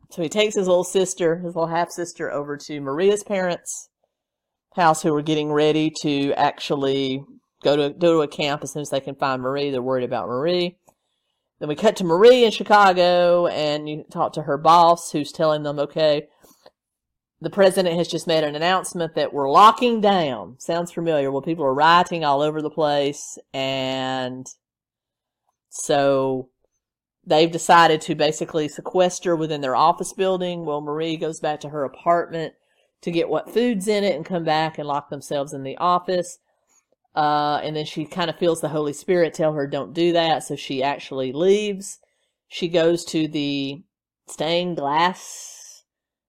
So 0.10 0.22
he 0.22 0.30
takes 0.30 0.56
his 0.56 0.68
little 0.68 0.84
sister, 0.84 1.38
his 1.38 1.56
little 1.56 1.68
half 1.68 1.92
sister, 1.92 2.32
over 2.32 2.58
to 2.58 2.80
Maria's 2.80 3.24
parents' 3.24 3.90
house, 4.76 5.04
who 5.04 5.14
are 5.14 5.22
getting 5.22 5.52
ready 5.52 5.92
to 6.02 6.34
actually 6.34 7.24
go 7.64 7.76
to 7.76 7.90
go 7.90 8.14
to 8.14 8.22
a 8.22 8.28
camp 8.28 8.64
as 8.64 8.72
soon 8.72 8.82
as 8.82 8.90
they 8.90 9.00
can 9.00 9.16
find 9.16 9.42
Marie. 9.42 9.70
They're 9.70 9.82
worried 9.82 10.06
about 10.06 10.28
Marie. 10.28 10.78
Then 11.60 11.70
we 11.70 11.76
cut 11.76 11.96
to 11.98 12.04
Marie 12.04 12.46
in 12.46 12.52
Chicago, 12.52 13.48
and 13.48 13.90
you 13.90 14.06
talk 14.12 14.34
to 14.34 14.44
her 14.44 14.58
boss, 14.58 15.12
who's 15.12 15.32
telling 15.32 15.64
them, 15.64 15.80
okay, 15.80 16.28
the 17.40 17.50
president 17.50 17.96
has 17.98 18.08
just 18.08 18.26
made 18.26 18.44
an 18.44 18.56
announcement 18.56 19.14
that 19.16 19.34
we're 19.34 19.50
locking 19.50 20.02
down. 20.02 20.56
Sounds 20.60 20.92
familiar. 20.92 21.32
Well, 21.32 21.42
people 21.42 21.66
are 21.66 21.74
rioting 21.74 22.24
all 22.24 22.42
over 22.42 22.62
the 22.62 22.70
place, 22.70 23.38
and 23.54 24.48
so 25.70 26.50
they've 27.26 27.52
decided 27.52 28.02
to 28.02 28.16
basically 28.16 28.68
sequester 28.68 29.36
within 29.36 29.62
their 29.62 29.76
office 29.76 30.14
building. 30.14 30.66
Well, 30.66 30.82
Marie 30.82 31.18
goes 31.18 31.40
back 31.40 31.60
to 31.60 31.70
her 31.70 31.84
apartment 31.84 32.54
to 33.02 33.12
get 33.12 33.30
what 33.30 33.54
food's 33.54 33.88
in 33.88 34.04
it 34.04 34.16
and 34.16 34.26
come 34.26 34.44
back 34.44 34.80
and 34.80 34.88
lock 34.88 35.10
themselves 35.10 35.54
in 35.54 35.64
the 35.64 35.78
office. 35.78 36.40
Uh, 37.16 37.60
and 37.64 37.76
then 37.76 37.86
she 37.86 38.06
kind 38.06 38.30
of 38.30 38.38
feels 38.38 38.62
the 38.62 38.70
Holy 38.70 38.94
Spirit 38.94 39.34
tell 39.34 39.54
her, 39.54 39.68
don't 39.68 39.94
do 39.94 40.14
that. 40.14 40.44
So 40.44 40.56
she 40.56 40.82
actually 40.82 41.32
leaves. 41.32 42.00
She 42.48 42.68
goes 42.68 43.04
to 43.06 43.28
the 43.28 43.84
stained 44.28 44.78
glass 44.78 45.57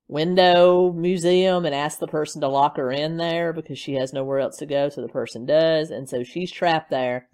window 0.08 0.90
museum 0.92 1.66
and 1.66 1.74
asks 1.74 2.00
the 2.00 2.06
person 2.06 2.40
to 2.40 2.48
lock 2.48 2.76
her 2.78 2.90
in 2.90 3.18
there 3.18 3.52
because 3.52 3.78
she 3.78 3.94
has 3.94 4.12
nowhere 4.12 4.40
else 4.40 4.56
to 4.56 4.66
go. 4.66 4.88
So 4.88 5.02
the 5.02 5.08
person 5.08 5.44
does. 5.44 5.90
And 5.90 6.08
so 6.08 6.24
she's 6.24 6.50
trapped 6.50 6.90
there. 6.90 7.28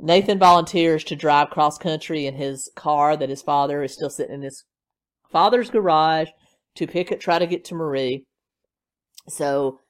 Nathan 0.00 0.38
volunteers 0.38 1.04
to 1.04 1.16
drive 1.16 1.50
cross 1.50 1.76
country 1.76 2.26
in 2.26 2.34
his 2.34 2.70
car 2.74 3.16
that 3.18 3.28
his 3.28 3.42
father 3.42 3.82
is 3.82 3.92
still 3.92 4.08
sitting 4.08 4.36
in 4.36 4.42
his 4.42 4.64
father's 5.30 5.68
garage 5.68 6.28
to 6.76 6.86
pick 6.86 7.12
it, 7.12 7.20
try 7.20 7.38
to 7.38 7.46
get 7.46 7.64
to 7.66 7.74
Marie. 7.74 8.24
So, 9.28 9.80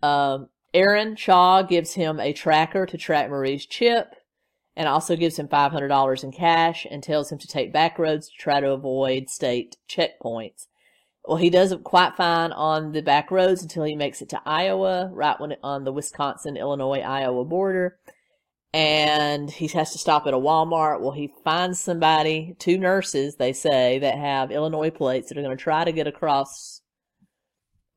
um, 0.00 0.48
Aaron 0.72 1.16
Shaw 1.16 1.62
gives 1.62 1.94
him 1.94 2.20
a 2.20 2.32
tracker 2.32 2.86
to 2.86 2.96
track 2.96 3.30
Marie's 3.30 3.66
chip 3.66 4.14
and 4.76 4.86
also 4.86 5.16
gives 5.16 5.38
him 5.38 5.48
$500 5.48 6.22
in 6.22 6.30
cash 6.30 6.86
and 6.88 7.02
tells 7.02 7.32
him 7.32 7.38
to 7.38 7.48
take 7.48 7.72
back 7.72 7.98
roads 7.98 8.28
to 8.28 8.34
try 8.38 8.60
to 8.60 8.70
avoid 8.70 9.28
state 9.28 9.76
checkpoints. 9.90 10.67
Well, 11.28 11.36
he 11.36 11.50
does 11.50 11.72
it 11.72 11.84
quite 11.84 12.16
fine 12.16 12.52
on 12.52 12.92
the 12.92 13.02
back 13.02 13.30
roads 13.30 13.62
until 13.62 13.84
he 13.84 13.94
makes 13.94 14.22
it 14.22 14.30
to 14.30 14.40
Iowa, 14.46 15.10
right 15.12 15.38
when 15.38 15.56
on 15.62 15.84
the 15.84 15.92
Wisconsin, 15.92 16.56
Illinois, 16.56 17.00
Iowa 17.00 17.44
border. 17.44 17.98
And 18.72 19.50
he 19.50 19.68
has 19.68 19.92
to 19.92 19.98
stop 19.98 20.26
at 20.26 20.34
a 20.34 20.38
Walmart. 20.38 21.00
Well, 21.00 21.12
he 21.12 21.32
finds 21.44 21.78
somebody, 21.78 22.56
two 22.58 22.78
nurses, 22.78 23.36
they 23.36 23.52
say, 23.52 23.98
that 24.00 24.18
have 24.18 24.50
Illinois 24.50 24.90
plates 24.90 25.28
that 25.28 25.38
are 25.38 25.42
going 25.42 25.56
to 25.56 25.62
try 25.62 25.84
to 25.84 25.92
get 25.92 26.06
across 26.06 26.80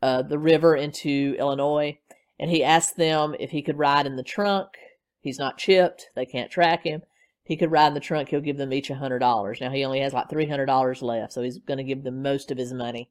uh, 0.01 0.21
the 0.21 0.37
river 0.39 0.75
into 0.75 1.35
Illinois 1.39 1.97
and 2.41 2.49
he 2.49 2.63
asked 2.63 2.97
them 2.97 3.35
if 3.39 3.51
he 3.51 3.61
could 3.61 3.77
ride 3.77 4.07
in 4.07 4.15
the 4.15 4.23
trunk. 4.23 4.69
He's 5.21 5.37
not 5.37 5.59
chipped. 5.59 6.09
They 6.15 6.25
can't 6.25 6.49
track 6.49 6.83
him. 6.83 7.03
He 7.43 7.55
could 7.55 7.71
ride 7.71 7.89
in 7.89 7.93
the 7.93 7.99
trunk, 7.99 8.29
he'll 8.29 8.41
give 8.41 8.57
them 8.57 8.73
each 8.73 8.89
a 8.89 8.95
hundred 8.95 9.19
dollars. 9.19 9.59
Now 9.61 9.69
he 9.71 9.85
only 9.85 9.99
has 9.99 10.13
like 10.13 10.29
three 10.29 10.47
hundred 10.47 10.65
dollars 10.65 11.01
left, 11.01 11.33
so 11.33 11.41
he's 11.41 11.59
going 11.59 11.77
to 11.77 11.83
give 11.83 12.03
them 12.03 12.23
most 12.23 12.49
of 12.49 12.57
his 12.57 12.73
money. 12.73 13.09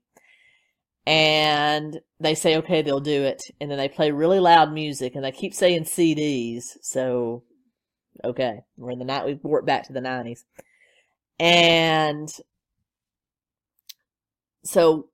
And 1.06 2.00
they 2.20 2.34
say, 2.34 2.56
okay, 2.58 2.82
they'll 2.82 3.00
do 3.00 3.22
it. 3.22 3.42
And 3.60 3.70
then 3.70 3.78
they 3.78 3.88
play 3.88 4.10
really 4.10 4.38
loud 4.38 4.72
music, 4.72 5.14
and 5.14 5.24
they 5.24 5.32
keep 5.32 5.54
saying 5.54 5.84
CDs. 5.84 6.62
So, 6.82 7.44
okay, 8.24 8.60
we're 8.76 8.90
in 8.90 8.98
the 8.98 9.04
night. 9.04 9.26
We've 9.26 9.42
worked 9.42 9.66
back 9.66 9.86
to 9.86 9.92
the 9.92 10.00
nineties, 10.00 10.44
and 11.38 12.28
so 14.64 15.08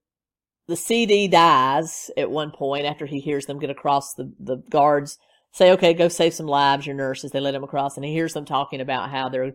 the 0.66 0.76
CD 0.76 1.28
dies 1.28 2.10
at 2.16 2.30
one 2.30 2.50
point 2.50 2.86
after 2.86 3.06
he 3.06 3.20
hears 3.20 3.46
them 3.46 3.60
get 3.60 3.70
across 3.70 4.14
the, 4.14 4.32
the 4.40 4.56
guards 4.68 5.18
say, 5.52 5.70
okay, 5.72 5.94
go 5.94 6.08
save 6.08 6.34
some 6.34 6.46
lives, 6.46 6.86
your 6.86 6.96
nurses. 6.96 7.30
They 7.30 7.40
let 7.40 7.54
him 7.54 7.64
across 7.64 7.96
and 7.96 8.04
he 8.04 8.12
hears 8.12 8.34
them 8.34 8.44
talking 8.44 8.80
about 8.80 9.10
how 9.10 9.28
they're 9.28 9.54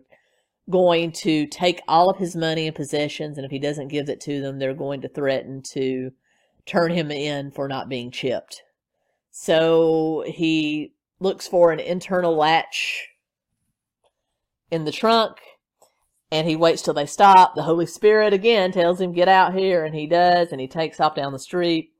going 0.70 1.12
to 1.12 1.46
take 1.46 1.80
all 1.86 2.08
of 2.08 2.16
his 2.16 2.34
money 2.34 2.66
and 2.66 2.74
possessions. 2.74 3.36
And 3.36 3.44
if 3.44 3.50
he 3.50 3.58
doesn't 3.58 3.88
give 3.88 4.08
it 4.08 4.20
to 4.22 4.40
them, 4.40 4.58
they're 4.58 4.74
going 4.74 5.02
to 5.02 5.08
threaten 5.08 5.62
to 5.72 6.10
turn 6.66 6.92
him 6.92 7.10
in 7.10 7.50
for 7.50 7.68
not 7.68 7.88
being 7.88 8.10
chipped. 8.10 8.62
So 9.30 10.24
he 10.26 10.92
looks 11.20 11.48
for 11.48 11.72
an 11.72 11.80
internal 11.80 12.36
latch 12.36 13.08
in 14.70 14.84
the 14.84 14.92
trunk 14.92 15.38
and 16.32 16.48
he 16.48 16.56
waits 16.56 16.80
till 16.80 16.94
they 16.94 17.04
stop. 17.04 17.54
The 17.54 17.62
Holy 17.62 17.84
Spirit 17.84 18.32
again 18.32 18.72
tells 18.72 19.00
him, 19.00 19.12
get 19.12 19.28
out 19.28 19.54
here. 19.54 19.84
And 19.84 19.94
he 19.94 20.06
does. 20.06 20.50
And 20.50 20.60
he 20.62 20.66
takes 20.66 20.98
off 20.98 21.14
down 21.14 21.32
the 21.32 21.38
street. 21.38 21.92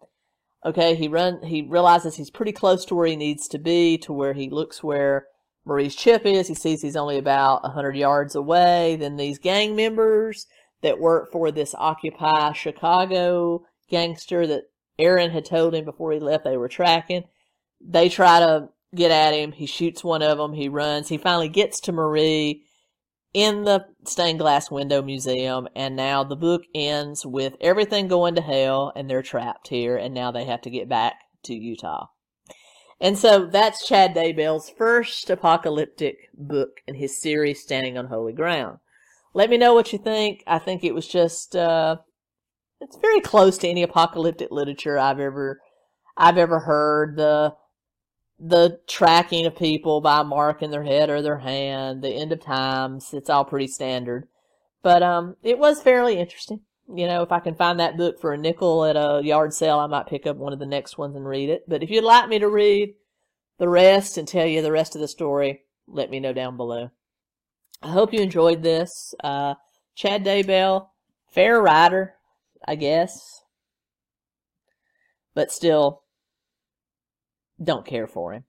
Okay. 0.64 0.94
He 0.94 1.06
run, 1.06 1.42
he 1.42 1.62
realizes 1.62 2.16
he's 2.16 2.30
pretty 2.30 2.52
close 2.52 2.86
to 2.86 2.94
where 2.94 3.06
he 3.06 3.14
needs 3.14 3.46
to 3.48 3.58
be 3.58 3.98
to 3.98 4.12
where 4.12 4.32
he 4.32 4.48
looks 4.48 4.82
where 4.82 5.26
Marie's 5.66 5.94
chip 5.94 6.24
is. 6.24 6.48
He 6.48 6.54
sees 6.54 6.80
he's 6.80 6.96
only 6.96 7.18
about 7.18 7.60
a 7.62 7.68
hundred 7.68 7.94
yards 7.94 8.34
away. 8.34 8.96
Then 8.96 9.16
these 9.16 9.38
gang 9.38 9.76
members 9.76 10.46
that 10.80 10.98
work 10.98 11.30
for 11.30 11.50
this 11.50 11.74
Occupy 11.76 12.52
Chicago 12.54 13.64
gangster 13.92 14.46
that 14.48 14.64
Aaron 14.98 15.30
had 15.30 15.44
told 15.44 15.74
him 15.74 15.84
before 15.84 16.12
he 16.12 16.18
left 16.18 16.44
they 16.44 16.56
were 16.56 16.68
tracking. 16.68 17.24
They 17.80 18.08
try 18.08 18.40
to 18.40 18.70
get 18.94 19.10
at 19.10 19.34
him. 19.34 19.52
He 19.52 19.66
shoots 19.66 20.02
one 20.02 20.22
of 20.22 20.38
them. 20.38 20.54
He 20.54 20.68
runs. 20.68 21.08
He 21.08 21.18
finally 21.18 21.48
gets 21.48 21.80
to 21.82 21.92
Marie 21.92 22.64
in 23.34 23.64
the 23.64 23.86
stained 24.04 24.38
glass 24.38 24.70
window 24.70 25.00
museum 25.00 25.66
and 25.74 25.96
now 25.96 26.22
the 26.22 26.36
book 26.36 26.62
ends 26.74 27.24
with 27.24 27.56
everything 27.60 28.06
going 28.06 28.34
to 28.34 28.42
hell 28.42 28.92
and 28.94 29.08
they're 29.08 29.22
trapped 29.22 29.68
here 29.68 29.96
and 29.96 30.12
now 30.12 30.30
they 30.30 30.44
have 30.44 30.60
to 30.62 30.70
get 30.70 30.88
back 30.88 31.14
to 31.44 31.54
Utah. 31.54 32.08
And 33.00 33.18
so 33.18 33.46
that's 33.46 33.86
Chad 33.86 34.14
Daybell's 34.14 34.70
first 34.70 35.28
apocalyptic 35.30 36.28
book 36.34 36.80
in 36.86 36.94
his 36.94 37.20
series 37.20 37.62
Standing 37.62 37.98
on 37.98 38.06
Holy 38.06 38.32
Ground. 38.32 38.78
Let 39.34 39.50
me 39.50 39.56
know 39.56 39.72
what 39.74 39.92
you 39.92 39.98
think. 39.98 40.44
I 40.46 40.58
think 40.58 40.84
it 40.84 40.94
was 40.94 41.08
just 41.08 41.56
uh 41.56 41.96
it's 42.82 42.96
very 42.96 43.20
close 43.20 43.56
to 43.58 43.68
any 43.68 43.82
apocalyptic 43.82 44.50
literature 44.50 44.98
I've 44.98 45.20
ever 45.20 45.60
I've 46.16 46.38
ever 46.38 46.60
heard. 46.60 47.16
The 47.16 47.54
the 48.38 48.80
tracking 48.88 49.46
of 49.46 49.56
people 49.56 50.00
by 50.00 50.20
a 50.20 50.24
mark 50.24 50.62
in 50.62 50.72
their 50.72 50.82
head 50.82 51.08
or 51.08 51.22
their 51.22 51.38
hand, 51.38 52.02
the 52.02 52.10
end 52.10 52.32
of 52.32 52.40
times, 52.40 53.14
it's 53.14 53.30
all 53.30 53.44
pretty 53.44 53.68
standard. 53.68 54.26
But 54.82 55.02
um, 55.02 55.36
it 55.44 55.58
was 55.58 55.80
fairly 55.80 56.18
interesting. 56.18 56.60
You 56.92 57.06
know, 57.06 57.22
if 57.22 57.30
I 57.30 57.38
can 57.38 57.54
find 57.54 57.78
that 57.78 57.96
book 57.96 58.20
for 58.20 58.32
a 58.32 58.38
nickel 58.38 58.84
at 58.84 58.96
a 58.96 59.20
yard 59.22 59.54
sale, 59.54 59.78
I 59.78 59.86
might 59.86 60.08
pick 60.08 60.26
up 60.26 60.36
one 60.36 60.52
of 60.52 60.58
the 60.58 60.66
next 60.66 60.98
ones 60.98 61.14
and 61.14 61.24
read 61.24 61.50
it. 61.50 61.62
But 61.68 61.84
if 61.84 61.90
you'd 61.90 62.02
like 62.02 62.28
me 62.28 62.40
to 62.40 62.48
read 62.48 62.94
the 63.58 63.68
rest 63.68 64.18
and 64.18 64.26
tell 64.26 64.44
you 64.44 64.60
the 64.60 64.72
rest 64.72 64.96
of 64.96 65.00
the 65.00 65.06
story, 65.06 65.62
let 65.86 66.10
me 66.10 66.18
know 66.18 66.32
down 66.32 66.56
below. 66.56 66.90
I 67.80 67.90
hope 67.90 68.12
you 68.12 68.20
enjoyed 68.20 68.64
this. 68.64 69.14
Uh, 69.22 69.54
Chad 69.94 70.24
Daybell, 70.24 70.88
fair 71.28 71.62
writer, 71.62 72.16
I 72.66 72.74
guess. 72.74 73.42
But 75.34 75.50
still, 75.50 76.02
don't 77.62 77.86
care 77.86 78.06
for 78.06 78.32
him. 78.32 78.44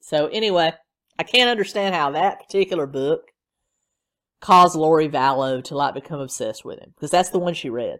So 0.00 0.26
anyway, 0.28 0.72
I 1.18 1.22
can't 1.22 1.50
understand 1.50 1.94
how 1.94 2.12
that 2.12 2.40
particular 2.40 2.86
book 2.86 3.22
caused 4.40 4.74
Lori 4.74 5.08
Vallow 5.08 5.62
to 5.64 5.76
like 5.76 5.94
become 5.94 6.20
obsessed 6.20 6.64
with 6.64 6.78
him 6.78 6.92
because 6.94 7.10
that's 7.10 7.30
the 7.30 7.38
one 7.38 7.54
she 7.54 7.70
read. 7.70 7.98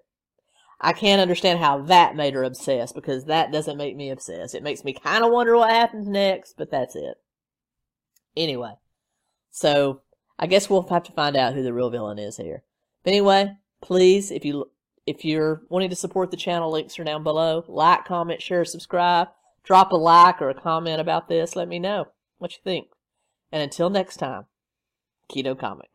I 0.80 0.94
can't 0.94 1.20
understand 1.20 1.58
how 1.58 1.82
that 1.82 2.16
made 2.16 2.32
her 2.32 2.42
obsessed 2.42 2.94
because 2.94 3.26
that 3.26 3.52
doesn't 3.52 3.76
make 3.76 3.94
me 3.94 4.08
obsessed. 4.08 4.54
It 4.54 4.62
makes 4.62 4.82
me 4.82 4.94
kind 4.94 5.22
of 5.22 5.30
wonder 5.30 5.54
what 5.56 5.70
happens 5.70 6.08
next, 6.08 6.54
but 6.56 6.70
that's 6.70 6.96
it. 6.96 7.16
Anyway, 8.34 8.72
so 9.50 10.00
I 10.38 10.46
guess 10.46 10.70
we'll 10.70 10.88
have 10.88 11.02
to 11.04 11.12
find 11.12 11.36
out 11.36 11.52
who 11.52 11.62
the 11.62 11.74
real 11.74 11.90
villain 11.90 12.18
is 12.18 12.38
here. 12.38 12.62
But 13.04 13.10
anyway, 13.10 13.56
please, 13.82 14.30
if 14.30 14.44
you 14.44 14.70
if 15.10 15.24
you're 15.24 15.62
wanting 15.68 15.90
to 15.90 15.96
support 15.96 16.30
the 16.30 16.36
channel, 16.36 16.70
links 16.70 16.98
are 16.98 17.04
down 17.04 17.22
below. 17.22 17.64
Like, 17.68 18.04
comment, 18.04 18.40
share, 18.40 18.64
subscribe 18.64 19.28
drop 19.64 19.92
a 19.92 19.96
like 19.96 20.40
or 20.40 20.50
a 20.50 20.54
comment 20.54 21.00
about 21.00 21.28
this. 21.28 21.56
Let 21.56 21.68
me 21.68 21.78
know 21.78 22.08
what 22.38 22.52
you 22.52 22.58
think. 22.64 22.88
And 23.52 23.62
until 23.62 23.90
next 23.90 24.16
time, 24.16 24.46
Keto 25.30 25.58
Comic. 25.58 25.89